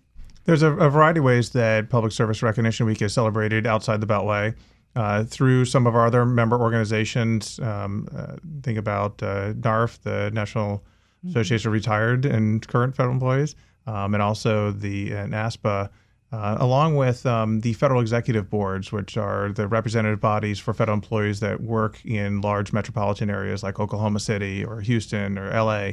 There's 0.44 0.62
a, 0.62 0.72
a 0.72 0.90
variety 0.90 1.18
of 1.18 1.24
ways 1.24 1.50
that 1.50 1.88
Public 1.88 2.12
Service 2.12 2.42
Recognition 2.42 2.86
Week 2.86 3.00
is 3.00 3.12
celebrated 3.12 3.66
outside 3.66 4.00
the 4.00 4.06
Beltway. 4.06 4.54
Uh, 4.94 5.24
through 5.24 5.64
some 5.64 5.86
of 5.86 5.94
our 5.94 6.06
other 6.06 6.26
member 6.26 6.60
organizations, 6.60 7.58
um, 7.60 8.06
uh, 8.14 8.36
think 8.62 8.76
about 8.76 9.22
uh, 9.22 9.54
NARFE, 9.54 10.02
the 10.02 10.30
National 10.34 10.84
Association 11.26 11.68
of 11.68 11.72
Retired 11.72 12.26
and 12.26 12.66
Current 12.68 12.94
Federal 12.94 13.14
Employees, 13.14 13.54
um, 13.86 14.12
and 14.12 14.22
also 14.22 14.70
the 14.70 15.14
uh, 15.14 15.26
NASPAA, 15.26 15.88
uh, 16.32 16.56
along 16.60 16.96
with 16.96 17.26
um, 17.26 17.60
the 17.60 17.74
federal 17.74 18.00
executive 18.00 18.48
boards, 18.48 18.90
which 18.90 19.18
are 19.18 19.52
the 19.52 19.68
representative 19.68 20.20
bodies 20.20 20.58
for 20.58 20.72
federal 20.72 20.94
employees 20.94 21.40
that 21.40 21.60
work 21.60 22.02
in 22.06 22.40
large 22.40 22.72
metropolitan 22.72 23.28
areas 23.28 23.62
like 23.62 23.78
Oklahoma 23.78 24.18
City 24.18 24.64
or 24.64 24.80
Houston 24.80 25.38
or 25.38 25.50
LA. 25.50 25.90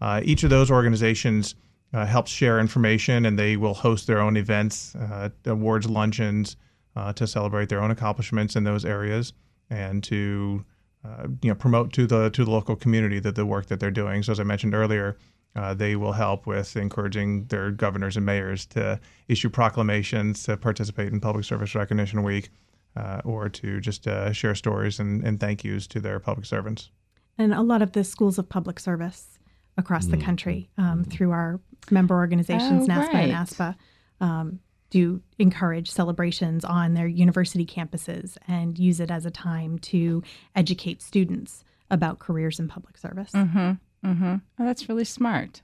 Uh, 0.00 0.22
each 0.24 0.42
of 0.44 0.50
those 0.50 0.70
organizations 0.70 1.54
uh, 1.92 2.06
helps 2.06 2.30
share 2.30 2.58
information, 2.58 3.26
and 3.26 3.38
they 3.38 3.56
will 3.56 3.74
host 3.74 4.06
their 4.06 4.18
own 4.18 4.36
events, 4.38 4.94
uh, 4.94 5.28
awards 5.44 5.86
luncheons 5.88 6.56
uh, 6.96 7.12
to 7.12 7.26
celebrate 7.26 7.68
their 7.68 7.82
own 7.82 7.90
accomplishments 7.90 8.56
in 8.56 8.64
those 8.64 8.86
areas 8.86 9.34
and 9.68 10.02
to 10.04 10.64
uh, 11.04 11.26
you 11.42 11.50
know 11.50 11.54
promote 11.54 11.92
to 11.92 12.06
the 12.06 12.30
to 12.30 12.44
the 12.44 12.50
local 12.50 12.76
community 12.76 13.18
that 13.18 13.34
the 13.34 13.44
work 13.44 13.66
that 13.66 13.78
they're 13.78 13.90
doing. 13.90 14.22
So 14.22 14.32
as 14.32 14.40
I 14.40 14.44
mentioned 14.44 14.74
earlier, 14.74 15.18
uh, 15.56 15.74
they 15.74 15.96
will 15.96 16.12
help 16.12 16.46
with 16.46 16.76
encouraging 16.76 17.44
their 17.46 17.70
governors 17.70 18.16
and 18.16 18.24
mayors 18.26 18.66
to 18.66 18.98
issue 19.28 19.50
proclamations 19.50 20.42
to 20.44 20.56
participate 20.56 21.12
in 21.12 21.20
Public 21.20 21.44
Service 21.44 21.74
Recognition 21.74 22.22
Week. 22.22 22.50
Uh, 22.94 23.22
or 23.24 23.48
to 23.48 23.80
just 23.80 24.06
uh, 24.06 24.30
share 24.32 24.54
stories 24.54 25.00
and, 25.00 25.24
and 25.26 25.40
thank 25.40 25.64
yous 25.64 25.86
to 25.86 25.98
their 25.98 26.20
public 26.20 26.44
servants. 26.44 26.90
and 27.38 27.54
a 27.54 27.62
lot 27.62 27.80
of 27.80 27.92
the 27.92 28.04
schools 28.04 28.38
of 28.38 28.46
public 28.46 28.78
service 28.78 29.38
across 29.78 30.04
the 30.08 30.18
country 30.18 30.68
um, 30.76 31.02
through 31.02 31.30
our 31.30 31.58
member 31.90 32.14
organizations, 32.14 32.86
Oh, 32.86 32.92
NASPAA 32.92 33.12
right. 33.14 33.30
and 33.30 33.32
ASPA, 33.32 33.76
um, 34.20 34.60
do 34.90 35.22
encourage 35.38 35.90
celebrations 35.90 36.66
on 36.66 36.92
their 36.92 37.06
university 37.06 37.64
campuses 37.64 38.36
and 38.46 38.78
use 38.78 39.00
it 39.00 39.10
as 39.10 39.24
a 39.24 39.30
time 39.30 39.78
to 39.78 40.22
educate 40.54 41.00
students 41.00 41.64
about 41.90 42.18
careers 42.18 42.60
in 42.60 42.68
public 42.68 42.98
service. 42.98 43.30
Mm-hmm. 43.32 43.72
Oh, 44.04 44.40
that's 44.58 44.88
really 44.88 45.04
smart. 45.04 45.62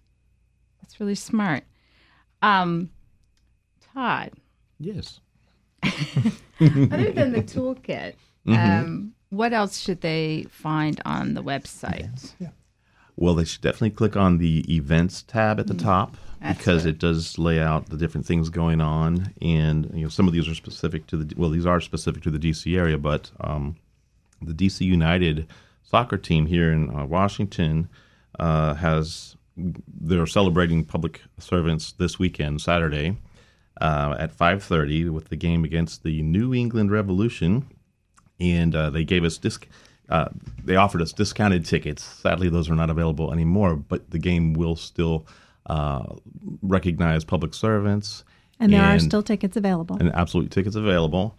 That's 0.81 1.01
really 1.01 1.15
smart. 1.15 1.65
Um, 2.43 2.91
Todd, 3.95 4.33
Yes. 4.79 5.21
Other 5.83 7.13
than 7.13 7.33
the 7.33 7.43
toolkit, 7.43 8.15
Mm-hmm. 8.47 8.55
um, 8.87 9.13
what 9.29 9.53
else 9.53 9.79
should 9.79 10.01
they 10.01 10.47
find 10.51 11.03
on 11.05 11.35
the 11.35 11.43
website? 11.43 12.33
Well, 13.17 13.35
they 13.35 13.45
should 13.45 13.61
definitely 13.61 13.91
click 13.91 14.17
on 14.17 14.39
the 14.39 14.65
events 14.75 15.23
tab 15.23 15.61
at 15.61 15.67
the 15.67 15.75
top 15.75 16.17
That's 16.41 16.57
because 16.57 16.85
good. 16.85 16.95
it 16.95 16.99
does 16.99 17.37
lay 17.39 17.61
out 17.61 17.91
the 17.91 17.99
different 17.99 18.25
things 18.27 18.49
going 18.49 18.81
on, 18.81 19.35
and 19.43 19.91
you 19.93 20.05
know 20.05 20.09
some 20.09 20.27
of 20.29 20.33
these 20.33 20.49
are 20.49 20.55
specific 20.55 21.07
to 21.09 21.17
the 21.19 21.35
well, 21.37 21.51
these 21.51 21.67
are 21.67 21.81
specific 21.81 22.23
to 22.23 22.31
the 22.31 22.39
DC 22.39 22.75
area, 22.79 22.97
but 22.97 23.31
um, 23.41 23.77
the 24.41 24.55
DC 24.55 24.81
United 24.87 25.47
soccer 25.83 26.17
team 26.17 26.47
here 26.47 26.73
in 26.73 26.89
uh, 26.97 27.05
Washington 27.05 27.89
uh, 28.39 28.75
has 28.75 29.37
they're 30.01 30.27
celebrating 30.27 30.85
public 30.85 31.23
servants 31.39 31.93
this 31.93 32.19
weekend, 32.19 32.61
Saturday, 32.61 33.17
uh, 33.81 34.15
at 34.19 34.37
5:30 34.37 35.11
with 35.11 35.29
the 35.29 35.37
game 35.37 35.65
against 35.65 36.03
the 36.05 36.23
New 36.23 36.55
England 36.55 36.91
Revolution, 36.93 37.67
and 38.39 38.75
uh, 38.75 38.91
they 38.91 39.05
gave 39.05 39.25
us 39.25 39.37
disc. 39.39 39.67
Uh, 40.09 40.29
they 40.65 40.77
offered 40.77 41.03
us 41.03 41.13
discounted 41.13 41.65
tickets. 41.67 42.03
Sadly, 42.03 42.49
those 42.49 42.71
are 42.71 42.75
not 42.75 42.89
available 42.89 43.33
anymore. 43.33 43.77
But 43.77 44.11
the 44.11 44.19
game 44.19 44.55
will 44.55 44.75
still 44.77 45.27
uh, 45.67 46.15
recognize 46.63 47.25
public 47.25 47.53
servants, 47.53 48.25
And 48.59 48.73
there 48.73 48.83
are 48.83 48.99
still 48.99 49.23
tickets 49.23 49.57
available. 49.57 49.97
and 50.01 50.11
absolute 50.15 50.51
tickets 50.51 50.77
available. 50.77 51.37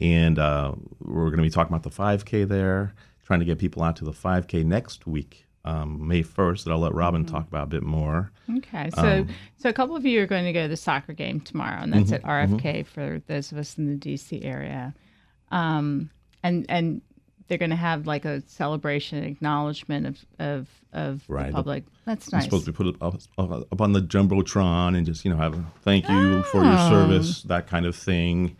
And 0.00 0.38
uh, 0.38 0.72
we're 1.00 1.26
going 1.26 1.38
to 1.38 1.42
be 1.42 1.50
talking 1.50 1.74
about 1.74 1.82
the 1.82 1.90
5K 1.90 2.46
there, 2.46 2.94
trying 3.26 3.40
to 3.40 3.44
get 3.44 3.58
people 3.58 3.82
out 3.82 3.96
to 3.96 4.04
the 4.04 4.12
5K 4.12 4.64
next 4.64 5.06
week, 5.06 5.46
um, 5.64 6.06
May 6.08 6.22
1st. 6.22 6.64
That 6.64 6.70
I'll 6.72 6.78
let 6.80 6.94
Robin 6.94 7.24
talk 7.24 7.46
about 7.48 7.64
a 7.64 7.70
bit 7.70 7.82
more. 7.82 8.32
Okay, 8.58 8.90
so 8.94 9.20
Um, 9.20 9.28
so 9.56 9.68
a 9.68 9.72
couple 9.72 9.96
of 9.96 10.04
you 10.04 10.20
are 10.22 10.26
going 10.26 10.44
to 10.44 10.52
go 10.52 10.62
to 10.62 10.68
the 10.68 10.76
soccer 10.76 11.12
game 11.12 11.40
tomorrow, 11.40 11.80
and 11.82 11.92
that's 11.92 12.10
Mm-hmm, 12.10 12.26
at 12.28 12.48
RFK 12.50 12.86
for 12.86 13.22
those 13.28 13.52
of 13.52 13.58
us 13.58 13.78
in 13.78 13.86
the 13.86 13.96
DC 13.96 14.44
area. 14.44 14.94
Um, 15.50 16.10
and 16.42 16.66
and 16.68 17.02
they're 17.48 17.58
going 17.58 17.70
to 17.70 17.76
have 17.76 18.06
like 18.06 18.24
a 18.24 18.40
celebration, 18.48 19.22
acknowledgement 19.24 20.06
of 20.06 20.24
of 20.38 20.68
of 20.92 21.22
Right. 21.28 21.46
the 21.48 21.52
public. 21.52 21.84
That's 22.06 22.32
I'm 22.32 22.40
supposed 22.40 22.64
to 22.64 22.72
be 22.72 22.76
put 22.76 22.96
up, 23.02 23.14
up, 23.38 23.50
up 23.72 23.80
on 23.80 23.92
the 23.92 24.00
jumbotron 24.02 24.96
and 24.96 25.06
just 25.06 25.24
you 25.24 25.30
know 25.30 25.36
have 25.36 25.54
a 25.58 25.64
thank 25.82 26.08
you 26.08 26.42
for 26.44 26.64
your 26.64 26.74
Oh. 26.78 26.88
service, 26.88 27.42
that 27.44 27.66
kind 27.66 27.86
of 27.86 27.94
thing. 27.94 28.56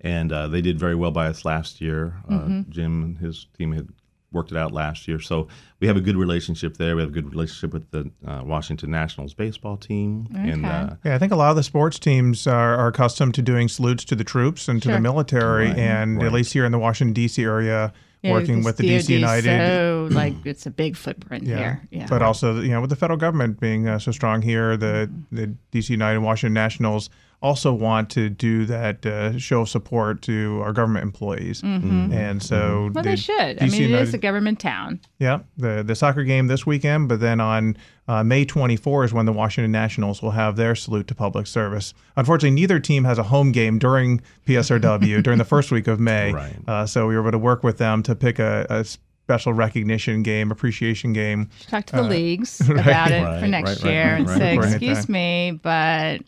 And 0.00 0.30
uh, 0.32 0.46
they 0.48 0.60
did 0.60 0.78
very 0.78 0.94
well 0.94 1.10
by 1.10 1.26
us 1.26 1.44
last 1.44 1.80
year. 1.80 2.22
Uh, 2.28 2.32
Mm-hmm. 2.38 2.70
Jim 2.70 3.02
and 3.02 3.18
his 3.18 3.46
team 3.58 3.72
had 3.72 3.88
worked 4.32 4.50
it 4.50 4.56
out 4.56 4.72
last 4.72 5.06
year, 5.08 5.20
so 5.20 5.48
we 5.80 5.86
have 5.86 5.96
a 5.96 6.00
good 6.00 6.16
relationship 6.16 6.76
there. 6.76 6.96
We 6.96 7.02
have 7.02 7.10
a 7.10 7.12
good 7.12 7.30
relationship 7.30 7.72
with 7.72 7.90
the 7.90 8.10
uh, 8.26 8.42
Washington 8.44 8.90
Nationals 8.90 9.34
baseball 9.34 9.76
team, 9.76 10.28
and 10.34 10.66
uh, 10.66 10.94
Yeah, 11.04 11.14
I 11.14 11.18
think 11.18 11.32
a 11.32 11.36
lot 11.36 11.50
of 11.50 11.56
the 11.56 11.62
sports 11.62 11.98
teams 11.98 12.46
are, 12.46 12.76
are 12.76 12.88
accustomed 12.88 13.34
to 13.34 13.42
doing 13.42 13.68
salutes 13.68 14.04
to 14.06 14.16
the 14.16 14.24
troops 14.24 14.68
and 14.68 14.82
to 14.82 14.88
the 14.88 15.00
military, 15.00 15.68
Right, 15.68 15.78
and 15.78 16.18
right. 16.18 16.26
at 16.26 16.32
least 16.32 16.52
here 16.52 16.64
in 16.64 16.72
the 16.72 16.78
Washington 16.78 17.12
D.C. 17.12 17.42
area, 17.42 17.92
Yeah, 18.22 18.32
working 18.32 18.64
with 18.64 18.76
the 18.76 18.84
DC 18.84 19.02
DoD 19.02 19.10
United. 19.10 19.68
So 19.68 20.08
like 20.10 20.34
it's 20.44 20.66
a 20.66 20.70
big 20.70 20.96
footprint 20.96 21.44
yeah. 21.44 21.56
here. 21.56 21.88
Yeah. 21.90 22.06
but 22.08 22.22
also 22.22 22.60
you 22.60 22.70
know 22.70 22.80
with 22.80 22.90
the 22.90 22.96
federal 22.96 23.18
government 23.18 23.60
being 23.60 23.88
uh, 23.88 23.98
so 23.98 24.12
strong 24.12 24.42
here, 24.42 24.76
the 24.76 25.10
the 25.30 25.54
DC 25.72 25.90
United 25.90 26.16
and 26.16 26.24
Washington 26.24 26.54
Nationals 26.54 27.10
also 27.42 27.72
want 27.72 28.10
to 28.10 28.28
do 28.28 28.64
that 28.66 29.04
uh, 29.06 29.38
show 29.38 29.60
of 29.62 29.68
support 29.68 30.22
to 30.22 30.60
our 30.64 30.72
government 30.72 31.02
employees, 31.04 31.62
and 31.62 32.42
so 32.42 32.56
Mm-hmm. 32.56 32.92
well, 32.94 33.02
the 33.04 33.10
they 33.10 33.16
should. 33.16 33.62
I 33.62 33.66
mean, 33.66 33.74
it 33.74 33.74
is 33.74 33.78
United- 33.80 34.14
a 34.14 34.18
government 34.18 34.58
town. 34.60 35.00
Yeah, 35.18 35.40
the 35.56 35.82
the 35.86 35.94
soccer 35.94 36.24
game 36.24 36.46
this 36.46 36.64
weekend, 36.66 37.08
but 37.08 37.20
then 37.20 37.40
on 37.40 37.76
uh, 38.08 38.22
May 38.24 38.44
24 38.44 39.04
is 39.04 39.12
when 39.12 39.26
the 39.26 39.32
Washington 39.32 39.72
Nationals 39.72 40.22
will 40.22 40.30
have 40.30 40.56
their 40.56 40.74
salute 40.74 41.06
to 41.08 41.14
public 41.14 41.46
service. 41.46 41.92
Unfortunately, 42.16 42.54
neither 42.54 42.78
team 42.80 43.04
has 43.04 43.18
a 43.18 43.24
home 43.24 43.52
game 43.52 43.78
during 43.78 44.20
PSRW 44.46 45.22
during 45.24 45.38
the 45.38 45.44
first 45.44 45.70
week 45.70 45.86
of 45.88 46.00
May. 46.00 46.32
Right. 46.32 46.56
Uh, 46.66 46.86
so 46.86 47.06
we 47.06 47.14
were 47.16 47.22
able 47.22 47.32
to 47.32 47.38
work 47.38 47.62
with 47.62 47.78
them 47.78 48.02
to 48.04 48.14
pick 48.14 48.38
a, 48.38 48.66
a 48.70 48.84
special 48.84 49.52
recognition 49.52 50.22
game, 50.22 50.52
appreciation 50.52 51.12
game. 51.12 51.50
Talk 51.66 51.84
to 51.86 51.96
the 51.96 52.02
leagues 52.04 52.60
about 52.70 53.10
it 53.10 53.40
for 53.40 53.48
next 53.48 53.82
right, 53.82 53.84
right, 53.84 53.92
year 53.92 54.04
right, 54.04 54.18
and 54.20 54.28
right. 54.28 54.38
say, 54.38 54.54
"Excuse 54.54 55.08
me, 55.08 55.58
but 55.62 56.20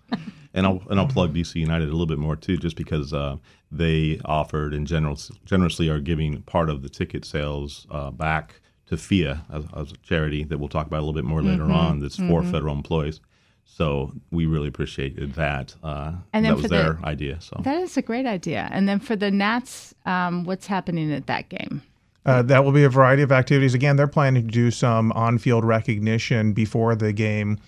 and 0.55 0.67
I'll 0.67 0.83
and 0.91 0.99
I'll 0.99 1.07
plug 1.09 1.35
DC 1.35 1.55
United 1.57 1.89
a 1.89 1.93
little 1.93 2.07
bit 2.07 2.19
more 2.19 2.37
too, 2.37 2.57
just 2.57 2.77
because 2.77 3.13
uh, 3.13 3.37
they 3.71 4.21
offered 4.25 4.75
and 4.75 4.87
general, 4.87 5.19
generously 5.45 5.89
are 5.89 6.01
giving 6.01 6.43
part 6.43 6.71
of 6.71 6.83
the 6.83 6.89
ticket 6.89 7.25
sales 7.25 7.87
uh, 7.91 8.11
back 8.11 8.61
to 8.87 8.97
FIA 8.97 9.45
as, 9.53 9.65
as 9.77 9.93
a 9.93 9.97
charity 9.99 10.45
that 10.45 10.59
we'll 10.59 10.69
talk 10.69 10.87
about 10.87 10.99
a 10.99 11.05
little 11.05 11.13
bit 11.13 11.25
more 11.25 11.43
later 11.43 11.63
Mm-hmm. 11.65 11.73
on. 11.73 12.01
That's 12.01 12.17
for 12.17 12.43
federal 12.43 12.75
employees. 12.75 13.21
So 13.65 14.13
we 14.31 14.47
really 14.47 14.69
appreciated 14.69 15.35
that. 15.35 15.75
Uh, 15.85 16.13
And 16.33 16.45
then 16.45 16.53
that 16.53 16.57
was 16.57 16.63
for 16.63 16.69
the- 16.69 16.75
their 16.77 16.99
idea. 17.05 17.41
So 17.41 17.61
that 17.65 17.77
is 17.83 17.97
a 17.99 18.03
great 18.03 18.25
idea." 18.27 18.69
And 18.73 18.89
then 18.89 18.99
for 18.99 19.15
the 19.15 19.31
Nats, 19.31 19.95
um, 20.07 20.45
what's 20.45 20.67
happening 20.67 21.13
at 21.13 21.27
that 21.27 21.49
game? 21.51 21.83
Uh, 22.27 22.43
that 22.43 22.65
will 22.65 22.73
be 22.73 22.83
a 22.85 22.89
variety 22.91 23.23
of 23.23 23.31
activities. 23.33 23.75
Again, 23.75 23.97
they're 23.97 24.07
planning 24.09 24.45
to 24.47 24.51
do 24.53 24.71
some 24.71 25.13
on-field 25.13 25.65
recognition 25.65 26.53
before 26.53 26.95
the 26.97 27.13
game. 27.13 27.59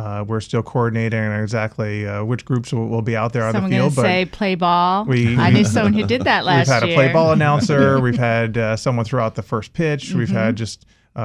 Uh, 0.00 0.24
we're 0.26 0.40
still 0.40 0.62
coordinating 0.62 1.20
exactly 1.32 2.06
uh, 2.06 2.24
which 2.24 2.44
groups 2.44 2.72
will, 2.72 2.88
will 2.88 3.02
be 3.02 3.14
out 3.16 3.32
there 3.34 3.44
on 3.44 3.52
the 3.52 3.60
going 3.60 3.72
field, 3.72 3.94
but 3.96 4.02
say 4.02 4.24
play 4.24 4.54
ball. 4.54 5.04
we- 5.04 5.36
I 5.36 5.50
knew 5.50 5.64
someone 5.76 5.92
who 5.92 6.06
did 6.06 6.22
that 6.22 6.44
last 6.44 6.68
year. 6.68 6.76
We've 6.76 6.80
had 6.82 6.88
year. 6.88 6.92
a 6.92 6.96
play 6.96 7.12
ball 7.12 7.32
announcer. 7.32 8.00
we've 8.06 8.16
had 8.18 8.56
uh, 8.56 8.76
someone 8.76 9.04
throw 9.04 9.22
out 9.24 9.34
the 9.34 9.42
first 9.42 9.72
pitch. 9.74 10.14
We've 10.14 10.28
Mm-hmm. 10.28 10.36
had 10.36 10.56
just 10.56 10.86
uh, 11.16 11.20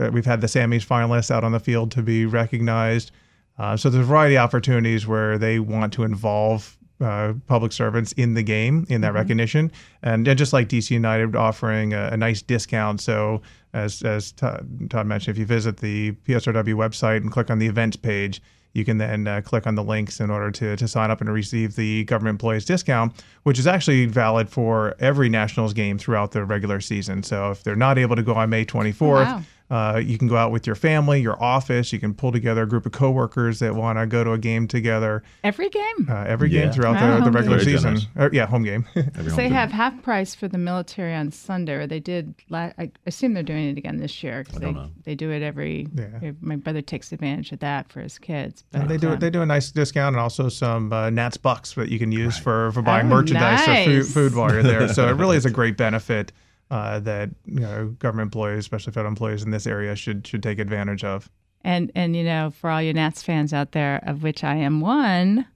uh, 0.00 0.10
we've 0.12 0.26
had 0.26 0.40
the 0.40 0.46
Sammys 0.46 0.86
finalists 0.86 1.30
out 1.30 1.42
on 1.42 1.52
the 1.52 1.60
field 1.60 1.90
to 1.92 2.02
be 2.02 2.26
recognized. 2.26 3.10
Uh, 3.58 3.76
so 3.76 3.90
there's 3.90 4.04
a 4.04 4.06
variety 4.06 4.36
of 4.36 4.44
opportunities 4.44 5.06
where 5.06 5.36
they 5.38 5.58
want 5.58 5.92
to 5.94 6.04
involve 6.04 6.76
uh, 7.00 7.32
public 7.48 7.72
servants 7.72 8.12
in 8.12 8.34
the 8.34 8.42
game 8.42 8.86
in 8.88 9.00
that 9.00 9.08
Mm-hmm. 9.08 9.16
recognition, 9.16 9.72
and, 10.02 10.28
and 10.28 10.38
just 10.38 10.52
like 10.52 10.68
DC 10.68 10.90
United 10.90 11.34
offering 11.34 11.92
a, 11.94 12.10
a 12.12 12.16
nice 12.16 12.40
discount. 12.42 13.00
So 13.00 13.42
as 13.74 14.02
as 14.02 14.32
Todd, 14.32 14.68
Todd 14.90 15.06
mentioned, 15.06 15.36
if 15.36 15.38
you 15.38 15.46
visit 15.46 15.78
the 15.78 16.12
PSRW 16.12 16.74
website 16.74 17.18
and 17.18 17.30
click 17.30 17.50
on 17.50 17.58
the 17.58 17.66
events 17.66 17.96
page, 17.96 18.42
you 18.74 18.84
can 18.84 18.98
then 18.98 19.26
uh, 19.26 19.40
click 19.42 19.66
on 19.66 19.74
the 19.74 19.84
links 19.84 20.20
in 20.20 20.30
order 20.30 20.50
to, 20.50 20.76
to 20.76 20.88
sign 20.88 21.10
up 21.10 21.20
and 21.20 21.30
receive 21.30 21.76
the 21.76 22.04
government 22.04 22.34
employees 22.34 22.64
discount, 22.64 23.12
which 23.42 23.58
is 23.58 23.66
actually 23.66 24.06
valid 24.06 24.48
for 24.48 24.94
every 24.98 25.28
Nationals 25.28 25.74
game 25.74 25.98
throughout 25.98 26.32
the 26.32 26.44
regular 26.44 26.80
season. 26.80 27.22
So 27.22 27.50
if 27.50 27.62
they're 27.62 27.76
not 27.76 27.98
able 27.98 28.16
to 28.16 28.22
go 28.22 28.34
on 28.34 28.50
May 28.50 28.64
24th, 28.64 29.00
Wow. 29.00 29.42
Uh, 29.72 29.96
you 29.96 30.18
can 30.18 30.28
go 30.28 30.36
out 30.36 30.52
with 30.52 30.66
your 30.66 30.76
family, 30.76 31.20
your 31.22 31.42
office. 31.42 31.94
You 31.94 31.98
can 31.98 32.12
pull 32.12 32.30
together 32.30 32.62
a 32.64 32.66
group 32.68 32.84
of 32.84 32.92
coworkers 32.92 33.58
that 33.60 33.74
want 33.74 33.98
to 33.98 34.06
go 34.06 34.22
to 34.22 34.32
a 34.32 34.38
game 34.38 34.68
together. 34.68 35.22
Every 35.42 35.70
game. 35.70 36.06
Uh, 36.10 36.24
every 36.28 36.50
Yeah. 36.50 36.64
game 36.64 36.72
throughout 36.72 36.96
Wow. 36.96 37.18
the, 37.20 37.24
the 37.24 37.30
regular 37.30 37.56
Very 37.56 37.72
season. 37.72 37.96
generous. 37.96 38.06
Uh, 38.18 38.28
yeah, 38.34 38.44
home 38.46 38.64
game. 38.64 38.84
every 38.96 39.30
So 39.30 39.36
they 39.36 39.44
home 39.44 39.52
have 39.54 39.72
half 39.72 40.02
price 40.02 40.34
for 40.34 40.46
the 40.46 40.58
military 40.58 41.14
on 41.14 41.30
Sunday, 41.30 41.72
or 41.72 41.86
they 41.86 42.00
did. 42.00 42.34
La- 42.50 42.72
I 42.78 42.90
assume 43.06 43.32
they're 43.32 43.42
doing 43.42 43.70
it 43.70 43.78
again 43.78 43.96
this 43.96 44.22
year 44.22 44.44
because 44.44 44.58
they 44.60 44.66
don't 44.66 44.74
know. 44.74 44.90
they 45.04 45.14
do 45.14 45.30
it 45.30 45.42
every. 45.42 45.88
Yeah. 45.94 46.32
My 46.42 46.56
brother 46.56 46.82
takes 46.82 47.10
advantage 47.10 47.50
of 47.52 47.60
that 47.60 47.90
for 47.90 48.00
his 48.02 48.18
kids. 48.18 48.64
But, 48.72 48.82
And 48.82 48.90
they 48.90 48.98
do 48.98 49.10
um, 49.12 49.18
they 49.20 49.30
do 49.30 49.40
a 49.40 49.46
nice 49.46 49.70
discount 49.70 50.14
and 50.14 50.20
also 50.20 50.50
some 50.50 50.92
uh, 50.92 51.08
Nats 51.08 51.38
bucks 51.38 51.72
that 51.76 51.88
you 51.88 51.98
can 51.98 52.12
use 52.12 52.36
for, 52.36 52.72
for 52.72 52.82
buying 52.82 53.06
Oh, 53.06 53.16
merchandise 53.16 53.66
or 53.66 53.84
food, 53.84 54.06
food 54.06 54.34
while 54.34 54.52
you're 54.52 54.62
there. 54.62 54.86
So 54.88 55.08
it 55.08 55.12
really 55.16 55.38
is 55.38 55.46
a 55.46 55.50
great 55.60 55.78
benefit 55.78 56.30
uh, 56.72 56.98
that 57.00 57.28
you 57.44 57.60
know 57.60 57.88
government 57.98 58.28
employees, 58.28 58.60
especially 58.60 58.94
federal 58.94 59.10
employees 59.10 59.42
in 59.42 59.50
this 59.50 59.66
area, 59.66 59.94
should 59.94 60.26
should 60.26 60.42
take 60.42 60.58
advantage 60.58 61.04
of. 61.04 61.30
And 61.62 61.92
and 61.94 62.16
you 62.16 62.24
know, 62.24 62.50
for 62.50 62.70
all 62.70 62.80
you 62.80 62.94
Nats 62.94 63.22
fans 63.22 63.52
out 63.52 63.72
there, 63.72 64.02
of 64.06 64.22
which 64.22 64.42
I 64.42 64.56
am 64.56 64.80
one, 64.80 65.46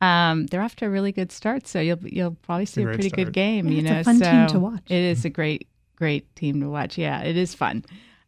um, 0.00 0.46
they're 0.46 0.62
off 0.62 0.74
to 0.76 0.86
a 0.86 0.90
really 0.90 1.12
good 1.12 1.30
start. 1.30 1.66
So 1.66 1.80
you'll 1.80 2.00
you'll 2.02 2.36
probably 2.42 2.64
see 2.64 2.80
a, 2.80 2.84
great 2.84 2.94
pretty 2.94 3.10
start. 3.10 3.26
good 3.26 3.32
game. 3.34 3.66
Yeah, 3.66 3.72
you 3.72 3.78
it's 3.80 3.90
know, 3.90 4.00
a 4.00 4.04
fun 4.04 4.20
team 4.20 4.46
to 4.48 4.58
watch. 4.58 4.82
It 4.88 5.02
is 5.02 5.26
a 5.26 5.30
great 5.30 5.68
great 5.96 6.34
team 6.34 6.60
to 6.62 6.68
watch. 6.70 6.96
Yeah, 6.96 7.20
it 7.22 7.36
is 7.36 7.54
fun. 7.54 7.84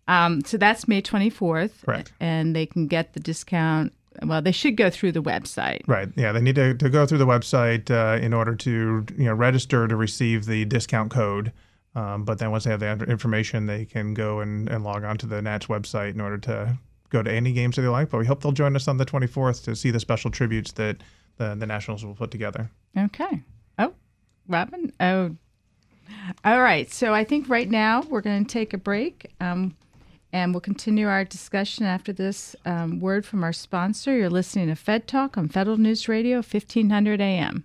Um, 0.07 0.45
so 0.45 0.59
that's 0.59 0.87
May 0.87 1.01
twenty 1.01 1.31
fourth, 1.31 1.83
Correct. 1.87 2.13
And 2.21 2.55
they 2.55 2.67
can 2.67 2.87
get 2.87 3.15
the 3.15 3.21
discount. 3.21 3.95
Well, 4.23 4.43
they 4.43 4.53
should 4.53 4.77
go 4.77 4.91
through 4.91 5.13
the 5.13 5.23
website. 5.23 5.81
Right. 5.87 6.09
Yeah, 6.17 6.33
they 6.33 6.41
need 6.41 6.55
to, 6.55 6.75
to 6.75 6.89
go 6.89 7.07
through 7.07 7.19
the 7.19 7.27
website 7.27 7.91
uh, 7.91 8.19
in 8.23 8.35
order 8.35 8.55
to 8.57 9.07
you 9.17 9.25
know 9.25 9.35
register 9.35 9.89
to 9.89 9.97
receive 9.97 10.45
the 10.45 10.67
discount 10.67 11.11
code. 11.11 11.51
Um, 11.97 12.25
but 12.25 12.39
then 12.39 12.51
once 12.51 12.65
they 12.65 12.71
have 12.71 12.81
the 12.81 13.05
information, 13.05 13.65
they 13.65 13.87
can 13.87 14.13
go 14.13 14.41
and, 14.41 14.69
and 14.69 14.85
log 14.85 15.03
on 15.03 15.17
to 15.17 15.27
the 15.27 15.41
Nats 15.41 15.67
website 15.67 16.11
in 16.11 16.21
order 16.21 16.37
to 16.39 16.79
go 17.09 17.23
to 17.23 17.33
any 17.33 17.53
games 17.53 17.77
that 17.77 17.83
they 17.83 17.89
like. 17.89 18.11
But 18.11 18.19
we 18.19 18.27
hope 18.27 18.43
they'll 18.43 18.53
join 18.53 18.77
us 18.77 18.87
on 18.87 18.99
the 18.99 19.07
24th 19.07 19.65
to 19.65 19.75
see 19.75 19.91
the 19.91 19.99
special 19.99 20.31
tributes 20.31 20.73
that 20.73 20.99
the, 21.39 21.55
the 21.55 21.67
Nationals 21.67 22.05
will 22.05 22.15
put 22.15 22.31
together. 22.31 22.71
Okay. 22.97 23.43
Oh, 23.79 23.95
Robin. 24.47 24.93
Oh, 25.01 25.37
all 26.45 26.61
right. 26.61 26.93
So 26.93 27.15
I 27.15 27.25
think 27.25 27.49
right 27.49 27.69
now 27.69 28.03
we're 28.03 28.21
going 28.21 28.45
to 28.45 28.53
take 28.53 28.75
a 28.75 28.79
break, 28.79 29.33
um, 29.41 29.75
and 30.35 30.53
we'll 30.53 30.61
continue 30.61 31.09
our 31.09 31.25
discussion 31.25 31.87
after 31.87 32.13
this 32.13 32.55
um, 32.67 33.01
word 33.01 33.25
from 33.25 33.43
our 33.43 33.55
sponsor. 33.55 34.15
You're 34.15 34.29
listening 34.29 34.69
to 34.69 34.77
Fed 34.77 35.09
Talk 35.09 35.39
on 35.39 35.49
Federal 35.49 35.79
News 35.79 36.09
Radio, 36.09 36.37
1500 36.37 37.23
AM. 37.23 37.65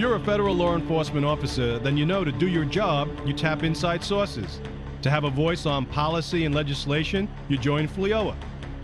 you're 0.01 0.15
a 0.15 0.19
federal 0.21 0.55
law 0.55 0.75
enforcement 0.75 1.23
officer, 1.23 1.77
then 1.77 1.95
you 1.95 2.07
know 2.07 2.23
to 2.23 2.31
do 2.31 2.47
your 2.47 2.65
job, 2.65 3.07
you 3.23 3.33
tap 3.33 3.61
inside 3.61 4.03
sources. 4.03 4.59
To 5.03 5.11
have 5.11 5.25
a 5.25 5.29
voice 5.29 5.67
on 5.67 5.85
policy 5.85 6.45
and 6.45 6.55
legislation, 6.55 7.29
you 7.49 7.57
join 7.59 7.87
FLEOA. 7.87 8.35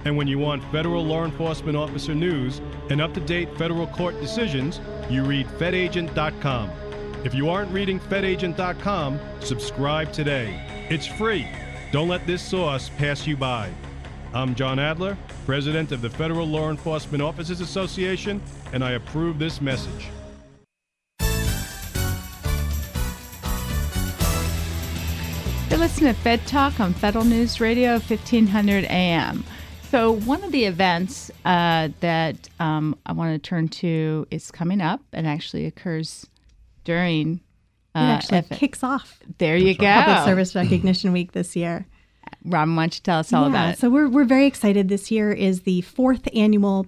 And 0.05 0.15
when 0.15 0.27
you 0.27 0.37
want 0.37 0.63
federal 0.71 1.03
law 1.03 1.25
enforcement 1.25 1.75
officer 1.75 2.13
news 2.13 2.61
and 2.91 3.01
up 3.01 3.15
to 3.15 3.19
date 3.19 3.49
federal 3.57 3.87
court 3.87 4.21
decisions, 4.21 4.79
you 5.09 5.23
read 5.23 5.47
FedAgent.com. 5.47 6.69
If 7.23 7.33
you 7.33 7.49
aren't 7.49 7.71
reading 7.71 7.99
FedAgent.com, 7.99 9.19
subscribe 9.39 10.13
today. 10.13 10.63
It's 10.91 11.07
free. 11.07 11.47
Don't 11.91 12.09
let 12.09 12.27
this 12.27 12.43
source 12.43 12.89
pass 12.89 13.25
you 13.25 13.35
by. 13.35 13.71
I'm 14.35 14.53
John 14.53 14.77
Adler, 14.77 15.17
President 15.47 15.91
of 15.91 16.03
the 16.03 16.11
Federal 16.11 16.45
Law 16.45 16.69
Enforcement 16.69 17.23
Officers 17.23 17.59
Association, 17.59 18.39
and 18.71 18.83
I 18.83 18.91
approve 18.91 19.39
this 19.39 19.61
message. 19.61 20.09
Listening 25.87 26.13
to 26.13 26.19
Fed 26.19 26.45
Talk 26.45 26.81
on 26.81 26.93
Federal 26.93 27.23
News 27.23 27.61
Radio 27.61 27.91
1500 27.93 28.83
AM. 28.89 29.45
So, 29.89 30.11
one 30.11 30.43
of 30.43 30.51
the 30.51 30.65
events 30.65 31.31
uh, 31.45 31.87
that 32.01 32.49
um, 32.59 32.93
I 33.05 33.13
want 33.13 33.41
to 33.41 33.49
turn 33.49 33.69
to 33.69 34.27
is 34.29 34.51
coming 34.51 34.81
up 34.81 34.99
and 35.13 35.25
actually 35.25 35.65
occurs 35.65 36.27
during. 36.83 37.39
Uh, 37.95 37.99
it 37.99 38.33
actually 38.33 38.57
kicks 38.57 38.83
off 38.83 39.21
there 39.37 39.55
you 39.55 39.75
go. 39.75 39.85
Public 39.85 40.25
Service 40.25 40.55
Recognition 40.55 41.13
Week 41.13 41.31
this 41.31 41.55
year. 41.55 41.87
Robin, 42.43 42.75
why 42.75 42.83
don't 42.83 42.95
you 42.95 43.01
tell 43.01 43.19
us 43.19 43.31
all 43.31 43.43
yeah, 43.43 43.49
about 43.49 43.69
it? 43.69 43.79
So 43.79 43.89
we're 43.89 44.09
we're 44.09 44.25
very 44.25 44.45
excited. 44.45 44.89
This 44.89 45.09
year 45.09 45.31
is 45.31 45.61
the 45.61 45.79
fourth 45.81 46.27
annual 46.35 46.85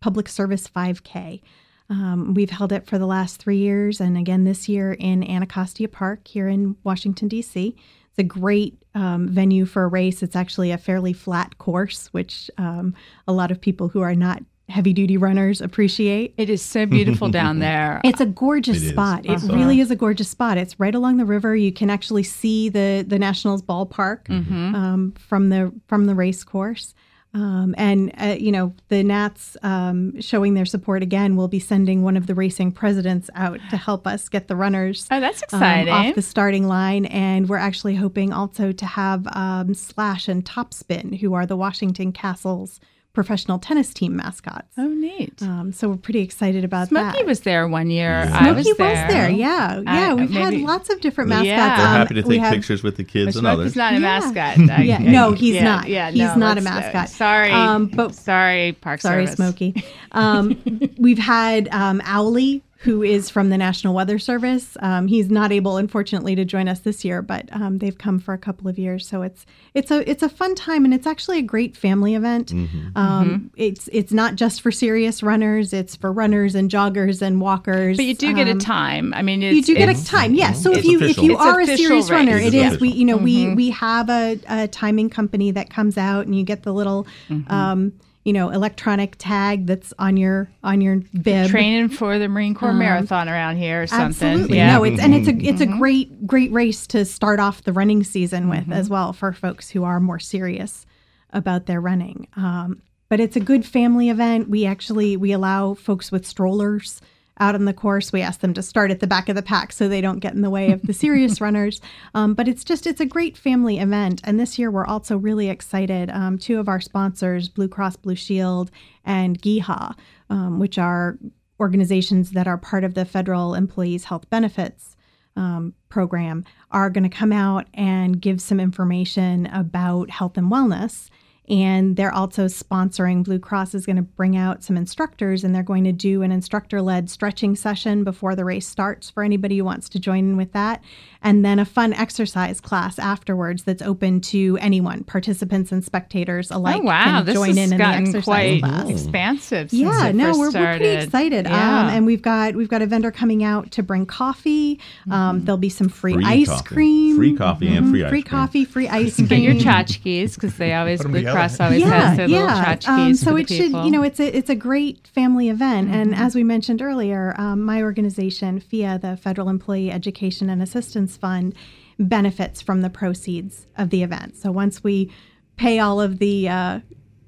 Public 0.00 0.28
Service 0.28 0.66
5K. 0.66 1.42
Um, 1.88 2.34
we've 2.34 2.50
held 2.50 2.72
it 2.72 2.88
for 2.88 2.98
the 2.98 3.06
last 3.06 3.36
three 3.36 3.58
years, 3.58 4.00
and 4.00 4.18
again 4.18 4.42
this 4.42 4.68
year 4.68 4.94
in 4.94 5.22
Anacostia 5.22 5.86
Park 5.86 6.26
here 6.26 6.48
in 6.48 6.74
Washington 6.82 7.28
D.C. 7.28 7.76
It's 8.12 8.18
a 8.18 8.22
great 8.22 8.82
um, 8.94 9.28
venue 9.28 9.64
for 9.64 9.84
a 9.84 9.88
race. 9.88 10.22
It's 10.22 10.36
actually 10.36 10.70
a 10.70 10.78
fairly 10.78 11.12
flat 11.14 11.56
course, 11.58 12.08
which 12.12 12.50
um, 12.58 12.94
a 13.26 13.32
lot 13.32 13.50
of 13.50 13.60
people 13.60 13.88
who 13.88 14.02
are 14.02 14.14
not 14.14 14.42
heavy 14.68 14.92
duty 14.92 15.16
runners 15.16 15.60
appreciate. 15.60 16.34
It 16.36 16.48
is 16.50 16.62
so 16.62 16.86
beautiful 16.86 17.28
down 17.30 17.58
there. 17.68 18.00
It's 18.04 18.20
a 18.20 18.26
gorgeous 18.26 18.78
It 18.78 18.82
is. 18.84 18.90
spot. 18.90 19.24
It 19.26 19.40
really 19.42 19.80
is 19.80 19.90
a 19.90 19.96
gorgeous 19.96 20.28
spot. 20.28 20.56
It's 20.58 20.78
right 20.78 20.94
along 20.94 21.16
the 21.16 21.24
river. 21.24 21.56
You 21.56 21.72
can 21.72 21.88
actually 21.90 22.22
see 22.22 22.68
the 22.68 23.04
the 23.06 23.18
Nationals 23.18 23.62
ballpark 23.62 24.28
um, 24.30 25.14
from 25.18 25.48
the 25.48 25.72
from 25.88 26.04
the 26.06 26.14
race 26.14 26.44
course. 26.44 26.94
Um, 27.34 27.74
and 27.78 28.12
uh, 28.20 28.36
you 28.38 28.52
know 28.52 28.74
the 28.88 29.02
Nats 29.02 29.56
um, 29.62 30.20
showing 30.20 30.52
their 30.54 30.66
support 30.66 31.02
again. 31.02 31.34
will 31.36 31.48
be 31.48 31.58
sending 31.58 32.02
one 32.02 32.16
of 32.16 32.26
the 32.26 32.34
racing 32.34 32.72
presidents 32.72 33.30
out 33.34 33.58
to 33.70 33.76
help 33.78 34.06
us 34.06 34.28
get 34.28 34.48
the 34.48 34.56
runners 34.56 35.06
Oh, 35.10 35.18
that's 35.18 35.42
um, 35.52 35.62
exciting. 35.62 35.92
off 35.94 36.14
the 36.14 36.20
starting 36.22 36.66
line. 36.68 37.06
And 37.06 37.48
we're 37.48 37.56
actually 37.56 37.94
hoping 37.94 38.32
also 38.34 38.70
to 38.72 38.84
have 38.86 39.26
um, 39.34 39.72
Slash 39.72 40.28
and 40.28 40.44
Topspin, 40.44 41.20
who 41.20 41.32
are 41.32 41.46
the 41.46 41.56
Washington 41.56 42.12
Kastles 42.12 42.80
professional 43.12 43.58
tennis 43.58 43.92
team 43.92 44.16
mascots. 44.16 44.72
oh, 44.78 44.88
neat. 44.88 45.42
Um, 45.42 45.72
so 45.72 45.88
we're 45.90 45.96
pretty 45.96 46.20
excited 46.20 46.64
about 46.64 46.88
that. 46.90 47.12
Smokey 47.14 47.26
was 47.26 47.40
there 47.40 47.68
one 47.68 47.90
year. 47.90 48.08
Yeah. 48.24 48.34
I 48.34 48.38
Smokey 48.44 48.54
was 48.56 48.66
was 48.68 48.76
there. 48.78 49.08
there. 49.08 49.30
Yeah, 49.30 49.82
I- 49.86 49.98
yeah. 50.00 50.14
We've 50.14 50.30
maybe- 50.30 50.60
had 50.60 50.66
lots 50.68 50.88
of 50.90 51.00
different 51.00 51.28
mascots. 51.28 51.46
Yeah. 51.46 51.78
We're 51.78 51.84
Um, 51.86 51.96
happy 51.96 52.14
to 52.14 52.22
take 52.22 52.40
have- 52.40 52.54
pictures 52.54 52.82
with 52.82 52.96
the 52.96 53.04
kids 53.04 53.36
and 53.36 53.42
Smokey's 53.42 53.58
others. 53.60 53.76
not 53.76 53.92
a 53.92 53.96
Yeah. 53.96 54.00
mascot. 54.00 54.70
I- 54.70 54.82
Yeah, 54.82 54.96
I- 54.96 55.02
no, 55.02 55.32
he's 55.32 55.54
yeah, 55.56 55.64
not. 55.64 55.88
Yeah, 55.88 56.10
He's 56.10 56.20
no, 56.20 56.34
not 56.36 56.58
a 56.58 56.60
let's- 56.62 56.64
mascot. 56.64 57.08
Sorry, 57.10 57.50
Um, 57.50 57.86
but- 57.86 58.14
sorry, 58.14 58.72
Park 58.80 59.00
Sorry, 59.02 59.26
Service. 59.26 59.36
Smokey. 59.36 59.84
Um, 60.12 60.60
we've 60.98 61.18
had 61.18 61.68
um, 61.72 62.00
Owlie, 62.04 62.60
who 62.82 63.02
is 63.02 63.30
from 63.30 63.48
the 63.50 63.56
National 63.56 63.94
Weather 63.94 64.18
Service. 64.18 64.76
Um, 64.80 65.06
he's 65.06 65.30
not 65.30 65.52
able, 65.52 65.76
unfortunately, 65.76 66.34
to 66.34 66.44
join 66.44 66.66
us 66.66 66.80
this 66.80 67.04
year, 67.04 67.22
but 67.22 67.48
um, 67.52 67.78
they've 67.78 67.96
come 67.96 68.18
for 68.18 68.34
a 68.34 68.38
couple 68.38 68.66
of 68.68 68.76
years. 68.78 69.06
So 69.06 69.22
it's 69.22 69.46
it's 69.72 69.90
a 69.92 70.08
it's 70.10 70.22
a 70.22 70.28
fun 70.28 70.54
time, 70.56 70.84
and 70.84 70.92
it's 70.92 71.06
actually 71.06 71.38
a 71.38 71.42
great 71.42 71.76
family 71.76 72.14
event. 72.16 72.48
Mm-hmm. 72.52 72.96
Um, 72.98 73.50
It's 73.56 73.88
it's 73.92 74.12
not 74.12 74.34
just 74.34 74.60
for 74.62 74.72
serious 74.72 75.22
runners; 75.22 75.72
it's 75.72 75.94
for 75.94 76.10
runners 76.12 76.54
and 76.56 76.68
joggers 76.70 77.22
and 77.22 77.40
walkers. 77.40 77.98
But 77.98 78.06
you 78.06 78.14
do 78.14 78.34
get 78.34 78.48
a 78.48 78.52
Um, 78.52 78.58
time. 78.58 79.14
I 79.14 79.22
mean, 79.22 79.42
it's, 79.42 79.54
you 79.54 79.62
do 79.62 79.74
get 79.78 79.88
a 79.88 80.04
time, 80.04 80.34
yes. 80.34 80.60
So 80.62 80.72
if 80.72 80.78
It's 80.78 80.88
you 80.88 81.00
if 81.02 81.18
you 81.18 81.32
It's 81.32 81.40
are 81.40 81.60
a 81.60 81.66
serious 81.76 82.10
runner, 82.10 82.34
race. 82.34 82.48
it 82.48 82.54
It's 82.54 82.74
is. 82.74 82.80
We 82.80 82.88
you 82.90 83.04
know 83.04 83.16
Mm-hmm. 83.16 83.54
we 83.54 83.54
we 83.54 83.70
have 83.70 84.10
a, 84.10 84.38
a 84.48 84.66
timing 84.68 85.08
company 85.08 85.52
that 85.52 85.70
comes 85.70 85.96
out 85.96 86.26
and 86.26 86.34
you 86.36 86.42
get 86.44 86.64
the 86.64 86.72
little 86.74 87.06
Mm-hmm. 87.30 87.52
um, 87.52 87.92
you 88.24 88.32
know 88.32 88.50
electronic 88.50 89.16
tag 89.18 89.66
that's 89.66 89.92
on 89.98 90.16
your 90.16 90.48
on 90.62 90.80
your 90.80 90.96
bib. 91.20 91.50
training 91.50 91.88
for 91.88 92.18
the 92.18 92.28
Marine 92.28 92.54
Corps 92.54 92.72
marathon 92.72 93.28
around 93.28 93.56
here 93.56 93.82
or 93.82 93.86
something. 93.86 94.26
Um, 94.28 94.32
Absolutely, 94.34 94.56
Yeah. 94.58 94.72
no. 94.76 94.84
It's 94.84 95.00
and 95.00 95.14
it's 95.14 95.28
a 95.28 95.32
it's 95.36 95.60
Mm-hmm. 95.60 95.72
a 95.74 95.78
great 95.78 96.26
great 96.26 96.52
race 96.52 96.86
to 96.88 97.04
start 97.04 97.40
off 97.40 97.62
the 97.64 97.72
running 97.72 98.04
season 98.04 98.48
with 98.48 98.70
as 98.70 98.88
well 98.88 99.12
for 99.12 99.32
folks 99.32 99.70
who 99.70 99.84
are 99.84 99.98
more 100.00 100.18
serious 100.20 100.86
about 101.32 101.66
their 101.66 101.80
running. 101.80 102.28
Um, 102.36 102.82
but 103.08 103.20
it's 103.20 103.36
a 103.36 103.40
good 103.40 103.66
family 103.66 104.08
event. 104.08 104.48
We 104.48 104.64
actually 104.66 105.16
we 105.16 105.32
allow 105.32 105.74
folks 105.74 106.10
with 106.12 106.26
strollers 106.26 107.00
out 107.42 107.54
on 107.56 107.64
the 107.64 107.74
course. 107.74 108.12
We 108.12 108.22
ask 108.22 108.40
them 108.40 108.54
to 108.54 108.62
start 108.62 108.90
at 108.90 109.00
the 109.00 109.06
back 109.06 109.28
of 109.28 109.34
the 109.34 109.42
pack 109.42 109.72
so 109.72 109.88
they 109.88 110.00
don't 110.00 110.20
get 110.20 110.34
in 110.34 110.42
the 110.42 110.50
way 110.50 110.70
of 110.70 110.82
the 110.82 110.92
serious 110.92 111.40
runners. 111.40 111.80
Um, 112.14 112.34
but 112.34 112.46
it's 112.46 112.62
just 112.62 112.86
it's 112.86 113.00
a 113.00 113.06
great 113.06 113.36
family 113.36 113.78
event. 113.78 114.20
And 114.24 114.38
this 114.38 114.58
year 114.58 114.70
we're 114.70 114.86
also 114.86 115.16
really 115.16 115.48
excited. 115.48 116.08
Um, 116.10 116.38
two 116.38 116.60
of 116.60 116.68
our 116.68 116.80
sponsors, 116.80 117.48
Blue 117.48 117.68
Cross 117.68 117.96
Blue 117.96 118.14
Shield 118.14 118.70
and 119.04 119.42
GEHA, 119.42 119.96
um, 120.30 120.60
which 120.60 120.78
are 120.78 121.18
organizations 121.58 122.30
that 122.30 122.46
are 122.46 122.58
part 122.58 122.84
of 122.84 122.94
the 122.94 123.04
Federal 123.04 123.54
Employees 123.54 124.04
Health 124.04 124.28
Benefits 124.30 124.96
um, 125.34 125.74
program, 125.88 126.44
are 126.70 126.90
going 126.90 127.04
to 127.04 127.16
come 127.16 127.32
out 127.32 127.66
and 127.74 128.20
give 128.20 128.40
some 128.40 128.60
information 128.60 129.46
about 129.46 130.10
health 130.10 130.36
and 130.36 130.50
wellness. 130.50 131.08
And 131.52 131.96
they're 131.96 132.14
also 132.14 132.46
sponsoring, 132.46 133.24
Blue 133.24 133.38
Cross 133.38 133.74
is 133.74 133.84
going 133.84 133.96
to 133.96 134.02
bring 134.02 134.38
out 134.38 134.64
some 134.64 134.74
instructors 134.74 135.44
and 135.44 135.54
they're 135.54 135.62
going 135.62 135.84
to 135.84 135.92
do 135.92 136.22
an 136.22 136.32
instructor 136.32 136.80
led 136.80 137.10
stretching 137.10 137.56
session 137.56 138.04
before 138.04 138.34
the 138.34 138.42
race 138.44 138.66
starts 138.66 139.10
for 139.10 139.22
anybody 139.22 139.58
who 139.58 139.64
wants 139.64 139.90
to 139.90 139.98
join 140.00 140.20
in 140.30 140.36
with 140.38 140.52
that. 140.52 140.82
And 141.22 141.44
then 141.44 141.58
a 141.58 141.66
fun 141.66 141.92
exercise 141.92 142.58
class 142.58 142.98
afterwards 142.98 143.64
that's 143.64 143.82
open 143.82 144.22
to 144.22 144.56
anyone, 144.62 145.04
participants 145.04 145.70
and 145.72 145.84
spectators 145.84 146.50
alike. 146.50 146.80
oh 146.80 146.84
wow, 146.86 147.04
can 147.18 147.26
this 147.26 147.34
join 147.34 147.48
has 147.48 147.56
in 147.58 147.62
in 147.64 147.70
the 147.70 147.76
gotten 147.76 148.02
exercise 148.06 148.24
quite 148.24 148.60
class 148.62 148.88
expansive. 148.88 149.70
Since 149.70 149.72
yeah 149.74 150.06
it 150.06 150.14
no 150.16 150.28
first 150.28 150.38
we're, 150.40 150.46
we're 150.52 150.76
pretty 150.78 150.86
excited 151.04 151.44
Yeah. 151.46 151.80
um, 151.82 151.88
and 151.90 152.06
we've 152.06 152.22
got 152.22 152.54
we've 152.56 152.68
got 152.68 152.80
a 152.82 152.86
vendor 152.86 153.10
coming 153.12 153.44
out 153.44 153.70
to 153.72 153.82
bring 153.82 154.06
coffee 154.06 154.80
um, 155.10 155.44
there'll 155.44 155.58
be 155.58 155.68
some 155.68 155.88
free, 155.90 156.14
Free 156.14 156.24
ice 156.24 156.48
coffee. 156.48 156.64
cream 156.74 157.16
Free 157.16 157.36
coffee 157.36 157.68
and 157.76 157.86
Mhm. 157.86 157.90
free 157.90 158.02
ice 158.04 158.10
free 158.10 158.22
cream. 158.22 158.30
coffee 158.30 158.64
free 158.64 158.88
ice 159.02 159.16
Get 159.18 159.28
cream 159.28 159.42
your 159.44 159.54
tchotchkes 159.54 160.34
because 160.34 160.56
they 160.56 160.72
always 160.72 160.98
Put 161.00 161.06
'em 161.06 161.10
Blue 161.12 161.20
together. 161.20 161.38
Always 161.60 161.80
yeah, 161.80 161.88
has 161.88 162.16
their 162.16 162.28
little 162.28 162.46
yeah. 162.46 162.76
tchotchkes 162.76 162.88
Um, 162.88 163.14
so 163.14 163.36
it 163.36 163.48
should. 163.48 163.72
Mm-hmm. 163.72 163.84
you 163.84 163.90
know, 163.90 164.02
it's 164.02 164.20
a 164.20 164.36
it's 164.36 164.50
a 164.50 164.54
great 164.54 165.06
family 165.08 165.48
event. 165.48 165.90
And 165.90 166.14
as 166.14 166.34
we 166.34 166.44
mentioned 166.44 166.82
earlier, 166.82 167.34
um, 167.38 167.62
my 167.62 167.82
organization, 167.82 168.60
FIA, 168.60 168.98
the 168.98 169.16
Federal 169.16 169.48
Employee 169.48 169.90
Education 169.90 170.50
and 170.50 170.62
Assistance 170.62 171.16
Fund, 171.16 171.54
benefits 171.98 172.62
from 172.62 172.82
the 172.82 172.90
proceeds 172.90 173.66
of 173.76 173.90
the 173.90 174.02
event. 174.02 174.36
So 174.36 174.50
once 174.50 174.82
we 174.82 175.10
pay 175.56 175.78
all 175.78 176.00
of 176.00 176.18
the 176.18 176.48
uh, 176.48 176.80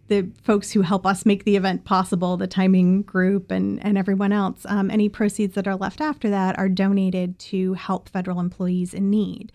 the 0.08 0.28
folks 0.42 0.70
who 0.72 0.82
help 0.82 1.06
us 1.06 1.24
make 1.24 1.44
the 1.44 1.56
event 1.56 1.84
possible, 1.84 2.36
the 2.36 2.46
timing 2.46 3.02
group 3.02 3.50
and, 3.50 3.82
and 3.84 3.96
everyone 3.96 4.32
else, 4.32 4.66
um, 4.68 4.90
any 4.90 5.08
proceeds 5.08 5.54
that 5.54 5.66
are 5.66 5.76
left 5.76 6.00
after 6.00 6.28
that 6.28 6.58
are 6.58 6.68
donated 6.68 7.38
to 7.38 7.74
help 7.74 8.08
federal 8.08 8.38
employees 8.38 8.92
in 8.92 9.08
need. 9.08 9.50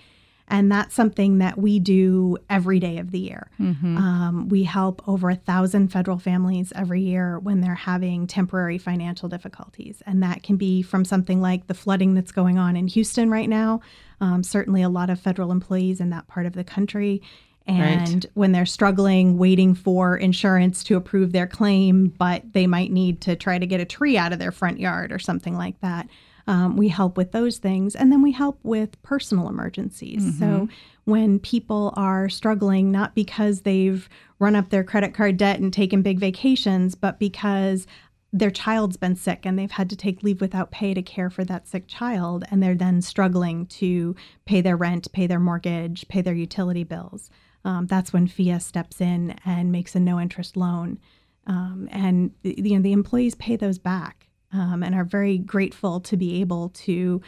And 0.49 0.71
that's 0.71 0.95
something 0.95 1.38
that 1.38 1.57
we 1.57 1.79
do 1.79 2.38
every 2.49 2.79
day 2.79 2.97
of 2.97 3.12
the 3.12 3.19
year. 3.19 3.51
Um, 3.97 4.49
we 4.49 4.63
help 4.63 5.07
over 5.07 5.29
a 5.29 5.35
thousand 5.35 5.89
federal 5.89 6.17
families 6.17 6.73
every 6.75 7.01
year 7.01 7.39
when 7.39 7.62
they're 7.62 7.75
having 7.75 8.25
temporary 8.27 8.77
financial 8.77 9.29
difficulties. 9.29 10.01
And 10.05 10.23
that 10.23 10.41
can 10.41 10.57
be 10.57 10.81
from 10.81 11.05
something 11.05 11.41
like 11.41 11.67
the 11.67 11.73
flooding 11.73 12.15
that's 12.15 12.31
going 12.31 12.57
on 12.57 12.75
in 12.75 12.88
Houston 12.88 13.29
right 13.29 13.49
now. 13.49 13.81
Um, 14.21 14.43
certainly, 14.43 14.81
a 14.81 14.89
lot 14.89 15.09
of 15.09 15.19
federal 15.19 15.51
employees 15.51 16.01
in 16.01 16.09
that 16.09 16.27
part 16.27 16.45
of 16.45 16.53
the 16.53 16.63
country. 16.63 17.21
And 17.67 18.25
when 18.33 18.51
they're 18.51 18.65
struggling, 18.65 19.38
waiting 19.38 19.75
for 19.75 20.17
insurance 20.17 20.83
to 20.85 20.95
approve 20.95 21.31
their 21.31 21.45
claim, 21.45 22.07
but 22.07 22.53
they 22.53 22.65
might 22.65 22.91
need 22.91 23.21
to 23.21 23.35
try 23.35 23.59
to 23.59 23.67
get 23.67 23.79
a 23.79 23.85
tree 23.85 24.17
out 24.17 24.33
of 24.33 24.39
their 24.39 24.51
front 24.51 24.79
yard 24.79 25.12
or 25.12 25.19
something 25.19 25.55
like 25.55 25.79
that. 25.81 26.07
Um, 26.49 26.75
we 26.75 26.88
help 26.88 27.15
with 27.15 27.31
those 27.31 27.59
things. 27.59 27.95
And 27.95 28.12
then 28.12 28.23
we 28.23 28.31
help 28.31 28.59
with 28.63 28.99
personal 29.03 29.47
emergencies. 29.49 30.23
So 30.39 30.67
when 31.05 31.38
people 31.38 31.93
are 31.95 32.27
struggling, 32.27 32.91
not 32.91 33.13
because 33.13 33.62
they've 33.62 34.09
run 34.39 34.55
up 34.55 34.69
their 34.69 34.83
credit 34.83 35.13
card 35.13 35.38
debt 35.38 35.59
and 35.59 35.71
taken 35.71 36.01
big 36.01 36.17
vacations, 36.17 36.95
but 36.95 37.19
because 37.19 37.85
their 38.33 38.49
child's 38.49 38.97
been 38.97 39.15
sick 39.15 39.45
and 39.45 39.59
they've 39.59 39.69
had 39.69 39.91
to 39.91 39.95
take 39.95 40.23
leave 40.23 40.41
without 40.41 40.71
pay 40.71 40.95
to 40.95 41.03
care 41.03 41.29
for 41.29 41.43
that 41.45 41.67
sick 41.67 41.88
child, 41.88 42.43
and 42.49 42.63
they're 42.63 42.73
then 42.73 43.03
struggling 43.03 43.67
to 43.67 44.15
pay 44.45 44.59
their 44.59 44.77
rent, 44.77 45.12
pay 45.12 45.27
their 45.27 45.39
mortgage, 45.39 46.07
pay 46.07 46.21
their 46.21 46.33
utility 46.33 46.83
bills. 46.83 47.29
Um, 47.63 47.85
that's 47.85 48.12
when 48.12 48.25
FIA 48.25 48.59
steps 48.59 49.01
in 49.01 49.35
and 49.45 49.71
makes 49.71 49.93
a 49.93 49.99
no 49.99 50.19
interest 50.19 50.57
loan. 50.57 50.97
Um, 51.45 51.89
and 51.91 52.31
you 52.41 52.75
know 52.75 52.81
the 52.81 52.91
employees 52.91 53.35
pay 53.35 53.55
those 53.55 53.77
back 53.77 54.28
um, 54.51 54.83
and 54.83 54.95
are 54.95 55.03
very 55.03 55.38
grateful 55.38 55.99
to 56.01 56.17
be 56.17 56.41
able 56.41 56.69
to 56.69 57.21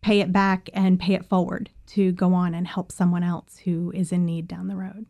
pay 0.00 0.20
it 0.20 0.32
back 0.32 0.68
and 0.74 1.00
pay 1.00 1.14
it 1.14 1.24
forward 1.24 1.70
to 1.86 2.12
go 2.12 2.34
on 2.34 2.54
and 2.54 2.66
help 2.66 2.92
someone 2.92 3.22
else 3.22 3.58
who 3.64 3.90
is 3.94 4.12
in 4.12 4.24
need 4.24 4.46
down 4.46 4.68
the 4.68 4.76
road. 4.76 5.06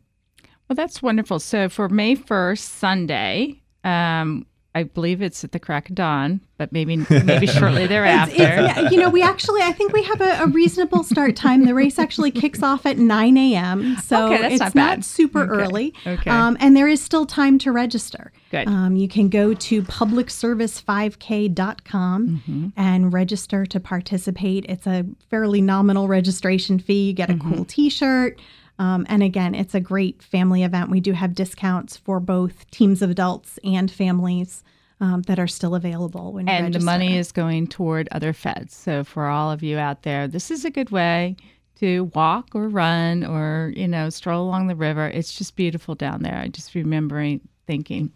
Well, 0.67 0.75
that's 0.75 1.01
wonderful. 1.01 1.39
So 1.39 1.69
for 1.69 1.89
May 1.89 2.15
1st, 2.15 2.59
Sunday, 2.59 3.61
um, 3.83 4.45
I 4.75 4.83
believe 4.83 5.21
it's 5.21 5.43
at 5.45 5.53
the 5.53 5.59
crack 5.59 5.87
of 5.89 5.95
dawn, 5.95 6.41
but 6.57 6.73
maybe 6.73 6.97
maybe 7.23 7.47
shortly 7.47 7.87
thereafter. 7.95 8.33
It's- 8.43 8.75
yeah, 8.77 8.89
you 8.89 8.99
know, 8.99 9.09
we 9.09 9.21
actually, 9.21 9.61
I 9.61 9.71
think 9.71 9.93
we 9.93 10.03
have 10.03 10.19
a, 10.19 10.43
a 10.43 10.47
reasonable 10.47 11.03
start 11.05 11.37
time. 11.37 11.65
The 11.65 11.73
race 11.73 11.97
actually 11.97 12.31
kicks 12.31 12.61
off 12.61 12.85
at 12.85 12.97
9 12.97 13.37
a.m. 13.37 13.95
So 14.03 14.33
Okay, 14.33 14.51
it's 14.53 14.59
not 14.59 14.73
bad. 14.73 15.05
super 15.05 15.43
Okay, 15.43 15.63
early. 15.63 15.93
okay. 16.05 16.29
Um, 16.29 16.57
and 16.59 16.75
there 16.75 16.89
is 16.89 17.01
still 17.01 17.25
time 17.25 17.57
to 17.59 17.71
register. 17.71 18.33
Good. 18.51 18.67
Um, 18.67 18.97
you 18.97 19.07
can 19.07 19.29
go 19.29 19.53
to 19.53 19.81
publicservice5k.com 19.83 22.25
Mm-hmm. 22.45 22.67
and 22.77 23.13
register 23.13 23.65
to 23.65 23.79
participate. 23.79 24.65
It's 24.67 24.87
a 24.87 25.05
fairly 25.29 25.61
nominal 25.61 26.07
registration 26.07 26.79
fee. 26.79 27.07
You 27.07 27.13
get 27.13 27.29
a 27.29 27.33
Mm-hmm. 27.33 27.53
cool 27.53 27.65
t 27.65 27.89
shirt. 27.89 28.39
Um, 28.77 29.05
and 29.07 29.23
again, 29.23 29.55
it's 29.55 29.73
a 29.73 29.79
great 29.79 30.21
family 30.21 30.63
event. 30.63 30.89
We 30.89 30.99
do 30.99 31.13
have 31.13 31.33
discounts 31.33 31.95
for 31.97 32.19
both 32.19 32.69
teams 32.71 33.01
of 33.01 33.09
adults 33.09 33.57
and 33.63 33.89
families 33.89 34.63
um, 34.99 35.21
that 35.23 35.39
are 35.39 35.47
still 35.47 35.75
available 35.75 36.33
when 36.33 36.47
you 36.47 36.53
and 36.53 36.73
the 36.73 36.79
money 36.79 37.17
is 37.17 37.31
going 37.31 37.67
toward 37.67 38.07
other 38.11 38.33
feds. 38.33 38.75
So 38.75 39.03
for 39.03 39.27
all 39.27 39.51
of 39.51 39.63
you 39.63 39.77
out 39.77 40.03
there, 40.03 40.27
this 40.27 40.51
is 40.51 40.65
a 40.65 40.69
good 40.69 40.89
way 40.89 41.35
to 41.77 42.05
walk 42.15 42.49
or 42.53 42.69
run 42.69 43.25
or 43.25 43.73
you 43.75 43.87
know 43.87 44.09
stroll 44.09 44.45
along 44.45 44.67
the 44.67 44.75
river. 44.75 45.07
It's 45.07 45.33
just 45.33 45.55
beautiful 45.55 45.95
down 45.95 46.21
there. 46.21 46.37
I 46.37 46.47
just 46.47 46.73
remembering 46.75 47.41
thinking. 47.67 48.11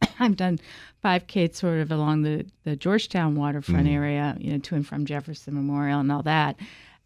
I've 0.18 0.36
done 0.36 0.58
5K 1.04 1.54
sort 1.54 1.80
of 1.80 1.90
along 1.90 2.22
the, 2.22 2.46
the 2.64 2.76
Georgetown 2.76 3.34
waterfront 3.34 3.88
area, 3.88 4.36
you 4.38 4.52
know, 4.52 4.58
to 4.58 4.74
and 4.74 4.86
from 4.86 5.04
Jefferson 5.04 5.54
Memorial 5.54 6.00
and 6.00 6.10
all 6.10 6.22
that. 6.22 6.56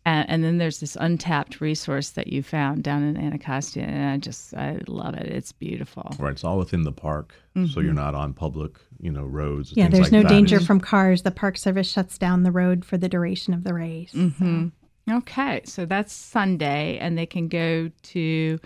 And, 0.09 0.31
and 0.31 0.45
then 0.45 0.57
there's 0.57 0.81
this 0.81 0.97
untapped 0.99 1.61
resource 1.61 2.11
that 2.11 2.29
you 2.29 2.43
found 2.43 2.83
down 2.83 3.03
in 3.03 3.17
Anacostia, 3.19 3.83
and 3.83 4.11
I 4.11 4.17
just 4.17 4.55
I 4.55 4.81
love 4.87 5.13
it. 5.15 5.27
It's 5.27 5.53
beautiful. 5.53 6.15
Right, 6.19 6.33
it's 6.33 6.45
all 6.45 6.57
within 6.57 6.83
the 6.85 6.93
park, 6.93 7.35
so 7.73 7.81
you're 7.81 7.93
not 7.93 8.15
on 8.15 8.33
public, 8.33 8.79
you 9.01 9.11
know, 9.11 9.25
roads. 9.25 9.73
Yeah, 9.77 9.89
there's 9.89 10.05
like 10.05 10.13
no 10.13 10.23
that. 10.23 10.29
danger 10.31 10.57
It's- 10.57 10.67
from 10.67 10.81
cars. 10.81 11.23
The 11.23 11.31
Park 11.31 11.59
Service 11.59 11.91
shuts 11.91 12.17
down 12.17 12.43
the 12.45 12.53
road 12.53 12.85
for 12.87 12.97
the 12.97 13.09
duration 13.09 13.53
of 13.53 13.65
the 13.65 13.75
race. 13.75 14.13
Mm-hmm. 14.13 14.69
Okay, 15.11 15.61
so 15.65 15.85
that's 15.85 16.13
Sunday, 16.13 16.97
and 16.99 17.19
they 17.19 17.27
can 17.27 17.49
go 17.49 17.91
to 18.05 18.59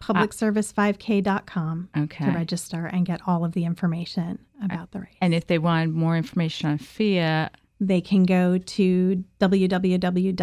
Publicservice5k.com 0.00 1.88
Okay. 1.96 2.24
to 2.24 2.30
register 2.30 2.86
and 2.86 3.04
get 3.06 3.20
all 3.26 3.44
of 3.44 3.52
the 3.52 3.64
information 3.64 4.38
about 4.62 4.92
the 4.92 5.00
race. 5.00 5.16
And 5.20 5.34
if 5.34 5.46
they 5.46 5.58
want 5.58 5.92
more 5.94 6.16
information 6.16 6.70
on 6.70 6.78
FEEA, 6.78 7.50
They 7.80 8.00
can 8.00 8.24
go 8.24 8.58
to 8.58 9.24
www.feea.org. 9.40 10.40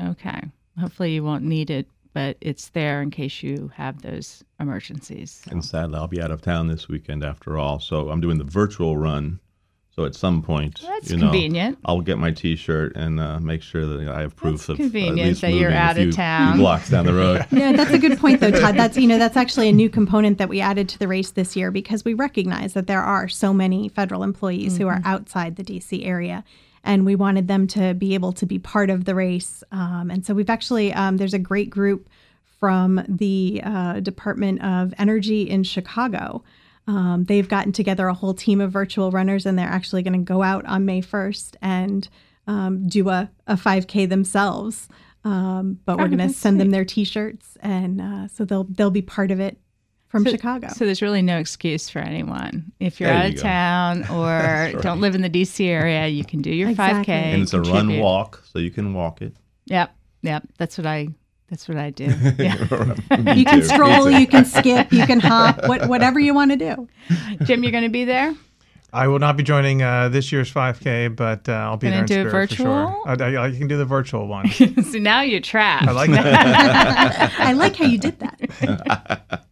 okay. 0.00 0.42
Hopefully 0.80 1.14
you 1.14 1.22
won't 1.24 1.44
need 1.44 1.70
it, 1.70 1.86
but 2.14 2.36
it's 2.40 2.68
there 2.70 3.02
in 3.02 3.10
case 3.10 3.42
you 3.42 3.70
have 3.74 4.02
those 4.02 4.42
emergencies. 4.60 5.42
And 5.50 5.64
sadly, 5.64 5.96
I'll 5.96 6.08
be 6.08 6.20
out 6.22 6.30
of 6.30 6.40
town 6.42 6.68
this 6.68 6.88
weekend 6.88 7.24
after 7.24 7.58
all, 7.58 7.78
so 7.78 8.10
I'm 8.10 8.20
doing 8.20 8.38
the 8.38 8.44
virtual 8.44 8.96
run. 8.96 9.40
So 9.94 10.06
at 10.06 10.14
some 10.14 10.40
point, 10.42 10.80
That's 10.80 11.10
you 11.10 11.18
know, 11.18 11.24
convenient. 11.26 11.78
I'll 11.84 12.00
get 12.00 12.16
my 12.16 12.30
T-shirt 12.30 12.96
and 12.96 13.20
uh, 13.20 13.38
make 13.40 13.60
sure 13.60 13.84
that 13.86 14.08
I 14.08 14.22
have 14.22 14.34
proof 14.34 14.60
That's 14.60 14.68
of 14.70 14.76
convenient 14.78 15.36
at 15.36 15.40
that 15.42 15.50
you're 15.50 15.68
moving 15.68 15.74
a 15.76 15.80
out 15.80 15.90
of 15.98 16.02
few- 16.04 16.12
town. 16.12 16.52
few 16.54 16.62
blocks 16.62 16.88
down 16.88 17.04
the 17.04 17.12
road. 17.12 17.46
Yeah, 17.52 17.72
that's 17.72 17.90
a 17.90 17.98
good 17.98 18.18
point 18.18 18.40
though, 18.40 18.50
Todd. 18.50 18.74
That's 18.76 18.96
you 18.96 19.06
know, 19.06 19.18
that's 19.18 19.36
actually 19.36 19.68
a 19.68 19.72
new 19.72 19.90
component 19.90 20.38
that 20.38 20.48
we 20.48 20.62
added 20.62 20.88
to 20.90 20.98
the 20.98 21.08
race 21.08 21.32
this 21.32 21.56
year 21.56 21.70
because 21.70 22.06
we 22.06 22.14
recognize 22.14 22.72
that 22.72 22.86
there 22.86 23.02
are 23.02 23.28
so 23.28 23.52
many 23.52 23.90
federal 23.90 24.22
employees 24.22 24.78
who 24.78 24.86
are 24.88 25.02
outside 25.04 25.56
the 25.56 25.62
DC 25.64 26.06
area. 26.06 26.42
And 26.84 27.04
we 27.04 27.14
wanted 27.14 27.46
them 27.46 27.66
to 27.68 27.92
be 27.94 28.14
able 28.14 28.32
to 28.32 28.46
be 28.46 28.58
part 28.58 28.88
of 28.90 29.04
the 29.04 29.14
race. 29.14 29.62
Um, 29.70 30.10
and 30.10 30.24
so 30.26 30.32
we've 30.34 30.50
actually, 30.50 30.92
um, 30.94 31.16
there's 31.18 31.34
a 31.34 31.38
great 31.38 31.70
group 31.70 32.08
from 32.58 33.04
the 33.08 33.60
uh, 33.62 34.00
Department 34.00 34.62
of 34.64 34.92
Energy 34.98 35.42
in 35.48 35.62
Chicago. 35.64 36.42
Um, 36.86 37.24
they've 37.24 37.48
gotten 37.48 37.72
together 37.72 38.08
a 38.08 38.14
whole 38.14 38.34
team 38.34 38.60
of 38.60 38.72
virtual 38.72 39.10
runners, 39.10 39.46
and 39.46 39.58
they're 39.58 39.68
actually 39.68 40.02
going 40.02 40.14
to 40.14 40.18
go 40.24 40.42
out 40.42 40.64
on 40.66 40.84
May 40.84 41.00
1st 41.00 41.56
and 41.62 42.08
um, 42.46 42.88
do 42.88 43.08
a, 43.08 43.30
a 43.46 43.54
5K 43.54 44.08
themselves. 44.08 44.88
Um, 45.24 45.78
but 45.84 45.96
we're 45.98 46.04
Oh, 46.04 46.08
going 46.08 46.18
to 46.18 46.26
that's 46.26 46.36
send 46.36 46.60
them 46.60 46.70
their 46.70 46.84
T-shirts, 46.84 47.56
and 47.60 48.00
uh, 48.00 48.26
so 48.26 48.44
they'll 48.44 48.64
they'll 48.64 48.90
be 48.90 49.02
part 49.02 49.30
of 49.30 49.38
it 49.38 49.56
from 50.08 50.24
Chicago. 50.24 50.66
So 50.74 50.84
there's 50.84 51.00
really 51.00 51.22
no 51.22 51.38
excuse 51.38 51.88
for 51.88 52.00
anyone. 52.00 52.72
If 52.80 52.98
you're 53.00 53.08
There 53.08 53.18
out 53.18 53.24
you 53.26 53.30
of 53.30 53.36
go. 53.36 53.42
town 53.42 54.04
or 54.10 54.72
don't 54.82 55.00
live 55.00 55.14
in 55.14 55.22
the 55.22 55.30
DC 55.30 55.64
area, 55.64 56.08
you 56.08 56.24
can 56.24 56.42
do 56.42 56.50
your 56.50 56.70
Exactly. 56.70 57.14
5K. 57.14 57.16
And 57.16 57.42
it's 57.42 57.54
a 57.54 57.60
run 57.62 57.98
walk, 58.00 58.42
so 58.52 58.58
you 58.58 58.72
can 58.72 58.92
walk 58.94 59.22
it. 59.22 59.32
Yep, 59.66 59.94
yep. 60.22 60.42
That's 60.58 60.76
what 60.76 60.86
I. 60.88 61.08
That's 61.52 61.68
what 61.68 61.76
I 61.76 61.90
do. 61.90 62.06
Yeah. 62.38 62.56
You 63.36 63.44
can 63.44 63.60
too, 63.60 63.66
stroll, 63.66 64.10
you 64.10 64.26
can 64.26 64.46
skip, 64.46 64.90
you 64.90 65.06
can 65.06 65.20
hop, 65.32 65.68
what, 65.68 65.86
whatever 65.86 66.18
you 66.18 66.32
want 66.32 66.50
to 66.52 66.56
do. 66.56 66.88
Jim, 67.44 67.62
you're 67.62 67.72
going 67.72 67.84
to 67.84 67.90
be 67.90 68.06
there. 68.06 68.34
I 68.90 69.06
will 69.06 69.18
not 69.18 69.36
be 69.36 69.42
joining 69.42 69.82
uh, 69.82 70.08
this 70.08 70.32
year's 70.32 70.50
5K, 70.50 71.14
but 71.14 71.46
uh, 71.50 71.52
I'll 71.52 71.76
be 71.76 71.88
Gonna 71.90 72.06
there 72.06 72.20
in 72.20 72.24
do 72.24 72.26
it 72.26 72.30
spirit 72.30 72.48
for 72.48 72.54
sure. 72.56 72.86
virtual? 72.86 73.26
I, 73.26 73.36
I, 73.36 73.46
I 73.48 73.50
can 73.50 73.68
do 73.68 73.76
the 73.76 73.84
virtual 73.84 74.28
one. 74.28 74.48
so 74.50 74.98
now 74.98 75.20
you're 75.20 75.40
trapped. 75.40 75.86
I 75.86 75.92
like 75.92 76.10
that. 76.10 77.34
I 77.38 77.52
like 77.52 77.76
how 77.76 77.84
you 77.84 77.98
did 77.98 78.18
that. 78.20 79.44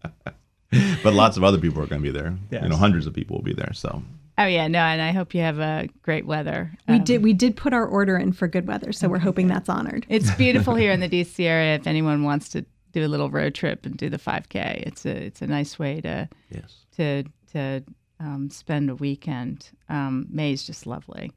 But 1.02 1.12
lots 1.12 1.36
of 1.36 1.44
other 1.44 1.58
people 1.58 1.82
are 1.82 1.86
going 1.86 2.02
to 2.02 2.12
be 2.12 2.18
there. 2.18 2.34
You 2.50 2.68
know, 2.68 2.76
hundreds 2.76 3.06
of 3.06 3.12
people 3.12 3.36
will 3.36 3.44
be 3.44 3.54
there. 3.54 3.72
So 3.74 4.02
Oh 4.40 4.46
yeah, 4.46 4.68
no, 4.68 4.78
and 4.78 5.02
I 5.02 5.12
hope 5.12 5.34
you 5.34 5.42
have 5.42 5.58
a 5.58 5.86
great 6.00 6.24
weather. 6.24 6.72
We 6.88 6.94
Um, 6.94 7.04
did 7.04 7.22
we 7.22 7.34
did 7.34 7.56
put 7.56 7.74
our 7.74 7.86
order 7.86 8.16
in 8.16 8.32
for 8.32 8.48
good 8.48 8.66
weather, 8.66 8.90
so 8.90 9.06
we're 9.06 9.18
hoping 9.18 9.48
that's 9.48 9.68
honored. 9.68 10.06
It's 10.08 10.30
beautiful 10.36 10.74
here 10.74 10.92
in 10.92 11.00
the 11.00 11.10
DC 11.10 11.44
area. 11.44 11.74
If 11.74 11.86
anyone 11.86 12.24
wants 12.24 12.48
to 12.50 12.64
do 12.92 13.04
a 13.04 13.08
little 13.08 13.28
road 13.28 13.54
trip 13.54 13.84
and 13.84 13.98
do 13.98 14.08
the 14.08 14.16
5K, 14.16 14.82
it's 14.86 15.04
a 15.04 15.10
it's 15.10 15.42
a 15.42 15.46
nice 15.46 15.78
way 15.78 16.00
to 16.00 16.26
yes, 16.48 16.74
to 16.96 17.24
to 17.52 17.84
um, 18.18 18.48
spend 18.48 18.88
a 18.88 18.94
weekend. 18.94 19.68
Um, 19.90 20.26
is 20.38 20.66
just 20.66 20.86
lovely. 20.86 21.32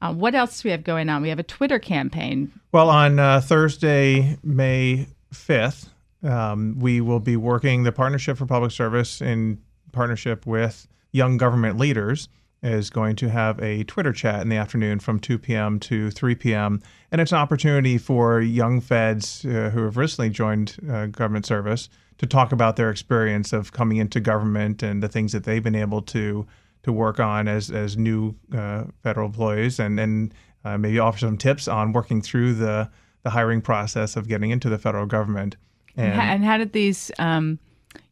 Uh, 0.00 0.14
what 0.14 0.36
else 0.36 0.62
do 0.62 0.68
we 0.68 0.70
have 0.70 0.84
going 0.84 1.08
on? 1.08 1.22
We 1.22 1.30
have 1.30 1.40
a 1.40 1.42
Twitter 1.42 1.80
campaign. 1.80 2.52
Well, 2.70 2.90
on 2.90 3.18
uh, 3.18 3.40
Thursday, 3.40 4.38
May 4.44 5.08
5th, 5.34 5.88
um, 6.22 6.78
we 6.78 7.00
will 7.00 7.18
be 7.18 7.36
working 7.36 7.82
the 7.82 7.92
Partnership 7.92 8.36
for 8.36 8.46
Public 8.46 8.70
Service 8.70 9.20
in 9.20 9.58
partnership 9.92 10.46
with 10.46 10.86
Young 11.12 11.36
Government 11.36 11.78
Leaders 11.78 12.28
is 12.62 12.90
going 12.90 13.16
to 13.16 13.28
have 13.28 13.60
a 13.60 13.84
Twitter 13.84 14.12
chat 14.12 14.40
in 14.40 14.48
the 14.48 14.56
afternoon 14.56 14.98
from 14.98 15.20
2 15.20 15.38
p.m. 15.38 15.78
to 15.78 16.10
3 16.10 16.34
p.m. 16.34 16.82
And 17.12 17.20
it's 17.20 17.32
an 17.32 17.38
opportunity 17.38 17.98
for 17.98 18.40
young 18.40 18.80
feds 18.80 19.44
uh, 19.44 19.70
who 19.72 19.84
have 19.84 19.96
recently 19.96 20.30
joined 20.30 20.76
uh, 20.90 21.06
government 21.06 21.46
service 21.46 21.88
to 22.18 22.26
talk 22.26 22.52
about 22.52 22.76
their 22.76 22.90
experience 22.90 23.52
of 23.52 23.72
coming 23.72 23.98
into 23.98 24.20
government 24.20 24.82
and 24.82 25.02
the 25.02 25.08
things 25.08 25.32
that 25.32 25.44
they've 25.44 25.62
been 25.62 25.74
able 25.74 26.02
to 26.02 26.46
to 26.82 26.92
work 26.92 27.20
on 27.20 27.48
as 27.48 27.70
as 27.70 27.96
new 27.96 28.34
uh, 28.54 28.84
federal 29.02 29.26
employees 29.26 29.78
and 29.78 29.98
and 30.00 30.32
uh, 30.64 30.78
maybe 30.78 30.98
offer 30.98 31.18
some 31.18 31.36
tips 31.36 31.68
on 31.68 31.92
working 31.92 32.22
through 32.22 32.54
the 32.54 32.90
the 33.22 33.30
hiring 33.30 33.60
process 33.60 34.16
of 34.16 34.28
getting 34.28 34.50
into 34.50 34.68
the 34.68 34.78
federal 34.78 35.04
government. 35.04 35.56
And, 35.96 36.12
And 36.12 36.20
how, 36.20 36.32
and 36.34 36.44
how 36.44 36.58
did 36.58 36.72
these 36.72 37.10
um, 37.18 37.58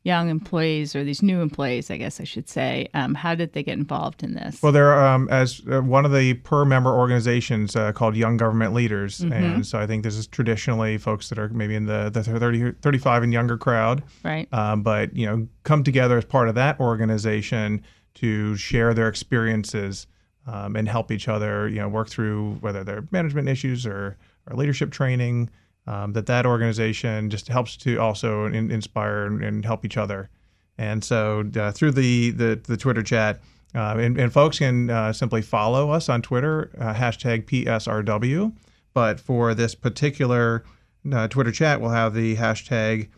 young 0.03 0.29
employees, 0.29 0.95
or 0.95 1.05
these 1.05 1.23
new 1.23 1.41
employees, 1.41 1.91
I 1.91 1.97
guess 1.97 2.21
I 2.21 2.25
should 2.25 2.49
say, 2.49 2.89
um, 2.95 3.15
how 3.15 3.35
did 3.35 3.53
they 3.53 3.63
get 3.63 3.79
involved 3.79 4.23
in 4.23 4.35
this? 4.35 4.63
well, 4.63 4.73
they're 4.73 4.99
um, 5.03 5.29
as 5.31 5.63
uh, 5.71 5.81
one 5.81 6.05
of 6.05 6.13
the 6.13 6.35
PER 6.35 6.65
member 6.65 6.93
organizations 6.95 7.75
uh, 7.77 7.93
called 7.93 8.17
Young 8.17 8.37
Government 8.37 8.75
Leaders, 8.75 9.21
and 9.21 9.67
so 9.67 9.79
I 9.79 9.87
think 9.87 10.05
this 10.05 10.17
is 10.17 10.27
traditionally 10.27 10.99
folks 10.99 11.29
that 11.29 11.39
are 11.39 11.49
maybe 11.49 11.75
in 11.75 11.87
the 11.87 12.11
the 12.11 12.23
30, 12.23 12.73
35 12.83 13.23
and 13.23 13.33
younger 13.33 13.57
crowd. 13.57 14.03
right. 14.23 14.53
um, 14.53 14.83
but 14.83 15.15
you 15.17 15.27
know 15.27 15.47
come 15.63 15.83
together 15.83 16.19
as 16.19 16.25
part 16.25 16.49
of 16.49 16.55
that 16.55 16.79
organization 16.81 17.83
to 18.15 18.57
share 18.57 18.95
their 18.95 19.09
experiences 19.09 20.07
um, 20.47 20.77
and 20.77 20.89
help 20.89 21.11
each 21.11 21.29
other 21.29 21.69
you 21.69 21.77
know 21.77 21.89
work 21.89 22.09
through 22.09 22.55
whether 22.61 22.85
they're 22.85 23.07
management 23.11 23.49
issues 23.49 23.87
or, 23.87 24.17
or 24.49 24.57
leadership 24.57 24.91
training 24.91 25.51
um, 25.87 26.13
that 26.13 26.27
that 26.27 26.47
organization 26.47 27.31
just 27.31 27.49
helps 27.49 27.77
to 27.77 27.99
also 27.99 28.47
in, 28.47 28.71
inspire 28.71 29.27
and, 29.27 29.43
and 29.43 29.65
help 29.65 29.85
each 29.85 29.97
other 29.97 30.31
and 30.79 31.05
so 31.05 31.45
uh, 31.57 31.71
through 31.71 31.93
the, 31.93 32.31
the 32.31 32.61
the 32.65 32.77
twitter 32.77 33.03
chat 33.03 33.41
Uh, 33.75 33.97
and, 33.99 34.17
and, 34.19 34.33
folks 34.33 34.59
can 34.59 34.89
uh, 34.89 35.13
simply 35.13 35.43
follow 35.43 35.91
us 35.91 36.09
on 36.09 36.23
Twitter, 36.23 36.71
uh, 36.79 36.95
hashtag 36.95 37.45
PSRW. 37.47 38.53
But 38.93 39.19
for 39.19 39.53
this 39.53 39.75
particular 39.75 40.65
uh, 41.13 41.27
Twitter 41.27 41.51
chat, 41.51 41.81
we'll 41.81 41.91
have 41.91 42.15
the 42.15 42.37
hashtag 42.37 43.09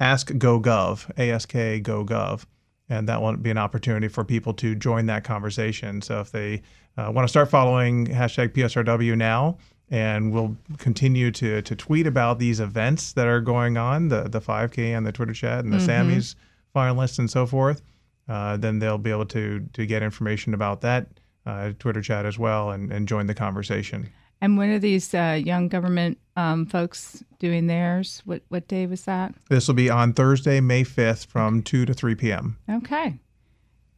AskGoGov, 0.00 1.18
A-S-K-GoGov. 1.18 2.46
And 2.88 3.08
that 3.08 3.20
will 3.20 3.36
be 3.36 3.50
an 3.50 3.58
opportunity 3.58 4.08
for 4.08 4.24
people 4.24 4.52
to 4.54 4.74
join 4.74 5.06
that 5.06 5.24
conversation. 5.24 6.00
So 6.00 6.20
if 6.20 6.30
they 6.30 6.62
uh, 6.96 7.10
want 7.12 7.24
to 7.26 7.28
start 7.28 7.50
following 7.50 8.06
hashtag 8.06 8.52
PSRW 8.52 9.16
now, 9.16 9.58
and 9.90 10.32
we'll 10.32 10.56
continue 10.78 11.30
to 11.32 11.62
to 11.62 11.76
tweet 11.76 12.06
about 12.06 12.38
these 12.38 12.60
events 12.60 13.12
that 13.12 13.26
are 13.26 13.40
going 13.40 13.76
on, 13.76 14.08
the 14.08 14.24
the 14.24 14.40
5K 14.40 14.96
and 14.96 15.06
the 15.06 15.12
Twitter 15.12 15.34
chat 15.34 15.64
and 15.64 15.72
the 15.72 15.78
mm-hmm. 15.78 16.10
Sammies 16.10 16.34
finalists 16.74 17.18
and 17.18 17.30
so 17.30 17.46
forth. 17.46 17.82
Uh, 18.28 18.56
then 18.56 18.78
they'll 18.78 18.98
be 18.98 19.10
able 19.10 19.26
to 19.26 19.66
to 19.72 19.86
get 19.86 20.02
information 20.02 20.54
about 20.54 20.80
that 20.80 21.06
uh, 21.46 21.72
Twitter 21.78 22.00
chat 22.00 22.24
as 22.24 22.38
well 22.38 22.70
and, 22.70 22.92
and 22.92 23.06
join 23.06 23.26
the 23.26 23.34
conversation. 23.34 24.10
And 24.40 24.58
when 24.58 24.70
are 24.70 24.78
these 24.78 25.14
uh, 25.14 25.40
young 25.42 25.68
government 25.68 26.18
um, 26.36 26.66
folks 26.66 27.22
doing 27.38 27.66
theirs? 27.66 28.22
What 28.24 28.42
what 28.48 28.68
day 28.68 28.86
was 28.86 29.02
that? 29.04 29.34
This 29.48 29.68
will 29.68 29.74
be 29.74 29.90
on 29.90 30.12
Thursday, 30.12 30.60
May 30.60 30.84
fifth, 30.84 31.24
from 31.26 31.62
two 31.62 31.84
to 31.86 31.94
three 31.94 32.14
p.m. 32.14 32.58
Okay. 32.70 33.18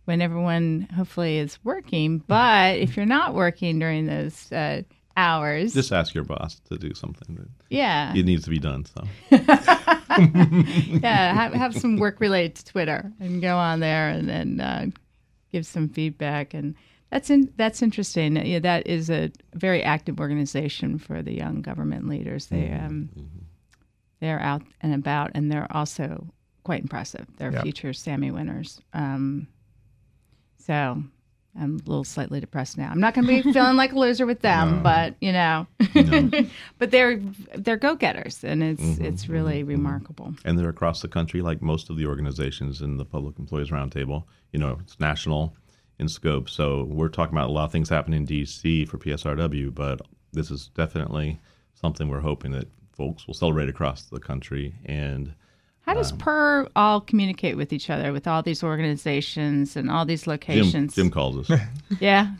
When 0.04 0.22
everyone 0.22 0.88
hopefully 0.94 1.38
is 1.38 1.58
working, 1.64 2.18
but 2.18 2.78
if 2.78 2.96
you're 2.96 3.06
not 3.06 3.34
working 3.34 3.80
during 3.80 4.06
those 4.06 4.52
uh, 4.52 4.82
hours. 5.16 5.74
Just 5.74 5.92
ask 5.92 6.14
your 6.14 6.24
boss 6.24 6.60
to 6.68 6.78
do 6.78 6.94
something. 6.94 7.48
Yeah. 7.70 8.14
It 8.14 8.24
needs 8.24 8.44
to 8.44 8.50
be 8.50 8.58
done. 8.58 8.84
So. 8.84 9.04
yeah, 9.30 11.34
have, 11.34 11.52
have 11.52 11.76
some 11.76 11.96
work 11.96 12.20
related 12.20 12.56
to 12.56 12.64
Twitter 12.66 13.12
and 13.20 13.40
go 13.40 13.56
on 13.56 13.80
there 13.80 14.08
and 14.08 14.28
then 14.28 14.60
uh, 14.60 14.86
give 15.52 15.66
some 15.66 15.88
feedback 15.88 16.54
and. 16.54 16.74
That's 17.12 17.30
in, 17.30 17.52
that's 17.56 17.82
interesting. 17.82 18.34
Yeah, 18.34 18.58
that 18.58 18.88
is 18.88 19.10
a 19.10 19.30
very 19.54 19.80
active 19.80 20.18
organization 20.18 20.98
for 20.98 21.22
the 21.22 21.32
young 21.32 21.62
government 21.62 22.08
leaders. 22.08 22.46
They 22.46 22.62
mm-hmm. 22.62 22.84
um, 22.84 23.10
mm-hmm. 23.16 23.38
they're 24.18 24.40
out 24.40 24.62
and 24.80 24.92
about, 24.92 25.30
and 25.36 25.50
they're 25.50 25.68
also 25.70 26.26
quite 26.64 26.82
impressive. 26.82 27.24
They're 27.36 27.52
yep. 27.52 27.62
future 27.62 27.92
Sammy 27.92 28.32
winners. 28.32 28.80
Um, 28.92 29.46
so 30.58 31.04
I'm 31.58 31.76
a 31.76 31.88
little 31.88 32.04
slightly 32.04 32.40
depressed 32.40 32.76
now. 32.76 32.90
I'm 32.90 33.00
not 33.00 33.14
going 33.14 33.26
to 33.26 33.42
be 33.42 33.52
feeling 33.52 33.76
like 33.76 33.92
a 33.92 33.98
loser 33.98 34.26
with 34.26 34.40
them, 34.40 34.70
no. 34.76 34.82
but 34.82 35.14
you 35.20 35.32
know, 35.32 35.66
no. 35.94 36.30
but 36.78 36.90
they're 36.90 37.20
they're 37.54 37.76
go 37.76 37.94
getters, 37.94 38.44
and 38.44 38.62
it's 38.62 38.82
mm-hmm, 38.82 39.04
it's 39.04 39.28
really 39.28 39.60
mm-hmm. 39.60 39.70
remarkable. 39.70 40.34
And 40.44 40.58
they're 40.58 40.68
across 40.68 41.02
the 41.02 41.08
country, 41.08 41.42
like 41.42 41.62
most 41.62 41.90
of 41.90 41.96
the 41.96 42.06
organizations 42.06 42.82
in 42.82 42.96
the 42.96 43.04
Public 43.04 43.38
Employees 43.38 43.70
Roundtable. 43.70 44.24
You 44.52 44.60
know, 44.60 44.78
it's 44.80 44.98
national 45.00 45.54
in 45.98 46.08
scope. 46.08 46.48
So 46.48 46.84
we're 46.84 47.08
talking 47.08 47.34
about 47.34 47.48
a 47.48 47.52
lot 47.52 47.64
of 47.64 47.72
things 47.72 47.88
happening 47.88 48.20
in 48.20 48.26
D.C. 48.26 48.84
for 48.86 48.98
PSRW, 48.98 49.74
but 49.74 50.00
this 50.32 50.50
is 50.50 50.68
definitely 50.74 51.40
something 51.74 52.08
we're 52.08 52.20
hoping 52.20 52.52
that 52.52 52.68
folks 52.92 53.26
will 53.26 53.34
celebrate 53.34 53.68
across 53.68 54.04
the 54.04 54.20
country 54.20 54.74
and 54.84 55.34
how 55.86 55.94
does 55.94 56.12
um, 56.12 56.18
PER 56.18 56.68
all 56.74 57.00
communicate 57.00 57.56
with 57.56 57.72
each 57.72 57.90
other, 57.90 58.12
with 58.12 58.26
all 58.26 58.42
these 58.42 58.62
organizations 58.62 59.76
and 59.76 59.88
all 59.88 60.04
these 60.04 60.26
locations? 60.26 60.94
Jim, 60.94 61.04
Jim 61.04 61.10
calls 61.10 61.48
us. 61.48 61.60
yeah. 62.00 62.32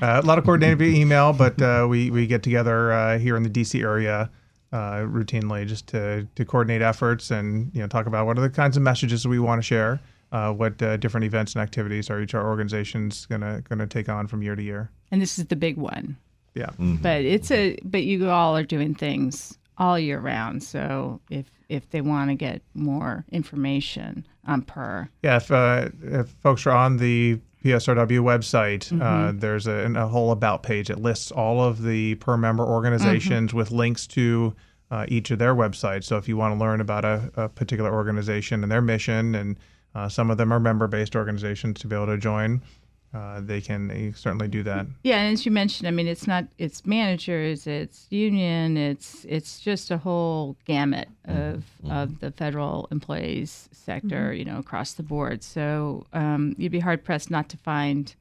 Uh, 0.00 0.20
a 0.22 0.26
lot 0.26 0.38
of 0.38 0.44
coordinated 0.44 0.78
via 0.78 0.98
email, 0.98 1.32
but 1.34 1.60
uh, 1.60 1.86
we, 1.88 2.10
we 2.10 2.26
get 2.26 2.42
together 2.42 2.92
uh, 2.92 3.18
here 3.18 3.36
in 3.36 3.42
the 3.42 3.50
DC 3.50 3.80
area 3.80 4.30
uh, 4.72 5.00
routinely 5.00 5.66
just 5.66 5.86
to, 5.88 6.26
to 6.34 6.44
coordinate 6.46 6.80
efforts 6.80 7.30
and 7.30 7.70
you 7.74 7.80
know 7.80 7.86
talk 7.86 8.06
about 8.06 8.26
what 8.26 8.38
are 8.38 8.40
the 8.40 8.50
kinds 8.50 8.76
of 8.76 8.82
messages 8.82 9.28
we 9.28 9.38
want 9.38 9.58
to 9.58 9.62
share, 9.62 10.00
uh, 10.32 10.50
what 10.52 10.80
uh, 10.82 10.96
different 10.96 11.24
events 11.24 11.54
and 11.54 11.62
activities 11.62 12.08
are 12.08 12.20
each 12.20 12.34
our 12.34 12.48
organizations 12.48 13.26
gonna 13.26 13.62
gonna 13.68 13.86
take 13.86 14.08
on 14.08 14.26
from 14.26 14.42
year 14.42 14.56
to 14.56 14.62
year. 14.62 14.90
And 15.12 15.22
this 15.22 15.38
is 15.38 15.46
the 15.46 15.56
big 15.56 15.76
one. 15.76 16.16
Yeah. 16.54 16.66
Mm-hmm. 16.66 16.96
But 16.96 17.22
it's 17.22 17.50
a 17.50 17.78
but 17.84 18.02
you 18.02 18.30
all 18.30 18.56
are 18.56 18.64
doing 18.64 18.94
things 18.94 19.56
all 19.78 19.98
year 19.98 20.18
round. 20.18 20.62
So 20.62 21.20
if 21.30 21.50
if 21.68 21.90
they 21.90 22.00
want 22.00 22.30
to 22.30 22.34
get 22.34 22.62
more 22.74 23.24
information 23.32 24.26
on 24.46 24.62
PER. 24.62 25.08
Yeah, 25.22 25.36
if, 25.36 25.50
uh, 25.50 25.88
if 26.02 26.28
folks 26.42 26.66
are 26.66 26.72
on 26.72 26.98
the 26.98 27.40
PSRW 27.64 28.20
website, 28.20 28.92
uh, 28.92 28.94
mm-hmm. 28.94 29.02
uh, 29.02 29.32
there's 29.32 29.66
a, 29.66 29.90
a, 29.96 30.06
whole 30.06 30.30
about 30.30 30.62
page 30.62 30.88
that 30.88 31.00
lists 31.00 31.30
all 31.30 31.62
of 31.62 31.82
the 31.82 32.16
PER 32.16 32.36
member 32.36 32.64
organizations 32.64 33.48
mm-hmm. 33.50 33.56
with 33.56 33.70
links 33.70 34.06
to 34.08 34.54
uh, 34.90 35.06
each 35.08 35.30
of 35.30 35.38
their 35.38 35.54
websites. 35.54 36.04
So 36.04 36.18
if 36.18 36.28
you 36.28 36.36
want 36.36 36.54
to 36.54 36.60
learn 36.60 36.80
about 36.80 37.04
a, 37.06 37.30
a 37.36 37.48
particular 37.48 37.92
organization 37.92 38.62
and 38.62 38.70
their 38.70 38.82
mission, 38.82 39.34
and 39.34 39.58
uh, 39.94 40.08
some 40.08 40.30
of 40.30 40.36
them 40.36 40.52
are 40.52 40.60
member 40.60 40.86
based 40.86 41.16
organizations 41.16 41.80
to 41.80 41.86
be 41.86 41.96
able 41.96 42.06
to 42.06 42.18
join 42.18 42.60
uh, 43.14 43.40
they 43.40 43.60
can 43.60 44.12
certainly 44.16 44.48
do 44.48 44.62
that. 44.64 44.86
Yeah, 45.04 45.20
and 45.20 45.32
as 45.32 45.46
you 45.46 45.52
mentioned, 45.52 45.86
I 45.86 45.92
mean, 45.92 46.08
it's 46.08 46.26
not 46.26 46.46
it's 46.58 46.84
managers, 46.84 47.66
it's 47.66 48.06
union, 48.10 48.76
it's 48.76 49.24
it's 49.28 49.60
just 49.60 49.90
a 49.90 49.98
whole 49.98 50.56
gamut 50.64 51.08
of 51.26 51.64
mm-hmm. 51.82 51.92
of 51.92 52.18
the 52.20 52.32
federal 52.32 52.88
employees 52.90 53.68
sector, 53.72 54.30
mm-hmm. 54.30 54.38
you 54.38 54.44
know, 54.44 54.58
across 54.58 54.94
the 54.94 55.04
board. 55.04 55.44
So 55.44 56.06
um, 56.12 56.54
you'd 56.58 56.72
be 56.72 56.80
hard 56.80 57.04
pressed 57.04 57.30
not 57.30 57.48
to 57.50 57.56
find 57.56 58.14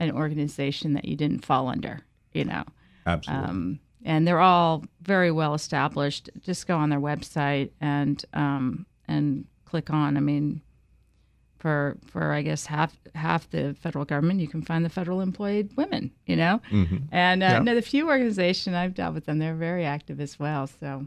an 0.00 0.10
organization 0.10 0.94
that 0.94 1.04
you 1.04 1.14
didn't 1.14 1.44
fall 1.44 1.68
under, 1.68 2.00
you 2.32 2.44
know. 2.44 2.64
Absolutely. 3.06 3.48
Um, 3.48 3.80
and 4.04 4.26
they're 4.26 4.40
all 4.40 4.84
very 5.02 5.30
well 5.30 5.54
established. 5.54 6.28
Just 6.40 6.66
go 6.66 6.76
on 6.76 6.90
their 6.90 7.00
website 7.00 7.70
and 7.80 8.24
um, 8.34 8.86
and 9.06 9.46
click 9.66 9.90
on. 9.90 10.16
I 10.16 10.20
mean 10.20 10.62
for 11.62 11.96
for 12.06 12.32
I 12.32 12.42
guess 12.42 12.66
half 12.66 12.98
half 13.14 13.48
the 13.50 13.76
federal 13.80 14.04
government, 14.04 14.40
you 14.40 14.48
can 14.48 14.62
find 14.62 14.84
the 14.84 14.88
federal 14.90 15.20
employed 15.20 15.70
women, 15.76 16.10
you 16.26 16.34
know, 16.34 16.60
mm-hmm. 16.72 16.96
and 17.12 17.42
uh, 17.42 17.46
yeah. 17.46 17.58
no, 17.60 17.74
the 17.76 17.82
few 17.82 18.08
organization 18.08 18.74
I've 18.74 18.94
dealt 18.94 19.14
with 19.14 19.26
them, 19.26 19.38
they're 19.38 19.54
very 19.54 19.86
active 19.86 20.20
as 20.20 20.38
well. 20.38 20.66
So. 20.66 21.06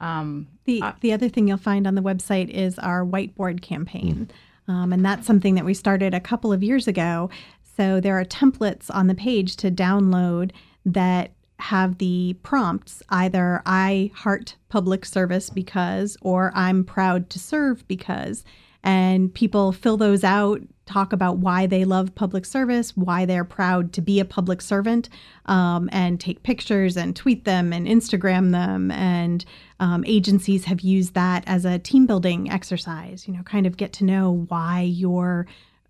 Um, 0.00 0.46
the 0.64 0.80
uh, 0.80 0.92
the 1.00 1.12
other 1.12 1.28
thing 1.28 1.48
you'll 1.48 1.56
find 1.56 1.84
on 1.84 1.96
the 1.96 2.02
website 2.02 2.50
is 2.50 2.78
our 2.78 3.04
whiteboard 3.04 3.62
campaign, 3.62 4.30
mm. 4.68 4.72
um, 4.72 4.92
and 4.92 5.04
that's 5.04 5.26
something 5.26 5.56
that 5.56 5.64
we 5.64 5.74
started 5.74 6.14
a 6.14 6.20
couple 6.20 6.52
of 6.52 6.62
years 6.62 6.86
ago. 6.86 7.30
So 7.76 7.98
there 8.00 8.16
are 8.16 8.24
templates 8.24 8.94
on 8.94 9.08
the 9.08 9.14
page 9.16 9.56
to 9.56 9.72
download 9.72 10.52
that 10.86 11.32
have 11.58 11.98
the 11.98 12.36
prompts 12.44 13.02
either 13.08 13.60
I 13.66 14.12
heart 14.14 14.54
public 14.68 15.04
service 15.04 15.50
because 15.50 16.16
or 16.20 16.52
I'm 16.54 16.84
proud 16.84 17.28
to 17.30 17.40
serve 17.40 17.86
because 17.88 18.44
and 18.84 19.32
people 19.34 19.72
fill 19.72 19.96
those 19.96 20.24
out 20.24 20.60
talk 20.86 21.12
about 21.12 21.36
why 21.36 21.66
they 21.66 21.84
love 21.84 22.14
public 22.14 22.46
service 22.46 22.96
why 22.96 23.26
they're 23.26 23.44
proud 23.44 23.92
to 23.92 24.00
be 24.00 24.20
a 24.20 24.24
public 24.24 24.62
servant 24.62 25.08
um, 25.46 25.88
and 25.92 26.18
take 26.18 26.42
pictures 26.42 26.96
and 26.96 27.14
tweet 27.14 27.44
them 27.44 27.72
and 27.72 27.86
instagram 27.86 28.52
them. 28.52 28.90
And 28.90 29.44
um, 29.80 30.02
agencies 30.06 30.64
have 30.64 30.80
used 30.80 31.14
that 31.14 31.44
as 31.46 31.64
a 31.64 31.78
team 31.78 32.06
building 32.06 32.50
exercise 32.50 33.28
you 33.28 33.34
know 33.34 33.42
kind 33.42 33.66
of 33.66 33.76
get 33.76 33.92
to 33.94 34.04
know 34.04 34.46
why 34.48 34.80
you're 34.80 35.46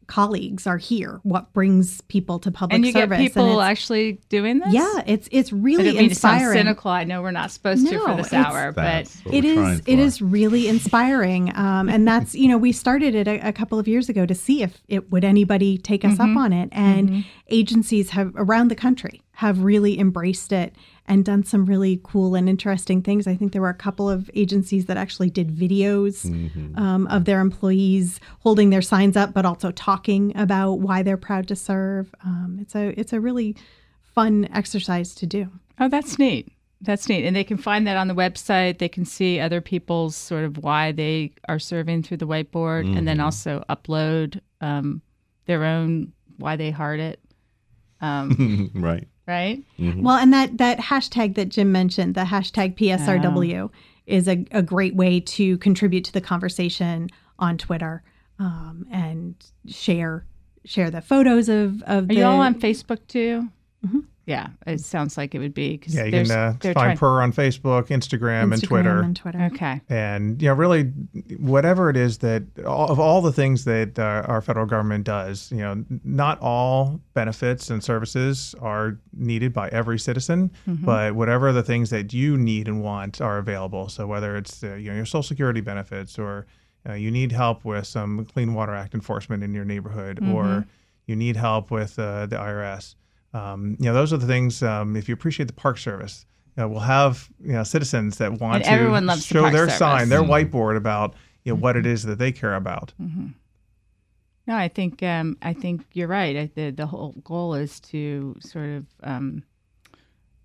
colleagues 0.09 0.67
are 0.67 0.79
here. 0.79 1.21
What 1.23 1.53
brings 1.53 2.01
people 2.03 2.41
to 2.41 2.51
public 2.51 2.75
and 2.75 2.85
you 2.85 2.93
service? 2.93 3.19
get 3.19 3.29
people 3.29 3.61
actually 3.61 4.21
doing 4.29 4.59
this. 4.59 4.73
Yeah, 4.73 5.03
it's 5.07 5.29
it's 5.31 5.53
really 5.53 5.99
I 5.99 6.03
inspiring. 6.03 6.59
cynical. 6.59 6.91
I 6.91 7.05
know 7.05 7.23
we're 7.23 7.31
not 7.31 7.53
supposed 7.53 7.85
no, 7.85 7.93
to 7.93 7.99
for 8.01 8.17
this 8.17 8.33
hour, 8.33 8.73
but 8.73 9.15
it 9.31 9.45
is 9.45 9.83
it 9.87 9.99
is 9.99 10.21
really 10.21 10.67
inspiring. 10.67 11.55
Um, 11.55 11.89
and 11.89 12.09
that's 12.09 12.35
you 12.35 12.49
know 12.49 12.59
we 12.59 12.73
started 12.73 13.15
it 13.15 13.29
a, 13.29 13.49
a, 13.49 13.53
couple 13.53 13.79
of 13.79 13.87
years 13.87 14.09
ago 14.09 14.27
to 14.27 14.35
see 14.35 14.63
if 14.63 14.79
it 14.89 15.13
would 15.13 15.25
anybody 15.25 15.79
take 15.79 16.05
us 16.05 16.15
mm-hmm. 16.15 16.37
up 16.37 16.43
on 16.43 16.53
it, 16.53 16.71
and 16.73 17.09
mm-hmm. 17.11 17.21
agencies 17.49 18.11
have 18.11 18.33
around 18.35 18.69
the 18.69 18.77
country 18.77 19.23
have 19.39 19.63
really 19.63 20.01
embraced 20.01 20.51
it 20.51 20.75
and 21.07 21.25
done 21.25 21.45
some 21.45 21.65
really 21.65 22.01
cool 22.03 22.35
and 22.35 22.49
interesting 22.49 23.01
things. 23.01 23.25
I 23.29 23.37
think 23.37 23.53
there 23.53 23.63
were 23.63 23.69
a 23.69 23.75
couple 23.75 24.11
of 24.11 24.29
agencies 24.35 24.87
that 24.87 24.97
actually 24.97 25.31
did 25.31 25.55
videos 25.55 26.27
mm-hmm. 26.27 26.77
um, 26.77 27.07
of 27.07 27.25
their 27.25 27.41
employees 27.41 28.19
holding 28.41 28.71
their 28.71 28.83
signs 28.83 29.17
up, 29.17 29.33
but 29.33 29.47
also 29.47 29.71
talking 29.71 30.37
about 30.37 30.81
why 30.81 31.05
they're 31.05 31.17
proud 31.17 31.47
to 31.49 31.55
serve. 31.55 32.13
Um, 32.25 32.59
it's 32.61 32.75
a 32.75 32.89
it's 32.99 33.13
a 33.13 33.21
really 33.21 33.55
fun 34.03 34.49
exercise 34.53 35.15
to 35.15 35.27
do. 35.27 35.47
Oh, 35.79 35.89
that's 35.89 36.19
neat. 36.19 36.51
That's 36.81 37.09
neat. 37.09 37.25
And 37.25 37.37
they 37.37 37.45
can 37.45 37.59
find 37.59 37.87
that 37.87 37.97
on 37.97 38.09
the 38.09 38.17
website. 38.17 38.79
They 38.79 38.89
can 38.89 39.05
see 39.05 39.39
other 39.39 39.61
people's 39.61 40.17
sort 40.17 40.43
of 40.43 40.59
why 40.59 40.91
they 40.91 41.33
are 41.49 41.61
serving 41.61 42.03
through 42.03 42.17
the 42.17 42.27
whiteboard 42.27 42.87
mm-hmm. 42.87 42.97
and 42.97 43.07
then 43.07 43.19
mm-hmm. 43.19 43.27
also 43.27 43.65
upload 43.71 44.41
um, 44.61 45.01
their 45.47 45.63
own 45.63 46.13
why 46.39 46.57
they 46.57 46.73
heart 46.73 46.99
it. 46.99 47.21
Um, 48.01 48.73
right 48.75 49.07
right? 49.29 49.63
Mm-hmm. 49.79 50.03
Well, 50.03 50.17
and 50.17 50.33
that 50.33 50.59
that 50.59 50.79
hashtag 50.79 51.35
that 51.37 51.51
Jim 51.51 51.71
mentioned, 51.71 52.15
the 52.15 52.23
hashtag 52.23 52.77
PSRW, 52.77 53.71
is 54.07 54.27
a, 54.27 54.45
a 54.51 54.63
great 54.63 54.97
way 54.97 55.21
to 55.21 55.59
contribute 55.59 56.05
to 56.05 56.13
the 56.13 56.21
conversation 56.21 57.11
on 57.39 57.59
Twitter 57.59 58.03
um, 58.39 58.87
and 58.91 59.35
share 59.69 60.25
share 60.65 60.91
the 60.91 61.03
photos 61.03 61.49
of 61.49 61.83
of. 61.83 62.05
Are 62.05 62.07
the, 62.07 62.15
you 62.15 62.25
all 62.25 62.41
on 62.41 62.55
Facebook 62.55 63.07
too? 63.07 63.49
Mm-hmm. 63.87 64.01
Yeah, 64.29 64.49
it 64.67 64.81
sounds 64.81 65.17
like 65.17 65.35
it 65.35 65.39
would 65.39 65.55
be. 65.55 65.79
Cause 65.79 65.95
Yeah, 65.95 66.05
you 66.05 66.13
can 66.13 66.31
uh, 66.31 66.53
find 66.61 66.75
trying- 66.75 66.99
PER 66.99 67.23
on 67.23 67.33
Facebook, 67.33 67.89
Instagram, 67.89 68.53
and 68.53 68.63
Twitter. 68.63 69.01
and 69.01 69.17
Twitter. 69.17 69.41
Okay. 69.55 69.81
and 69.89 70.41
you 70.43 70.49
know 70.49 70.55
really 70.55 70.83
whatever 71.39 71.89
it 71.89 71.97
is 71.97 72.19
that 72.19 72.43
all, 72.67 72.91
of 72.93 73.01
all 73.01 73.23
the 73.23 73.33
things 73.33 73.65
that 73.65 73.99
uh, 73.99 74.23
our 74.27 74.43
federal 74.43 74.67
government 74.67 75.05
does 75.05 75.51
you 75.51 75.59
know 75.59 75.83
not 76.05 76.39
all 76.41 77.01
benefits 77.15 77.71
and 77.71 77.83
services 77.83 78.55
are 78.61 78.99
needed 79.17 79.53
by 79.55 79.69
every 79.71 79.99
citizen 79.99 80.51
but 80.67 81.15
whatever 81.15 81.53
the 81.53 81.63
things 81.63 81.89
that 81.91 82.13
you 82.13 82.37
need 82.37 82.69
and 82.69 82.83
want 82.83 83.21
are 83.21 83.39
available 83.39 83.89
so 83.89 84.07
whether 84.07 84.37
it's 84.37 84.63
uh, 84.63 84.75
you 84.75 84.91
know 84.91 84.97
your 84.97 85.07
social 85.07 85.23
security 85.23 85.61
benefits 85.63 86.19
or 86.19 86.47
uh, 86.89 86.93
you 86.93 87.11
need 87.11 87.33
help 87.33 87.65
with 87.65 87.87
some 87.87 88.25
clean 88.27 88.53
water 88.55 88.75
act 88.75 88.93
enforcement 88.95 89.43
in 89.43 89.55
your 89.55 89.65
neighborhood 89.65 90.19
or 90.33 90.67
you 91.07 91.17
need 91.17 91.37
help 91.37 91.71
with 91.71 91.99
uh, 91.99 92.27
the 92.27 92.37
irs 92.37 92.95
um, 93.35 93.77
you 93.79 93.87
know 93.87 93.95
those 93.95 94.13
are 94.13 94.17
the 94.17 94.27
things 94.27 94.63
um, 94.63 94.97
if 94.97 95.09
you 95.09 95.15
appreciate 95.15 95.47
the 95.47 95.53
park 95.53 95.79
service 95.79 96.25
uh, 96.61 96.67
we'll 96.69 96.81
have 96.81 97.29
you 97.41 97.53
know 97.53 97.63
citizens 97.63 98.19
that 98.19 98.33
want 98.41 98.57
And 98.57 98.65
to 98.65 98.71
everyone 98.71 99.07
loves 99.07 99.27
the 99.29 99.35
show 99.35 99.41
Park 99.43 99.53
their 99.53 99.67
Service. 99.69 99.79
sign, 99.79 100.09
their 100.09 100.23
Mhm. 100.23 100.51
whiteboard 100.51 100.77
about 100.77 101.15
you 101.45 101.53
know 101.55 101.61
what 101.61 101.77
it 101.77 101.87
is 101.87 102.03
that 102.05 102.19
they 102.19 102.33
care 102.33 102.55
about. 102.55 102.93
No, 102.99 104.57
I 104.57 104.69
think 104.69 105.03
um, 105.03 105.37
I 105.43 105.53
think 105.53 105.85
you're 105.93 106.09
right. 106.09 106.35
I, 106.37 106.51
the 106.55 106.71
the 106.71 106.87
whole 106.87 107.13
goal 107.23 107.55
is 107.55 107.81
to 107.81 108.35
sort 108.41 108.71
of 108.71 108.87
um, 109.03 109.43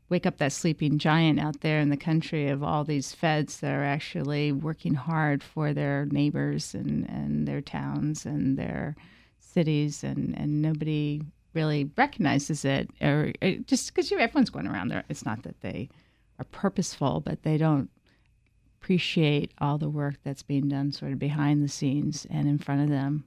wake 0.10 0.26
up 0.26 0.38
that 0.38 0.52
sleeping 0.52 0.98
giant 1.00 1.40
out 1.40 1.62
there 1.62 1.80
in 1.80 1.90
the 1.90 1.98
country 1.98 2.50
of 2.50 2.62
all 2.62 2.84
these 2.84 3.14
feds 3.14 3.62
that 3.62 3.74
are 3.74 3.84
actually 3.84 4.52
working 4.52 4.94
hard 4.94 5.42
for 5.42 5.74
their 5.74 6.06
neighbors 6.12 6.74
and, 6.76 7.10
and 7.10 7.48
their 7.48 7.62
towns 7.62 8.26
and 8.26 8.58
their 8.58 8.96
cities, 9.40 10.04
and, 10.04 10.38
and 10.38 10.62
nobody 10.62 11.22
really 11.54 11.90
recognizes 11.98 12.66
it, 12.66 12.90
or 13.02 13.32
it, 13.42 13.68
just 13.68 13.94
because 13.94 14.12
everyone's 14.12 14.50
going 14.50 14.68
around 14.68 14.90
there. 14.90 15.04
It's 15.10 15.26
not 15.26 15.44
that 15.44 15.62
they 15.62 15.90
are 16.40 16.46
purposeful, 16.46 17.20
but 17.20 17.44
they 17.44 17.58
don't 17.58 17.90
appreciate 18.82 19.52
all 19.60 19.78
the 19.78 19.90
work 19.90 20.16
that's 20.24 20.44
being 20.44 20.68
done 20.68 20.92
sort 20.92 21.14
of 21.14 21.20
behind 21.20 21.64
the 21.64 21.70
scenes 21.70 22.28
and 22.30 22.48
in 22.48 22.58
front 22.58 22.82
of 22.82 22.90
them 22.90 23.24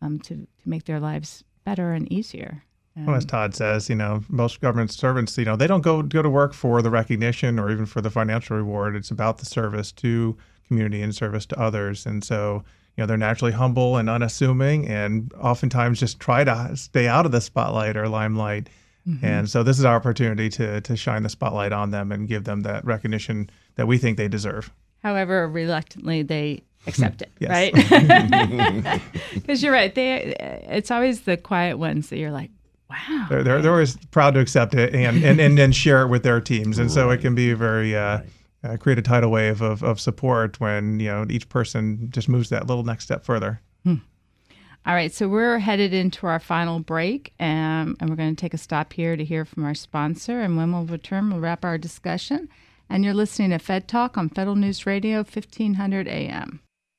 um, 0.00 0.18
to, 0.20 0.34
to 0.34 0.68
make 0.68 0.84
their 0.84 1.00
lives 1.00 1.44
better 1.64 1.92
and 1.92 2.10
easier. 2.10 2.64
Um, 2.96 3.06
Well, 3.06 3.16
as 3.16 3.24
Todd 3.24 3.54
says, 3.54 3.88
you 3.88 3.96
know, 3.96 4.22
most 4.28 4.60
government 4.60 4.92
servants, 4.92 5.36
you 5.36 5.44
know, 5.44 5.56
they 5.56 5.66
don't 5.66 5.82
go 5.82 6.02
go 6.02 6.22
to 6.22 6.30
work 6.30 6.54
for 6.54 6.80
the 6.80 6.90
recognition 6.90 7.58
or 7.58 7.70
even 7.70 7.86
for 7.86 8.00
the 8.00 8.10
financial 8.10 8.56
reward. 8.56 8.96
It's 8.96 9.10
about 9.10 9.38
the 9.38 9.46
service 9.46 9.92
to 9.92 10.36
community 10.68 11.02
and 11.02 11.14
service 11.14 11.44
to 11.46 11.60
others, 11.60 12.06
and 12.06 12.24
so 12.24 12.64
you 12.96 13.02
know 13.02 13.06
they're 13.06 13.16
naturally 13.16 13.52
humble 13.52 13.96
and 13.96 14.08
unassuming, 14.08 14.88
and 14.88 15.32
oftentimes 15.34 16.00
just 16.00 16.20
try 16.20 16.44
to 16.44 16.76
stay 16.76 17.08
out 17.08 17.26
of 17.26 17.32
the 17.32 17.40
spotlight 17.40 17.96
or 17.96 18.08
limelight. 18.08 18.68
And 19.20 19.50
so 19.50 19.62
this 19.62 19.78
is 19.78 19.84
our 19.84 19.96
opportunity 19.96 20.48
to 20.50 20.80
to 20.80 20.96
shine 20.96 21.24
the 21.24 21.28
spotlight 21.28 21.72
on 21.72 21.90
them 21.90 22.10
and 22.10 22.26
give 22.26 22.44
them 22.44 22.62
that 22.62 22.86
recognition 22.86 23.50
that 23.74 23.86
we 23.86 23.98
think 23.98 24.16
they 24.16 24.28
deserve. 24.28 24.72
However, 25.02 25.46
reluctantly 25.46 26.22
they 26.22 26.62
accept 26.86 27.22
it, 27.22 27.30
right? 27.46 27.72
Because 29.34 29.62
you're 29.62 29.72
right. 29.72 29.94
They, 29.94 30.34
it's 30.68 30.90
always 30.90 31.22
the 31.22 31.36
quiet 31.36 31.76
ones 31.78 32.08
that 32.08 32.18
you're 32.18 32.30
like, 32.30 32.50
wow. 32.88 33.26
They're, 33.28 33.42
they're, 33.42 33.60
they're 33.60 33.72
always 33.72 33.98
proud 34.06 34.34
to 34.34 34.40
accept 34.40 34.74
it 34.74 34.94
and, 34.94 35.22
and, 35.22 35.38
and 35.38 35.58
then 35.58 35.72
share 35.72 36.02
it 36.02 36.08
with 36.08 36.22
their 36.22 36.40
teams. 36.40 36.78
And 36.78 36.90
so 36.90 37.10
it 37.10 37.20
can 37.20 37.34
be 37.34 37.52
very, 37.52 37.94
uh, 37.94 38.20
uh, 38.64 38.76
create 38.76 38.98
a 38.98 39.02
tidal 39.02 39.30
wave 39.30 39.60
of, 39.60 39.84
of 39.84 40.00
support 40.00 40.58
when, 40.58 40.98
you 40.98 41.08
know, 41.08 41.26
each 41.28 41.48
person 41.48 42.08
just 42.10 42.28
moves 42.28 42.48
that 42.48 42.66
little 42.66 42.84
next 42.84 43.04
step 43.04 43.24
further. 43.24 43.60
All 44.86 44.94
right, 44.94 45.10
so 45.10 45.28
we're 45.28 45.60
headed 45.60 45.94
into 45.94 46.26
our 46.26 46.38
final 46.38 46.78
break, 46.78 47.32
um, 47.40 47.96
and 47.98 48.10
we're 48.10 48.16
going 48.16 48.36
to 48.36 48.40
take 48.40 48.52
a 48.52 48.58
stop 48.58 48.92
here 48.92 49.16
to 49.16 49.24
hear 49.24 49.46
from 49.46 49.64
our 49.64 49.72
sponsor. 49.72 50.42
And 50.42 50.58
when 50.58 50.72
we'll 50.72 50.84
return, 50.84 51.30
we'll 51.30 51.40
wrap 51.40 51.64
our 51.64 51.78
discussion. 51.78 52.50
And 52.90 53.02
you're 53.02 53.14
listening 53.14 53.48
to 53.50 53.58
Fed 53.58 53.88
Talk 53.88 54.18
on 54.18 54.28
Federal 54.28 54.56
News 54.56 54.84
Radio, 54.84 55.18
1500 55.18 56.06
AM. 56.06 56.60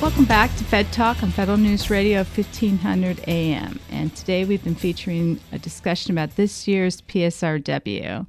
Welcome 0.00 0.24
back 0.24 0.56
to 0.56 0.64
Fed 0.64 0.90
Talk 0.94 1.22
on 1.22 1.30
Federal 1.30 1.58
News 1.58 1.90
Radio 1.90 2.20
1500 2.20 3.20
AM. 3.28 3.78
And 3.90 4.16
today 4.16 4.46
we've 4.46 4.64
been 4.64 4.74
featuring 4.74 5.38
a 5.52 5.58
discussion 5.58 6.12
about 6.12 6.36
this 6.36 6.66
year's 6.66 7.02
PSRW. 7.02 8.26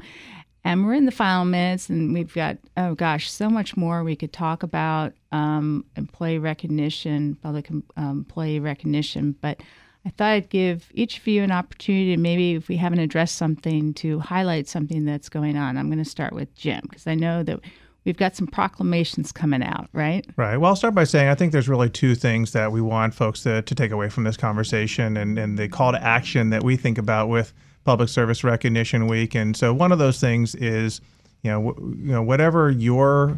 And 0.65 0.85
we're 0.85 0.95
in 0.95 1.05
the 1.05 1.13
final 1.13 1.45
minutes, 1.45 1.89
and 1.89 2.13
we've 2.13 2.33
got, 2.33 2.57
oh 2.75 2.93
gosh, 2.93 3.31
so 3.31 3.49
much 3.49 3.77
more 3.77 4.03
we 4.03 4.17
could 4.17 4.33
talk 4.33 4.63
about 4.63 5.13
um, 5.31 5.85
employee 5.95 6.39
recognition, 6.39 7.35
public 7.35 7.71
employee 7.95 8.59
recognition. 8.59 9.37
But 9.39 9.61
I 10.05 10.09
thought 10.09 10.31
I'd 10.31 10.49
give 10.49 10.91
each 10.93 11.19
of 11.19 11.27
you 11.27 11.41
an 11.41 11.53
opportunity, 11.53 12.17
maybe 12.17 12.55
if 12.55 12.67
we 12.67 12.75
haven't 12.75 12.99
addressed 12.99 13.37
something, 13.37 13.93
to 13.93 14.19
highlight 14.19 14.67
something 14.67 15.05
that's 15.05 15.29
going 15.29 15.55
on. 15.55 15.77
I'm 15.77 15.87
going 15.87 16.03
to 16.03 16.09
start 16.09 16.33
with 16.33 16.53
Jim, 16.53 16.81
because 16.83 17.07
I 17.07 17.15
know 17.15 17.43
that 17.43 17.61
we've 18.05 18.17
got 18.17 18.35
some 18.35 18.47
proclamations 18.47 19.31
coming 19.31 19.63
out, 19.63 19.89
right? 19.93 20.25
Right. 20.35 20.57
Well, 20.57 20.69
I'll 20.69 20.75
start 20.75 20.95
by 20.95 21.03
saying 21.03 21.27
I 21.27 21.35
think 21.35 21.51
there's 21.51 21.69
really 21.69 21.89
two 21.89 22.15
things 22.15 22.51
that 22.53 22.71
we 22.71 22.81
want 22.81 23.13
folks 23.13 23.43
to, 23.43 23.61
to 23.61 23.75
take 23.75 23.91
away 23.91 24.09
from 24.09 24.23
this 24.23 24.37
conversation 24.37 25.17
and, 25.17 25.37
and 25.37 25.57
the 25.57 25.67
call 25.67 25.91
to 25.91 26.03
action 26.03 26.49
that 26.49 26.63
we 26.63 26.77
think 26.77 26.97
about 26.97 27.29
with 27.29 27.53
Public 27.83 28.09
Service 28.09 28.43
Recognition 28.43 29.07
Week. 29.07 29.35
And 29.35 29.55
so 29.55 29.73
one 29.73 29.91
of 29.91 29.99
those 29.99 30.19
things 30.19 30.55
is, 30.55 31.01
you 31.41 31.51
know, 31.51 31.71
w- 31.71 31.95
you 31.97 32.11
know, 32.11 32.21
whatever 32.23 32.69
your 32.69 33.37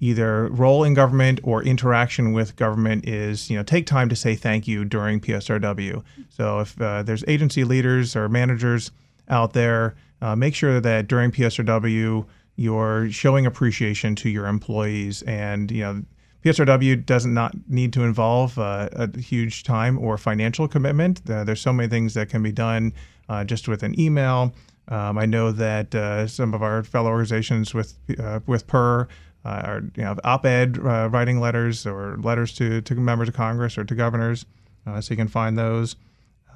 either 0.00 0.48
role 0.48 0.82
in 0.82 0.94
government 0.94 1.38
or 1.44 1.62
interaction 1.62 2.32
with 2.32 2.56
government 2.56 3.06
is, 3.08 3.48
you 3.48 3.56
know, 3.56 3.62
take 3.62 3.86
time 3.86 4.08
to 4.08 4.16
say 4.16 4.34
thank 4.34 4.66
you 4.66 4.84
during 4.84 5.20
PSRW. 5.20 6.02
So 6.28 6.60
if 6.60 6.80
uh, 6.80 7.04
there's 7.04 7.22
agency 7.28 7.62
leaders 7.62 8.16
or 8.16 8.28
managers 8.28 8.90
out 9.28 9.52
there, 9.52 9.94
uh, 10.20 10.34
make 10.34 10.56
sure 10.56 10.80
that 10.80 11.06
during 11.06 11.30
PSRW 11.30 12.26
you're 12.56 13.10
showing 13.10 13.46
appreciation 13.46 14.14
to 14.16 14.28
your 14.28 14.46
employees 14.46 15.22
and 15.22 15.70
you 15.70 15.82
know 15.82 16.02
PSRW 16.44 17.06
does 17.06 17.24
not 17.24 17.54
need 17.68 17.92
to 17.92 18.02
involve 18.02 18.58
uh, 18.58 18.88
a 18.92 19.18
huge 19.18 19.62
time 19.62 19.96
or 19.98 20.18
financial 20.18 20.66
commitment. 20.66 21.22
Uh, 21.30 21.44
there's 21.44 21.60
so 21.60 21.72
many 21.72 21.88
things 21.88 22.14
that 22.14 22.28
can 22.28 22.42
be 22.42 22.50
done 22.50 22.92
uh, 23.28 23.44
just 23.44 23.68
with 23.68 23.84
an 23.84 23.98
email. 23.98 24.52
Um, 24.88 25.18
I 25.18 25.26
know 25.26 25.52
that 25.52 25.94
uh, 25.94 26.26
some 26.26 26.52
of 26.52 26.62
our 26.62 26.82
fellow 26.82 27.10
organizations 27.10 27.72
with 27.72 27.96
uh, 28.18 28.40
with 28.46 28.66
PER 28.66 29.06
uh, 29.44 29.48
are 29.48 29.82
you 29.96 30.02
know 30.02 30.16
op-ed 30.24 30.78
writing 30.78 31.38
letters 31.38 31.86
or 31.86 32.16
letters 32.18 32.52
to 32.54 32.80
to 32.82 32.94
members 32.96 33.28
of 33.28 33.34
Congress 33.34 33.78
or 33.78 33.84
to 33.84 33.94
governors, 33.94 34.44
so 34.84 35.10
you 35.10 35.16
can 35.16 35.28
find 35.28 35.56
those. 35.56 35.94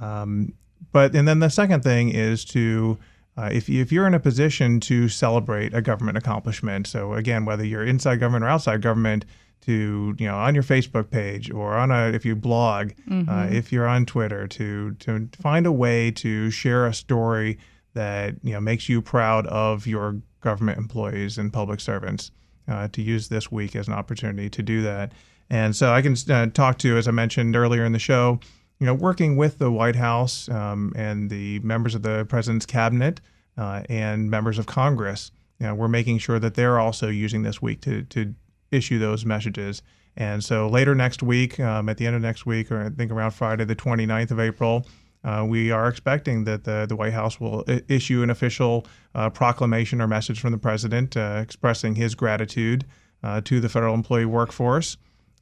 Um, 0.00 0.52
but 0.92 1.14
and 1.14 1.28
then 1.28 1.38
the 1.38 1.48
second 1.48 1.84
thing 1.84 2.10
is 2.10 2.44
to 2.46 2.98
uh, 3.36 3.50
if, 3.52 3.68
you, 3.68 3.82
if 3.82 3.92
you're 3.92 4.06
in 4.06 4.14
a 4.14 4.20
position 4.20 4.80
to 4.80 5.08
celebrate 5.08 5.74
a 5.74 5.82
government 5.82 6.16
accomplishment, 6.16 6.86
so 6.86 7.14
again, 7.14 7.44
whether 7.44 7.64
you're 7.64 7.84
inside 7.84 8.20
government 8.20 8.44
or 8.44 8.48
outside 8.48 8.82
government, 8.82 9.24
to 9.62 10.14
you 10.18 10.26
know 10.26 10.36
on 10.36 10.54
your 10.54 10.62
Facebook 10.62 11.10
page 11.10 11.50
or 11.50 11.74
on 11.74 11.90
a 11.90 12.08
if 12.08 12.24
you 12.24 12.36
blog, 12.36 12.92
uh, 13.28 13.48
if 13.50 13.72
you're 13.72 13.88
on 13.88 14.06
Twitter, 14.06 14.46
to 14.46 14.92
to 15.00 15.28
find 15.40 15.66
a 15.66 15.72
way 15.72 16.10
to 16.12 16.50
share 16.50 16.86
a 16.86 16.94
story 16.94 17.58
that 17.94 18.34
you 18.42 18.52
know 18.52 18.60
makes 18.60 18.88
you 18.88 19.02
proud 19.02 19.46
of 19.48 19.86
your 19.86 20.16
government 20.40 20.78
employees 20.78 21.36
and 21.36 21.52
public 21.52 21.80
servants. 21.80 22.30
Uh, 22.68 22.88
to 22.88 23.00
use 23.00 23.28
this 23.28 23.52
week 23.52 23.76
as 23.76 23.86
an 23.86 23.94
opportunity 23.94 24.50
to 24.50 24.60
do 24.60 24.82
that, 24.82 25.12
and 25.50 25.76
so 25.76 25.92
I 25.92 26.02
can 26.02 26.16
uh, 26.28 26.46
talk 26.46 26.78
to, 26.78 26.96
as 26.96 27.06
I 27.06 27.12
mentioned 27.12 27.54
earlier 27.54 27.84
in 27.84 27.92
the 27.92 28.00
show, 28.00 28.40
you 28.78 28.86
know, 28.86 28.94
working 28.94 29.36
with 29.36 29.58
the 29.58 29.70
White 29.70 29.96
House 29.96 30.48
um, 30.48 30.92
and 30.96 31.30
the 31.30 31.58
members 31.60 31.94
of 31.94 32.02
the 32.02 32.26
president's 32.26 32.66
cabinet 32.66 33.20
uh, 33.56 33.82
and 33.88 34.30
members 34.30 34.58
of 34.58 34.66
Congress, 34.66 35.30
you 35.58 35.66
know, 35.66 35.74
we're 35.74 35.88
making 35.88 36.18
sure 36.18 36.38
that 36.38 36.54
they're 36.54 36.78
also 36.78 37.08
using 37.08 37.42
this 37.42 37.62
week 37.62 37.80
to 37.82 38.02
to 38.04 38.34
issue 38.70 38.98
those 38.98 39.24
messages. 39.24 39.82
And 40.16 40.42
so 40.42 40.68
later 40.68 40.94
next 40.94 41.22
week, 41.22 41.60
um, 41.60 41.88
at 41.88 41.98
the 41.98 42.06
end 42.06 42.16
of 42.16 42.22
next 42.22 42.46
week, 42.46 42.70
or 42.72 42.84
I 42.84 42.90
think 42.90 43.12
around 43.12 43.32
Friday, 43.32 43.64
the 43.64 43.76
29th 43.76 44.30
of 44.30 44.40
April, 44.40 44.86
uh, 45.24 45.44
we 45.46 45.70
are 45.70 45.88
expecting 45.88 46.44
that 46.44 46.64
the, 46.64 46.86
the 46.88 46.96
White 46.96 47.12
House 47.12 47.38
will 47.40 47.64
I- 47.68 47.82
issue 47.88 48.22
an 48.22 48.30
official 48.30 48.86
uh, 49.14 49.28
proclamation 49.30 50.00
or 50.00 50.06
message 50.06 50.40
from 50.40 50.52
the 50.52 50.58
president 50.58 51.16
uh, 51.16 51.40
expressing 51.42 51.94
his 51.96 52.14
gratitude 52.14 52.84
uh, 53.22 53.40
to 53.42 53.60
the 53.60 53.68
federal 53.68 53.94
employee 53.94 54.24
workforce. 54.24 54.96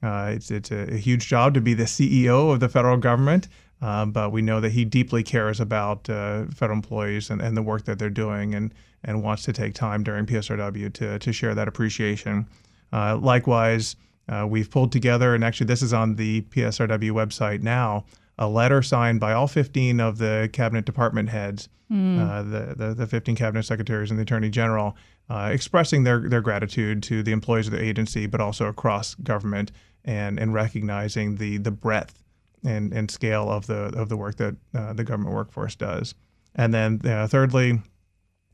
Uh, 0.04 0.32
it's 0.34 0.50
it's 0.50 0.70
a, 0.70 0.92
a 0.92 0.96
huge 0.96 1.26
job 1.28 1.54
to 1.54 1.60
be 1.60 1.72
the 1.72 1.84
CEO 1.84 2.52
of 2.52 2.60
the 2.60 2.68
federal 2.68 2.98
government, 2.98 3.48
Um, 3.80 4.12
but 4.12 4.32
we 4.32 4.42
know 4.42 4.60
that 4.60 4.72
he 4.72 4.84
deeply 4.84 5.22
cares 5.22 5.60
about 5.60 6.08
uh, 6.08 6.44
federal 6.46 6.76
employees 6.76 7.30
and, 7.30 7.40
and 7.42 7.56
the 7.56 7.62
work 7.62 7.84
that 7.84 7.98
they're 7.98 8.10
doing 8.10 8.54
and, 8.54 8.72
and 9.02 9.22
wants 9.22 9.42
to 9.44 9.52
take 9.52 9.74
time 9.74 10.02
during 10.02 10.26
PSRW 10.26 10.92
to, 10.94 11.18
to 11.18 11.32
share 11.32 11.54
that 11.54 11.68
appreciation. 11.68 12.46
Uh, 12.92 13.16
likewise, 13.16 13.96
uh, 14.28 14.46
we've 14.48 14.70
pulled 14.70 14.92
together, 14.92 15.34
and 15.34 15.44
actually, 15.44 15.66
this 15.66 15.82
is 15.82 15.92
on 15.92 16.16
the 16.16 16.42
PSRW 16.42 17.10
website 17.10 17.62
now, 17.62 18.04
a 18.38 18.48
letter 18.48 18.82
signed 18.82 19.20
by 19.20 19.32
all 19.32 19.46
15 19.46 20.00
of 20.00 20.18
the 20.18 20.48
cabinet 20.52 20.84
department 20.84 21.28
heads, 21.28 21.68
mm. 21.90 22.50
the, 22.50 22.74
the, 22.74 22.94
the 22.94 23.06
15 23.06 23.36
cabinet 23.36 23.64
secretaries 23.64 24.10
and 24.10 24.18
the 24.18 24.22
attorney 24.22 24.50
general, 24.50 24.96
uh, 25.28 25.50
expressing 25.52 26.04
their, 26.04 26.28
their 26.28 26.40
gratitude 26.40 27.02
to 27.02 27.22
the 27.22 27.32
employees 27.32 27.66
of 27.66 27.72
the 27.72 27.82
agency, 27.82 28.26
but 28.26 28.40
also 28.40 28.66
across 28.66 29.14
government, 29.16 29.72
and, 30.04 30.38
and 30.38 30.52
recognizing 30.52 31.36
the, 31.36 31.58
the 31.58 31.70
breadth 31.70 32.24
and, 32.64 32.92
and 32.92 33.10
scale 33.10 33.50
of 33.50 33.66
the 33.66 33.92
of 33.96 34.08
the 34.08 34.16
work 34.16 34.36
that 34.36 34.56
uh, 34.74 34.92
the 34.92 35.04
government 35.04 35.34
workforce 35.34 35.76
does. 35.76 36.14
And 36.54 36.72
then 36.72 37.00
uh, 37.04 37.26
thirdly, 37.26 37.80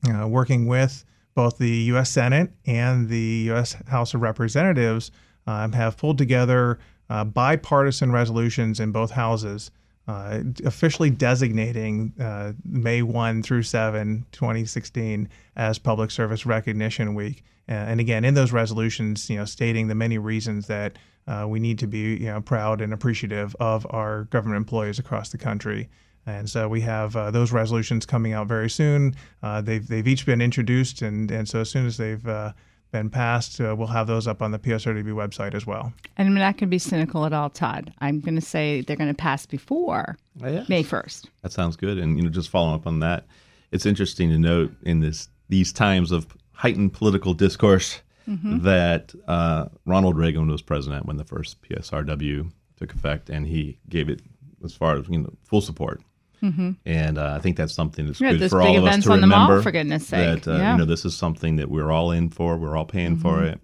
uh, 0.09 0.27
working 0.27 0.67
with 0.67 1.05
both 1.35 1.59
the 1.59 1.71
U.S. 1.71 2.11
Senate 2.11 2.51
and 2.67 3.09
the 3.09 3.45
U.S. 3.47 3.77
House 3.89 4.15
of 4.15 4.21
Representatives 4.21 5.11
um, 5.47 5.73
have 5.73 5.97
pulled 5.97 6.19
together 6.19 6.79
uh, 7.09 7.25
bipartisan 7.25 8.13
resolutions 8.13 8.81
in 8.81 8.93
both 8.93 9.13
houses. 9.13 9.71
Uh, 10.09 10.43
officially 10.65 11.09
designating 11.09 12.13
uh, 12.19 12.53
May 12.65 13.01
1 13.01 13.45
through 13.45 13.63
7, 13.63 14.27
2016, 14.33 15.29
as 15.55 15.79
Public 15.79 16.11
Service 16.11 16.45
Recognition 16.45 17.15
Week. 17.15 17.45
and 17.69 18.01
again, 18.01 18.25
in 18.25 18.35
those 18.35 18.51
resolutions, 18.51 19.31
you 19.31 19.37
know, 19.37 19.45
stating 19.45 19.87
the 19.87 19.95
many 19.95 20.19
reasons 20.19 20.67
that 20.67 20.99
uh, 21.31 21.47
we 21.47 21.61
need 21.61 21.79
to 21.79 21.87
be 21.87 22.17
you 22.17 22.27
know, 22.27 22.41
proud 22.41 22.81
and 22.81 22.93
appreciative 22.93 23.55
of 23.61 23.87
our 23.91 24.25
government 24.25 24.57
employees 24.57 24.99
across 24.99 25.31
the 25.31 25.39
country. 25.39 25.89
And 26.27 26.51
so 26.51 26.69
we 26.69 26.81
have 26.83 27.15
uh, 27.17 27.31
those 27.31 27.53
resolutions 27.53 28.05
coming 28.05 28.33
out 28.33 28.49
very 28.49 28.69
soon. 28.69 29.15
Uh, 29.43 29.61
they've, 29.61 29.87
they've 29.87 30.07
each 30.07 30.27
been 30.27 30.41
introduced, 30.41 31.03
and, 31.03 31.31
and 31.31 31.49
so 31.49 31.61
as 31.61 31.71
soon 31.71 31.87
as 31.87 31.97
they've 31.97 32.27
uh, 32.27 32.53
been 32.91 33.11
passed, 33.11 33.61
uh, 33.61 33.75
we'll 33.77 33.87
have 33.87 34.07
those 34.07 34.27
up 34.27 34.43
on 34.43 34.51
the 34.51 34.59
PSRW 34.59 35.15
website 35.15 35.55
as 35.55 35.67
well. 35.67 35.93
And 36.17 36.29
I'm 36.29 36.35
not 36.35 36.55
going 36.55 36.57
to 36.57 36.67
be 36.67 36.79
cynical 36.79 37.25
at 37.25 37.33
all, 37.33 37.49
Todd. 37.49 37.93
I'm 38.01 38.21
going 38.21 38.35
to 38.35 38.41
say 38.41 38.81
they're 38.81 38.97
going 38.97 39.09
to 39.09 39.15
pass 39.15 39.47
before 39.47 40.17
oh, 40.43 40.49
yeah. 40.51 40.65
May 40.69 40.83
1st. 40.83 41.27
That 41.43 41.53
sounds 41.53 41.77
good. 41.77 41.97
And 41.99 42.17
you 42.19 42.25
know, 42.25 42.31
just 42.31 42.51
following 42.51 42.75
up 42.75 42.87
on 42.87 42.99
that, 43.01 43.27
it's 43.71 43.87
interesting 43.87 44.31
to 44.31 44.39
note 44.39 44.73
in 44.83 45.01
this 45.01 45.29
these 45.49 45.73
times 45.73 46.13
of 46.13 46.27
heightened 46.53 46.93
political 46.93 47.35
discourse 47.35 48.03
mm-hmm. 48.29 48.61
that 48.65 49.15
uh, 49.29 49.67
Ronald 49.87 50.17
Reagan 50.17 50.49
was 50.49 50.63
president 50.63 51.07
when 51.07 51.17
the 51.17 51.25
first 51.25 51.61
PSRW 51.63 52.51
took 52.77 52.95
effect, 52.95 53.31
and 53.31 53.47
he 53.47 53.79
gave 53.89 54.09
it 54.09 54.23
as 54.65 54.75
far 54.75 54.97
as 54.97 55.09
you 55.09 55.19
know 55.19 55.33
full 55.45 55.61
support. 55.61 56.01
Mm-hmm. 56.43 56.71
And 56.87 57.19
uh, 57.19 57.35
I 57.37 57.39
think 57.41 57.57
that's 57.57 57.75
something 57.75 58.07
that's 58.07 58.21
yeah, 58.21 58.33
good 58.33 58.51
for 58.51 58.63
all 58.63 58.79
of 58.79 58.85
us 58.85 59.05
to 59.05 59.11
remember. 59.11 59.55
Mall, 59.55 59.63
for 59.63 59.71
goodness 59.71 60.07
sake. 60.07 60.45
That 60.45 60.51
uh, 60.51 60.57
yeah. 60.57 60.73
you 60.73 60.79
know 60.79 60.85
this 60.85 61.05
is 61.05 61.15
something 61.17 61.57
that 61.57 61.71
we're 61.71 61.91
all 61.91 62.11
in 62.11 62.31
for. 62.31 62.57
We're 62.57 62.77
all 62.77 62.87
paying 62.87 63.17
mm-hmm. 63.17 63.23
for 63.23 63.45
it, 63.45 63.61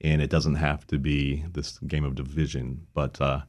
and 0.00 0.20
it 0.20 0.28
doesn't 0.28 0.56
have 0.56 0.86
to 0.88 0.98
be 0.98 1.44
this 1.50 1.78
game 1.78 2.04
of 2.04 2.14
division. 2.14 2.86
But 2.92 3.20
uh, 3.20 3.42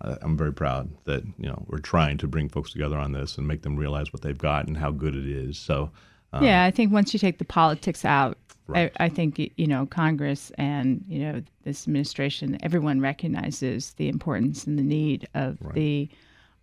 I'm 0.00 0.36
very 0.36 0.52
proud 0.52 0.90
that 1.04 1.24
you 1.24 1.48
know 1.48 1.64
we're 1.66 1.78
trying 1.78 2.18
to 2.18 2.28
bring 2.28 2.48
folks 2.48 2.70
together 2.70 2.96
on 2.96 3.12
this 3.12 3.38
and 3.38 3.48
make 3.48 3.62
them 3.62 3.76
realize 3.76 4.12
what 4.12 4.22
they've 4.22 4.38
got 4.38 4.68
and 4.68 4.76
how 4.76 4.90
good 4.90 5.14
it 5.16 5.26
is. 5.26 5.58
So. 5.58 5.90
Um, 6.32 6.44
yeah, 6.44 6.64
I 6.64 6.72
think 6.72 6.92
once 6.92 7.12
you 7.12 7.20
take 7.20 7.38
the 7.38 7.44
politics 7.44 8.04
out, 8.04 8.36
Right. 8.66 8.92
I, 8.98 9.04
I, 9.04 9.08
think 9.08 9.38
you 9.38 9.66
know 9.66 9.86
Congress 9.86 10.50
and 10.58 11.04
you 11.08 11.20
know 11.20 11.42
this 11.64 11.84
administration, 11.86 12.58
everyone 12.62 13.00
recognizes 13.00 13.92
the 13.94 14.08
importance 14.08 14.66
and 14.66 14.78
the 14.78 14.82
need 14.82 15.28
of 15.34 15.58
right. 15.60 15.74
the 15.74 16.08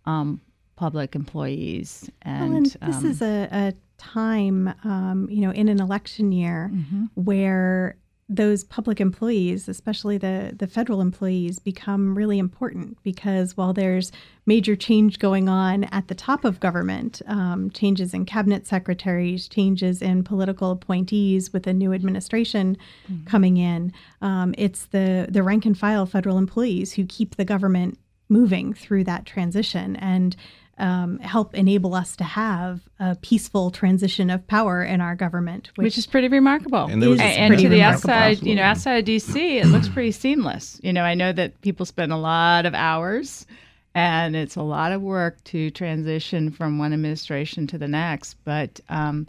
um, 0.06 0.40
public 0.76 1.14
employees. 1.14 2.10
And, 2.22 2.40
well, 2.40 2.56
and 2.56 2.66
this 2.66 2.76
um, 2.82 3.06
is 3.06 3.22
a, 3.22 3.48
a 3.50 3.74
time, 3.98 4.74
um, 4.84 5.28
you 5.30 5.40
know, 5.40 5.50
in 5.50 5.68
an 5.68 5.80
election 5.80 6.32
year 6.32 6.70
mm-hmm. 6.72 7.04
where 7.14 7.96
those 8.28 8.64
public 8.64 9.00
employees, 9.00 9.68
especially 9.68 10.16
the, 10.16 10.54
the 10.56 10.66
federal 10.66 11.02
employees, 11.02 11.58
become 11.58 12.16
really 12.16 12.38
important 12.38 12.96
because 13.02 13.56
while 13.56 13.74
there's 13.74 14.12
major 14.46 14.74
change 14.74 15.18
going 15.18 15.48
on 15.48 15.84
at 15.84 16.08
the 16.08 16.14
top 16.14 16.44
of 16.44 16.58
government, 16.58 17.20
um, 17.26 17.70
changes 17.70 18.14
in 18.14 18.24
cabinet 18.24 18.66
secretaries, 18.66 19.46
changes 19.46 20.00
in 20.00 20.24
political 20.24 20.70
appointees 20.70 21.52
with 21.52 21.66
a 21.66 21.74
new 21.74 21.92
administration 21.92 22.78
mm-hmm. 23.10 23.24
coming 23.26 23.58
in, 23.58 23.92
um, 24.22 24.54
it's 24.56 24.86
the, 24.86 25.26
the 25.28 25.42
rank 25.42 25.66
and 25.66 25.78
file 25.78 26.06
federal 26.06 26.38
employees 26.38 26.94
who 26.94 27.04
keep 27.04 27.36
the 27.36 27.44
government 27.44 27.98
moving 28.30 28.72
through 28.72 29.04
that 29.04 29.26
transition. 29.26 29.96
And 29.96 30.34
um, 30.78 31.18
help 31.18 31.54
enable 31.54 31.94
us 31.94 32.16
to 32.16 32.24
have 32.24 32.80
a 32.98 33.14
peaceful 33.16 33.70
transition 33.70 34.30
of 34.30 34.46
power 34.46 34.82
in 34.82 35.00
our 35.00 35.14
government, 35.14 35.70
which, 35.76 35.84
which 35.84 35.98
is 35.98 36.06
pretty 36.06 36.28
remarkable. 36.28 36.86
And, 36.86 37.02
and, 37.02 37.20
and 37.20 37.58
to 37.58 37.68
the 37.68 37.82
outside, 37.82 38.42
you 38.42 38.54
know, 38.54 38.62
outside 38.62 38.96
of 38.96 39.04
DC, 39.04 39.36
it 39.36 39.66
looks 39.66 39.88
pretty 39.88 40.12
seamless. 40.12 40.80
You 40.82 40.92
know, 40.92 41.02
I 41.02 41.14
know 41.14 41.32
that 41.32 41.60
people 41.60 41.86
spend 41.86 42.12
a 42.12 42.16
lot 42.16 42.66
of 42.66 42.74
hours, 42.74 43.46
and 43.94 44.34
it's 44.34 44.56
a 44.56 44.62
lot 44.62 44.92
of 44.92 45.00
work 45.02 45.42
to 45.44 45.70
transition 45.70 46.50
from 46.50 46.78
one 46.78 46.92
administration 46.92 47.66
to 47.68 47.78
the 47.78 47.88
next, 47.88 48.36
but. 48.44 48.80
Um, 48.88 49.26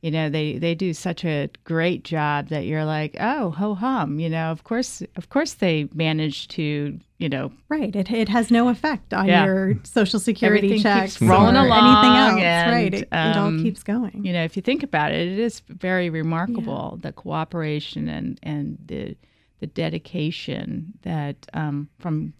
you 0.00 0.10
know 0.10 0.28
they 0.28 0.58
they 0.58 0.74
do 0.74 0.92
such 0.92 1.24
a 1.24 1.48
great 1.64 2.04
job 2.04 2.48
that 2.48 2.66
you're 2.66 2.84
like 2.84 3.16
oh 3.20 3.50
ho 3.50 3.74
hum 3.74 4.18
you 4.18 4.28
know 4.28 4.50
of 4.50 4.64
course 4.64 5.02
of 5.16 5.28
course 5.28 5.54
they 5.54 5.88
manage 5.94 6.48
to 6.48 6.98
you 7.18 7.28
know 7.28 7.50
right 7.68 7.94
it, 7.96 8.10
it 8.10 8.28
has 8.28 8.50
no 8.50 8.68
effect 8.68 9.12
on 9.12 9.26
yeah. 9.26 9.44
your 9.44 9.74
social 9.84 10.20
security 10.20 10.68
Everything 10.68 10.82
checks 10.82 11.20
rolling 11.20 11.56
or 11.56 11.66
along 11.66 11.84
anything 11.84 12.16
else 12.16 12.40
and, 12.42 12.72
right 12.72 12.94
it, 12.94 13.08
um, 13.12 13.30
it, 13.30 13.36
all 13.36 13.46
um, 13.46 13.62
keeps 13.62 13.82
going 13.82 14.24
you 14.24 14.32
know 14.32 14.44
if 14.44 14.56
you 14.56 14.62
think 14.62 14.82
about 14.82 15.12
it 15.12 15.26
it 15.26 15.38
is 15.38 15.60
very 15.68 16.10
remarkable 16.10 16.92
yeah. 16.94 17.08
the 17.08 17.12
cooperation 17.12 18.08
and 18.08 18.38
and 18.42 18.78
the 18.86 19.16
the 19.60 19.66
dedication 19.66 20.92
that 21.02 21.34
um, 21.52 21.88
from 21.98 22.32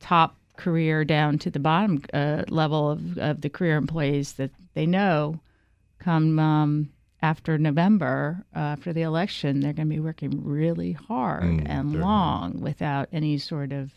top 0.00 0.36
career 0.56 1.04
down 1.04 1.38
to 1.38 1.50
the 1.50 1.60
bottom 1.60 2.02
uh, 2.12 2.42
level 2.48 2.90
of, 2.90 3.16
of 3.18 3.40
the 3.42 3.48
career 3.48 3.76
employees 3.76 4.32
that 4.32 4.50
they 4.74 4.84
know 4.84 5.38
come 6.08 6.38
um, 6.38 6.88
after 7.20 7.58
November, 7.58 8.42
uh, 8.56 8.60
after 8.60 8.94
the 8.94 9.02
election, 9.02 9.60
they're 9.60 9.74
going 9.74 9.88
to 9.88 9.94
be 9.94 10.00
working 10.00 10.42
really 10.42 10.92
hard 10.92 11.42
mm, 11.42 11.68
and 11.68 12.00
long 12.00 12.60
without 12.60 13.10
any 13.12 13.36
sort 13.36 13.72
of 13.72 13.92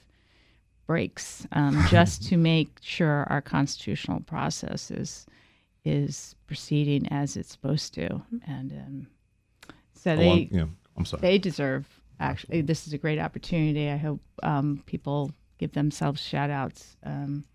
breaks, 0.87 1.47
um, 1.53 1.85
just 1.89 2.23
to 2.27 2.35
make 2.51 2.69
sure 2.81 3.25
our 3.29 3.41
constitutional 3.41 4.19
process 4.19 4.91
is 4.91 5.25
is 5.85 6.35
proceeding 6.47 7.07
as 7.11 7.37
it's 7.37 7.49
supposed 7.49 7.93
to. 7.93 8.21
And 8.45 8.71
um, 8.73 9.07
so 9.93 10.15
they, 10.17 10.49
yeah, 10.51 10.65
I'm 10.97 11.05
sorry. 11.05 11.21
they 11.21 11.37
deserve. 11.37 11.87
Actually, 12.19 12.61
this 12.61 12.87
is 12.87 12.93
a 12.93 12.97
great 12.97 13.19
opportunity. 13.19 13.89
I 13.89 13.97
hope 13.97 14.19
um, 14.43 14.83
people 14.85 15.31
give 15.57 15.71
themselves 15.71 16.21
shout 16.21 16.49
outs 16.49 16.97
um, 17.03 17.45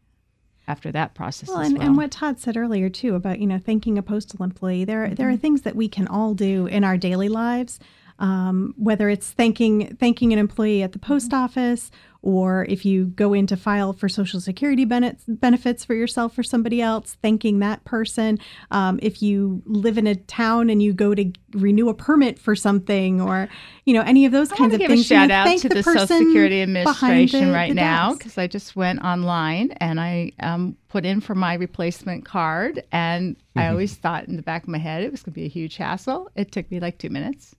after 0.69 0.91
that 0.93 1.15
process 1.15 1.49
well, 1.49 1.61
and, 1.61 1.79
well. 1.79 1.87
and, 1.87 1.97
what 1.97 2.11
Todd 2.11 2.39
said 2.39 2.57
earlier 2.57 2.89
too 2.89 3.15
about 3.15 3.39
you 3.39 3.47
know 3.47 3.59
thanking 3.59 3.99
a 3.99 4.03
postal 4.03 4.43
employee, 4.43 4.85
there 4.85 5.05
mm-hmm. 5.05 5.15
there 5.15 5.29
are 5.29 5.33
mm-hmm. 5.33 5.41
things 5.41 5.63
that 5.63 5.77
we 5.77 5.89
can 5.89 6.07
all 6.09 6.35
do 6.35 6.67
in 6.67 6.85
our 6.85 6.97
daily 6.97 7.29
lives 7.29 7.79
um, 8.19 8.75
whether 8.77 9.09
it's 9.09 9.31
thanking 9.31 9.97
thanking 9.97 10.33
an 10.33 10.39
employee 10.39 10.83
at 10.83 10.93
the 10.93 10.99
post 10.99 11.31
mm-hmm. 11.31 11.45
office 11.45 11.91
or 12.27 12.67
if 12.69 12.85
you 12.85 13.07
go 13.07 13.33
in 13.33 13.47
to 13.47 13.57
file 13.57 13.93
for 13.93 14.09
social 14.09 14.41
security 14.41 14.85
benefits, 14.85 15.25
benefits 15.27 15.85
for 15.85 15.95
yourself 15.95 16.37
or 16.37 16.43
somebody 16.43 16.83
else 16.83 17.17
thanking 17.23 17.61
that 17.61 17.85
person. 17.85 18.39
Um, 18.71 18.99
if 19.03 19.23
you 19.23 19.63
live 19.65 19.97
in 19.97 20.07
a 20.07 20.17
town 20.17 20.69
and 20.69 20.83
you 20.83 20.93
go 20.93 21.15
to 21.15 21.33
renew 21.53 21.89
a 21.89 21.95
permit 21.95 22.39
for 22.39 22.55
something 22.55 23.21
or 23.21 23.49
you 23.85 23.95
know 23.95 24.03
any 24.03 24.27
of 24.27 24.33
those 24.33 24.53
I 24.53 24.57
kinds 24.57 24.75
of 24.75 24.81
give 24.81 24.89
things. 24.89 25.03
A 25.03 25.05
shout 25.05 25.31
out 25.31 25.57
to 25.59 25.69
the, 25.69 25.77
the 25.77 25.83
social 25.83 26.07
security 26.07 26.61
administration 26.63 27.49
the, 27.49 27.55
right 27.55 27.69
the 27.69 27.75
now 27.75 28.13
because 28.13 28.37
i 28.37 28.47
just 28.47 28.77
went 28.77 29.03
online 29.03 29.71
and 29.73 29.99
i 30.01 30.33
um, 30.41 30.77
put 30.89 31.07
in 31.07 31.21
for 31.21 31.35
my 31.35 31.55
replacement 31.55 32.25
card 32.25 32.83
and 32.93 33.37
mm-hmm. 33.37 33.61
i 33.61 33.69
always 33.69 33.95
thought 33.95 34.27
in 34.27 34.37
the 34.37 34.43
back 34.43 34.65
of 34.65 34.69
my 34.69 34.79
head 34.79 35.03
it 35.03 35.11
was 35.11 35.23
going 35.23 35.33
to 35.33 35.41
be 35.41 35.47
a 35.47 35.49
huge 35.49 35.77
hassle. 35.77 36.31
It 36.35 36.53
took 36.53 36.71
me 36.71 36.81
like 36.81 36.99
two 36.99 37.11
minutes. 37.11 37.55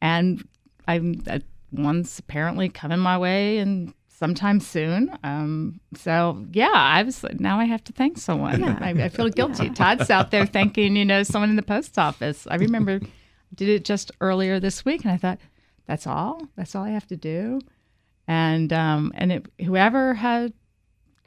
And 0.00 0.46
I'm 0.86 1.22
uh, 1.28 1.40
one's 1.72 2.18
apparently 2.18 2.68
coming 2.68 2.98
my 2.98 3.18
way 3.18 3.58
and 3.58 3.92
sometime 4.08 4.58
soon. 4.60 5.16
Um, 5.22 5.80
so 5.96 6.44
yeah, 6.52 6.70
I 6.72 7.02
was 7.02 7.24
now 7.34 7.58
I 7.58 7.64
have 7.64 7.84
to 7.84 7.92
thank 7.92 8.18
someone. 8.18 8.60
Yeah. 8.60 8.78
I, 8.80 8.90
I, 8.90 9.08
feel 9.08 9.28
guilty. 9.28 9.66
Yeah. 9.66 9.74
Todd's 9.74 10.10
out 10.10 10.30
there 10.30 10.46
thanking 10.46 10.96
you 10.96 11.04
know 11.04 11.22
someone 11.22 11.50
in 11.50 11.56
the 11.56 11.62
post 11.62 11.98
office. 11.98 12.46
I 12.50 12.56
remember 12.56 13.00
did 13.54 13.68
it 13.68 13.84
just 13.84 14.10
earlier 14.20 14.60
this 14.60 14.84
week, 14.84 15.04
and 15.04 15.12
I 15.12 15.16
thought 15.16 15.38
that's 15.86 16.06
all. 16.06 16.42
That's 16.56 16.74
all 16.74 16.84
I 16.84 16.90
have 16.90 17.06
to 17.08 17.16
do. 17.16 17.60
And 18.26 18.72
um, 18.72 19.12
and 19.14 19.32
it, 19.32 19.46
whoever 19.64 20.14
had 20.14 20.52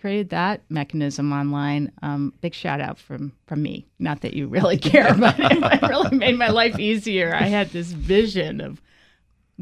created 0.02 0.30
that 0.30 0.62
mechanism 0.70 1.32
online. 1.32 1.92
Um, 2.02 2.34
big 2.42 2.54
shout 2.54 2.82
out 2.82 2.98
from 2.98 3.32
from 3.46 3.62
me. 3.62 3.88
Not 4.00 4.22
that 4.22 4.34
you 4.34 4.48
really 4.48 4.78
care, 4.80 5.14
but 5.14 5.36
it 5.40 5.82
really 5.82 6.18
made 6.18 6.38
my 6.38 6.50
life 6.50 6.78
easier. 6.78 7.34
I 7.34 7.44
had 7.44 7.70
this 7.70 7.92
vision 7.92 8.60
of 8.60 8.82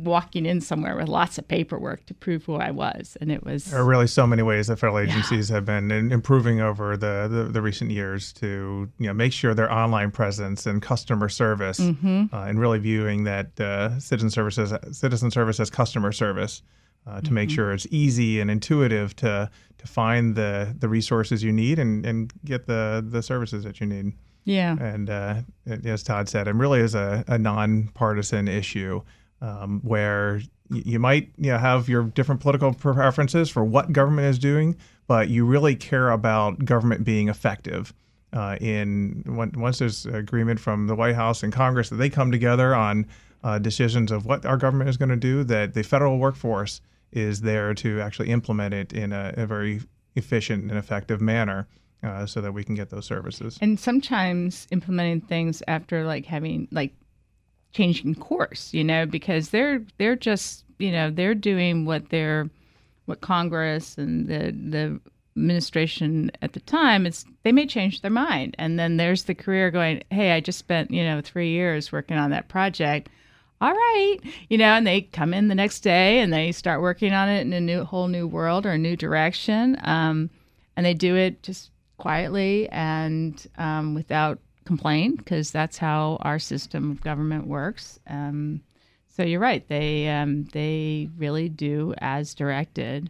walking 0.04 0.46
in 0.46 0.62
somewhere 0.62 0.96
with 0.96 1.08
lots 1.08 1.38
of 1.38 1.48
paperwork 1.48 2.06
to 2.08 2.14
prove 2.14 2.46
who 2.46 2.56
I 2.56 2.72
was, 2.72 3.18
and 3.22 3.32
it 3.32 3.44
was. 3.44 3.66
There 3.66 3.80
are 3.80 3.86
really 3.86 4.08
so 4.08 4.26
many 4.26 4.42
ways 4.42 4.68
that 4.68 4.78
federal 4.78 5.00
agencies 5.00 5.50
yeah. 5.50 5.58
have 5.58 5.66
been 5.66 5.92
improving 5.92 6.62
over 6.62 6.98
the, 6.98 7.28
the, 7.30 7.44
the, 7.46 7.62
recent 7.62 7.92
years 7.92 8.34
to 8.34 8.90
you 8.98 9.08
know 9.08 9.14
make 9.14 9.34
sure 9.34 9.54
their 9.54 9.72
online 9.72 10.12
presence 10.12 10.66
and 10.66 10.82
customer 10.82 11.30
service, 11.30 11.80
mm-hmm. 11.80 12.26
uh, 12.34 12.44
and 12.44 12.60
really 12.60 12.80
viewing 12.80 13.24
that 13.26 13.60
uh, 13.60 14.00
citizen 14.00 14.30
services 14.30 14.74
citizen 14.92 15.32
service 15.32 15.60
as 15.60 15.70
customer 15.70 16.12
service. 16.12 16.62
Uh, 17.08 17.16
to 17.16 17.28
mm-hmm. 17.28 17.36
make 17.36 17.50
sure 17.50 17.72
it's 17.72 17.88
easy 17.92 18.42
and 18.42 18.52
intuitive 18.52 19.16
to 19.16 19.50
to 19.78 19.88
find 19.88 20.36
the 20.36 20.76
the 20.80 20.90
resources 20.90 21.42
you 21.42 21.52
need 21.52 21.80
and, 21.80 22.06
and 22.06 22.34
get 22.44 22.68
the 22.68 23.04
the 23.08 23.24
services 23.24 23.64
that 23.64 23.80
you 23.80 23.88
need. 23.88 24.12
Yeah. 24.50 24.76
And 24.80 25.10
uh, 25.10 25.42
as 25.86 26.04
Todd 26.04 26.28
said, 26.28 26.48
it 26.48 26.56
really 26.56 26.80
is 26.80 26.96
a, 26.96 27.24
a 27.28 27.38
nonpartisan 27.38 28.48
issue 28.48 29.02
um, 29.42 29.82
where 29.84 30.42
you 30.70 31.00
might 31.00 31.32
you 31.38 31.52
know, 31.52 31.58
have 31.58 31.90
your 31.90 32.04
different 32.04 32.42
political 32.42 32.74
preferences 32.74 33.50
for 33.50 33.64
what 33.64 33.92
government 33.92 34.28
is 34.28 34.38
doing, 34.38 34.76
but 35.08 35.30
you 35.30 35.46
really 35.46 35.76
care 35.76 36.12
about 36.12 36.64
government 36.64 37.04
being 37.04 37.30
effective. 37.30 37.94
Uh, 38.32 38.58
in 38.62 39.24
once 39.26 39.80
there's 39.80 40.06
agreement 40.06 40.60
from 40.60 40.86
the 40.86 40.96
White 40.96 41.16
House 41.16 41.42
and 41.42 41.52
Congress 41.52 41.90
that 41.90 41.96
they 41.96 42.10
come 42.10 42.32
together 42.32 42.76
on 42.76 43.08
uh, 43.44 43.58
decisions 43.58 44.12
of 44.12 44.26
what 44.26 44.46
our 44.46 44.58
government 44.58 44.90
is 44.90 44.98
going 44.98 45.10
to 45.10 45.16
do, 45.16 45.44
that 45.46 45.74
the 45.74 45.82
federal 45.82 46.20
workforce 46.20 46.82
is 47.12 47.42
there 47.42 47.74
to 47.74 48.00
actually 48.02 48.30
implement 48.30 48.74
it 48.74 48.94
in 48.94 49.12
a, 49.14 49.34
a 49.36 49.48
very 49.48 49.82
efficient 50.16 50.70
and 50.70 50.78
effective 50.78 51.22
manner. 51.22 51.68
Uh, 52.02 52.26
so 52.26 52.40
that 52.40 52.54
we 52.54 52.64
can 52.64 52.76
get 52.76 52.90
those 52.90 53.06
services. 53.06 53.58
And 53.60 53.78
sometimes 53.78 54.70
implementing 54.72 55.20
things 55.20 55.62
after 55.68 56.06
like 56.06 56.26
having 56.26 56.70
like 56.72 56.94
changing 57.72 58.16
course, 58.16 58.74
you 58.74 58.84
know, 58.84 59.06
because 59.06 59.50
they're 59.50 59.84
they're 59.98 60.16
just 60.16 60.66
you 60.78 60.92
know 60.92 61.10
they're 61.10 61.36
doing 61.36 61.86
what 61.86 62.10
they're 62.10 62.50
what 63.06 63.22
Congress 63.22 63.98
and 63.98 64.28
the 64.28 64.52
the 64.52 65.00
administration 65.36 66.30
at 66.42 66.52
the 66.52 66.60
time 66.62 67.06
it's 67.06 67.24
they 67.44 67.52
may 67.52 67.66
change 67.66 68.02
their 68.02 68.12
mind. 68.12 68.56
And 68.60 68.80
then 68.80 68.98
there's 68.98 69.24
the 69.24 69.36
career 69.36 69.72
going 69.72 70.04
hey 70.12 70.32
i 70.32 70.40
just 70.40 70.60
spent 70.60 70.92
you 70.92 71.04
know 71.04 71.22
three 71.22 71.50
years 71.52 71.92
working 71.92 72.18
on 72.18 72.32
that 72.32 72.50
project. 72.50 73.10
All 73.62 73.74
right. 73.74 74.18
You 74.50 74.58
know 74.58 74.74
and 74.74 74.88
they 74.88 75.02
come 75.02 75.34
in 75.34 75.48
the 75.48 75.56
next 75.56 75.82
day 75.82 76.20
and 76.20 76.34
they 76.34 76.52
start 76.52 76.82
working 76.82 77.14
on 77.14 77.30
it 77.30 77.42
in 77.42 77.54
a 77.54 77.62
new 77.62 77.84
whole 77.84 78.08
new 78.08 78.28
world 78.28 78.66
or 78.66 78.72
a 78.72 78.78
new 78.78 78.96
direction. 78.96 79.78
Um, 79.84 80.30
and 80.76 80.86
they 80.86 80.94
do 80.94 81.16
it 81.16 81.44
just 81.44 81.72
quietly 81.98 82.70
and 82.70 83.46
um, 83.58 83.94
without 83.94 84.40
complain 84.70 85.16
because 85.16 85.50
that's 85.50 85.80
how 85.80 86.20
our 86.22 86.38
system 86.38 86.92
of 86.92 87.02
government 87.02 87.48
works. 87.48 88.00
Um, 88.06 88.62
so 89.08 89.24
you're 89.24 89.40
right; 89.40 89.68
they 89.68 90.08
um, 90.08 90.46
they 90.54 91.10
really 91.18 91.50
do 91.50 91.96
as 91.98 92.36
directed 92.36 93.10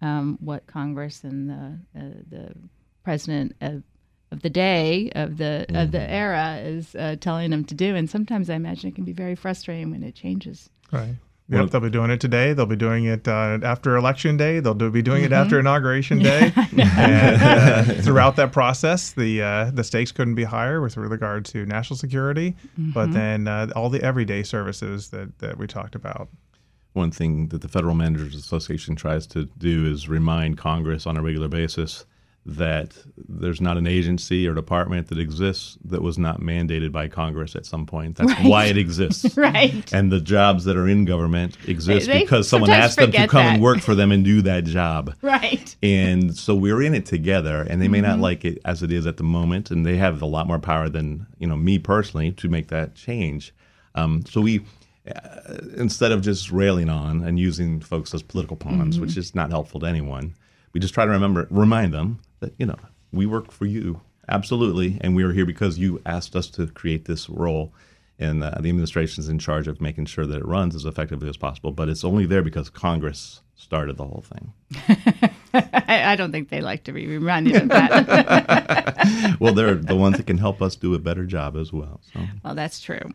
um, 0.00 0.38
what 0.40 0.68
Congress 0.68 1.24
and 1.24 1.50
the 1.50 1.78
uh, 1.98 2.22
the 2.30 2.54
president 3.02 3.56
of, 3.60 3.82
of 4.30 4.42
the 4.42 4.50
day 4.50 5.10
of 5.16 5.36
the 5.36 5.66
mm-hmm. 5.66 5.74
of 5.74 5.90
the 5.90 5.98
mm-hmm. 5.98 6.12
era 6.12 6.58
is 6.62 6.94
uh, 6.94 7.16
telling 7.20 7.50
them 7.50 7.64
to 7.64 7.74
do. 7.74 7.96
And 7.96 8.08
sometimes 8.08 8.48
I 8.48 8.54
imagine 8.54 8.90
it 8.90 8.94
can 8.94 9.04
be 9.04 9.12
very 9.12 9.34
frustrating 9.34 9.90
when 9.90 10.04
it 10.04 10.14
changes. 10.14 10.70
Right. 10.92 11.16
Yep, 11.48 11.70
they'll 11.70 11.80
be 11.82 11.90
doing 11.90 12.10
it 12.10 12.20
today. 12.20 12.54
They'll 12.54 12.64
be 12.64 12.74
doing 12.74 13.04
it 13.04 13.28
uh, 13.28 13.58
after 13.62 13.96
election 13.96 14.38
day. 14.38 14.60
They'll 14.60 14.72
do, 14.72 14.90
be 14.90 15.02
doing 15.02 15.24
mm-hmm. 15.24 15.32
it 15.32 15.36
after 15.36 15.60
inauguration 15.60 16.20
day. 16.20 16.52
and 16.78 17.42
uh, 17.42 17.82
throughout 18.02 18.36
that 18.36 18.50
process, 18.50 19.12
the 19.12 19.42
uh, 19.42 19.70
the 19.70 19.84
stakes 19.84 20.10
couldn't 20.10 20.36
be 20.36 20.44
higher 20.44 20.80
with 20.80 20.96
regard 20.96 21.44
to 21.46 21.66
national 21.66 21.98
security, 21.98 22.56
mm-hmm. 22.78 22.92
but 22.92 23.12
then 23.12 23.46
uh, 23.46 23.68
all 23.76 23.90
the 23.90 24.02
everyday 24.02 24.42
services 24.42 25.10
that, 25.10 25.38
that 25.40 25.58
we 25.58 25.66
talked 25.66 25.94
about. 25.94 26.28
One 26.94 27.10
thing 27.10 27.48
that 27.48 27.60
the 27.60 27.68
Federal 27.68 27.94
Managers 27.94 28.34
Association 28.34 28.96
tries 28.96 29.26
to 29.28 29.44
do 29.58 29.84
is 29.84 30.08
remind 30.08 30.56
Congress 30.56 31.06
on 31.06 31.18
a 31.18 31.22
regular 31.22 31.48
basis 31.48 32.06
that 32.46 32.94
there's 33.16 33.60
not 33.60 33.78
an 33.78 33.86
agency 33.86 34.46
or 34.46 34.54
department 34.54 35.08
that 35.08 35.18
exists 35.18 35.78
that 35.84 36.02
was 36.02 36.18
not 36.18 36.40
mandated 36.40 36.92
by 36.92 37.08
Congress 37.08 37.56
at 37.56 37.64
some 37.64 37.86
point. 37.86 38.16
That's 38.16 38.32
right. 38.32 38.46
why 38.46 38.64
it 38.66 38.76
exists. 38.76 39.36
right. 39.36 39.90
And 39.94 40.12
the 40.12 40.20
jobs 40.20 40.64
that 40.64 40.76
are 40.76 40.86
in 40.86 41.06
government 41.06 41.56
exist 41.66 42.06
they, 42.06 42.20
because 42.20 42.46
someone 42.46 42.70
asked 42.70 42.98
them 42.98 43.12
to 43.12 43.26
come 43.26 43.44
that. 43.44 43.54
and 43.54 43.62
work 43.62 43.80
for 43.80 43.94
them 43.94 44.12
and 44.12 44.24
do 44.24 44.42
that 44.42 44.64
job. 44.64 45.14
Right. 45.24 45.74
And 45.82 46.36
so 46.36 46.54
we're 46.54 46.82
in 46.82 46.94
it 46.94 47.06
together 47.06 47.62
and 47.62 47.80
they 47.80 47.88
may 47.88 47.98
mm-hmm. 47.98 48.08
not 48.08 48.18
like 48.20 48.44
it 48.44 48.58
as 48.64 48.82
it 48.82 48.92
is 48.92 49.06
at 49.06 49.16
the 49.16 49.22
moment 49.22 49.70
and 49.70 49.84
they 49.84 49.96
have 49.96 50.20
a 50.20 50.26
lot 50.26 50.46
more 50.46 50.58
power 50.58 50.88
than, 50.88 51.26
you 51.38 51.46
know, 51.46 51.56
me 51.56 51.78
personally 51.78 52.30
to 52.32 52.48
make 52.48 52.68
that 52.68 52.94
change. 52.94 53.54
Um, 53.94 54.24
so 54.26 54.40
we 54.40 54.64
uh, 55.08 55.58
instead 55.76 56.12
of 56.12 56.22
just 56.22 56.50
railing 56.50 56.88
on 56.88 57.22
and 57.22 57.38
using 57.38 57.80
folks 57.80 58.14
as 58.14 58.22
political 58.22 58.56
pawns, 58.56 58.94
mm-hmm. 58.94 59.02
which 59.02 59.16
is 59.16 59.34
not 59.34 59.50
helpful 59.50 59.80
to 59.80 59.86
anyone, 59.86 60.34
we 60.74 60.80
just 60.80 60.92
try 60.92 61.04
to 61.04 61.10
remember 61.10 61.46
remind 61.50 61.94
them 61.94 62.20
that 62.44 62.54
you 62.58 62.66
know 62.66 62.76
we 63.12 63.26
work 63.26 63.50
for 63.50 63.66
you 63.66 64.00
absolutely, 64.28 64.98
and 65.00 65.14
we 65.14 65.22
are 65.22 65.32
here 65.32 65.46
because 65.46 65.78
you 65.78 66.00
asked 66.06 66.36
us 66.36 66.48
to 66.48 66.66
create 66.66 67.06
this 67.06 67.28
role. 67.28 67.72
And 68.16 68.44
uh, 68.44 68.58
the 68.60 68.68
administration 68.68 69.22
is 69.22 69.28
in 69.28 69.40
charge 69.40 69.66
of 69.66 69.80
making 69.80 70.06
sure 70.06 70.24
that 70.24 70.36
it 70.36 70.46
runs 70.46 70.76
as 70.76 70.84
effectively 70.84 71.28
as 71.28 71.36
possible. 71.36 71.72
But 71.72 71.88
it's 71.88 72.04
only 72.04 72.26
there 72.26 72.42
because 72.42 72.70
Congress 72.70 73.40
started 73.56 73.96
the 73.96 74.04
whole 74.04 74.22
thing. 74.22 74.52
I 75.52 76.14
don't 76.16 76.30
think 76.30 76.48
they 76.48 76.60
like 76.60 76.84
to 76.84 76.92
be 76.92 77.08
reminded 77.08 77.56
of 77.56 77.68
that. 77.70 79.36
well, 79.40 79.52
they're 79.52 79.74
the 79.74 79.96
ones 79.96 80.16
that 80.18 80.28
can 80.28 80.38
help 80.38 80.62
us 80.62 80.76
do 80.76 80.94
a 80.94 81.00
better 81.00 81.24
job 81.24 81.56
as 81.56 81.72
well. 81.72 82.00
So. 82.12 82.20
Well, 82.44 82.54
that's 82.54 82.80
true. 82.80 83.12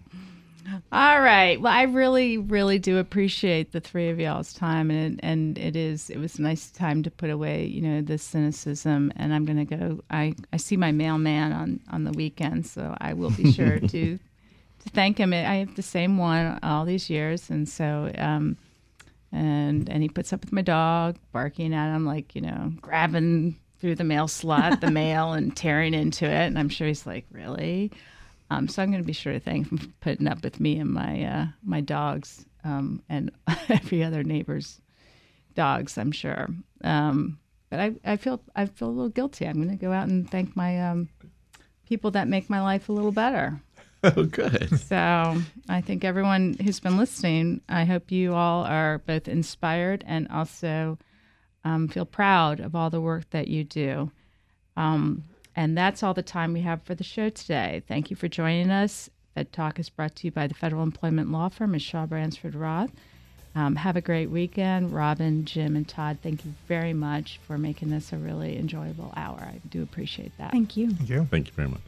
All 0.91 1.21
right. 1.21 1.59
Well, 1.59 1.73
I 1.73 1.83
really, 1.83 2.37
really 2.37 2.79
do 2.79 2.97
appreciate 2.97 3.71
the 3.71 3.79
three 3.79 4.09
of 4.09 4.19
y'all's 4.19 4.53
time, 4.53 4.91
and 4.91 5.19
and 5.23 5.57
it 5.57 5.75
is 5.75 6.09
it 6.09 6.17
was 6.17 6.39
a 6.39 6.41
nice 6.41 6.71
time 6.71 7.03
to 7.03 7.11
put 7.11 7.29
away, 7.29 7.65
you 7.65 7.81
know, 7.81 8.01
the 8.01 8.17
cynicism. 8.17 9.11
And 9.15 9.33
I'm 9.33 9.45
going 9.45 9.65
to 9.65 9.77
go. 9.77 10.01
I 10.09 10.35
I 10.53 10.57
see 10.57 10.77
my 10.77 10.91
mailman 10.91 11.51
on 11.51 11.79
on 11.91 12.03
the 12.03 12.11
weekend, 12.11 12.65
so 12.65 12.95
I 12.99 13.13
will 13.13 13.31
be 13.31 13.51
sure 13.51 13.79
to 13.79 13.87
to 14.17 14.89
thank 14.89 15.17
him. 15.17 15.33
I 15.33 15.55
have 15.55 15.75
the 15.75 15.81
same 15.81 16.17
one 16.17 16.59
all 16.63 16.85
these 16.85 17.09
years, 17.09 17.49
and 17.49 17.67
so 17.67 18.11
um, 18.17 18.57
and 19.31 19.89
and 19.89 20.01
he 20.03 20.09
puts 20.09 20.33
up 20.33 20.41
with 20.41 20.51
my 20.51 20.61
dog 20.61 21.17
barking 21.31 21.73
at 21.73 21.95
him 21.95 22.05
like 22.05 22.35
you 22.35 22.41
know 22.41 22.73
grabbing 22.81 23.57
through 23.79 23.95
the 23.95 24.03
mail 24.03 24.27
slot 24.27 24.81
the 24.81 24.91
mail 24.91 25.33
and 25.33 25.55
tearing 25.55 25.93
into 25.93 26.25
it, 26.25 26.47
and 26.47 26.59
I'm 26.59 26.69
sure 26.69 26.87
he's 26.87 27.05
like 27.05 27.25
really. 27.31 27.91
Um, 28.49 28.67
so 28.67 28.81
I'm 28.81 28.89
going 28.89 29.03
to 29.03 29.07
be 29.07 29.13
sure 29.13 29.33
to 29.33 29.39
thank 29.39 29.71
him 29.71 29.77
for 29.77 29.87
putting 30.01 30.27
up 30.27 30.43
with 30.43 30.59
me 30.59 30.79
and 30.79 30.91
my 30.91 31.23
uh, 31.23 31.45
my 31.63 31.81
dogs 31.81 32.45
um, 32.63 33.01
and 33.09 33.31
every 33.69 34.03
other 34.03 34.23
neighbor's 34.23 34.81
dogs. 35.55 35.97
I'm 35.97 36.11
sure. 36.11 36.47
Um, 36.83 37.39
but 37.69 37.79
I, 37.79 37.93
I 38.03 38.17
feel 38.17 38.41
I 38.55 38.65
feel 38.65 38.87
a 38.87 38.91
little 38.91 39.09
guilty. 39.09 39.45
I'm 39.45 39.55
going 39.55 39.69
to 39.69 39.75
go 39.75 39.91
out 39.91 40.07
and 40.07 40.29
thank 40.29 40.55
my 40.55 40.89
um, 40.89 41.09
people 41.87 42.11
that 42.11 42.27
make 42.27 42.49
my 42.49 42.61
life 42.61 42.89
a 42.89 42.93
little 42.93 43.11
better. 43.11 43.61
Oh, 44.01 44.23
good. 44.23 44.79
So 44.79 45.41
I 45.67 45.81
think 45.81 46.05
everyone 46.05 46.55
who's 46.63 46.79
been 46.79 46.95
listening, 46.95 47.59
I 47.67 47.83
hope 47.83 48.11
you 48.11 48.33
all 48.33 48.63
are 48.63 48.99
both 48.99 49.27
inspired 49.27 50.05
and 50.07 50.25
also 50.29 50.97
um, 51.65 51.89
feel 51.89 52.05
proud 52.05 52.61
of 52.61 52.75
all 52.75 52.89
the 52.89 53.01
work 53.01 53.29
that 53.31 53.49
you 53.49 53.65
do. 53.65 54.09
Um, 54.77 55.25
and 55.59 55.77
that's 55.77 56.03
all 56.03 56.13
the 56.13 56.23
time 56.23 56.53
we 56.53 56.61
have 56.61 56.81
for 56.83 56.95
the 56.95 57.03
show 57.03 57.27
today. 57.27 57.83
Thank 57.85 58.09
you 58.09 58.15
for 58.15 58.29
joining 58.29 58.71
us. 58.71 59.09
Fed 59.35 59.51
Talk 59.51 59.77
is 59.77 59.89
brought 59.89 60.15
to 60.15 60.27
you 60.27 60.31
by 60.31 60.47
the 60.47 60.53
federal 60.53 60.83
employment 60.83 61.33
law 61.33 61.49
firm 61.49 61.75
of 61.75 61.81
Shaw 61.81 62.05
Bransford 62.05 62.55
Roth. 62.55 62.91
Um, 63.55 63.75
have 63.75 63.97
a 63.97 64.01
great 64.01 64.29
weekend. 64.29 64.93
Robin, 64.93 65.43
Jim, 65.43 65.75
and 65.75 65.85
Todd, 65.85 66.19
thank 66.23 66.45
you 66.45 66.53
very 66.69 66.93
much 66.93 67.41
for 67.45 67.57
making 67.57 67.89
this 67.89 68.13
a 68.13 68.17
really 68.17 68.57
enjoyable 68.57 69.13
hour. 69.17 69.41
I 69.41 69.59
do 69.67 69.83
appreciate 69.83 70.31
that. 70.37 70.51
Thank 70.51 70.77
you. 70.77 70.91
Thank 70.91 71.09
you. 71.09 71.27
Thank 71.29 71.47
you 71.47 71.53
very 71.53 71.67
much. 71.67 71.81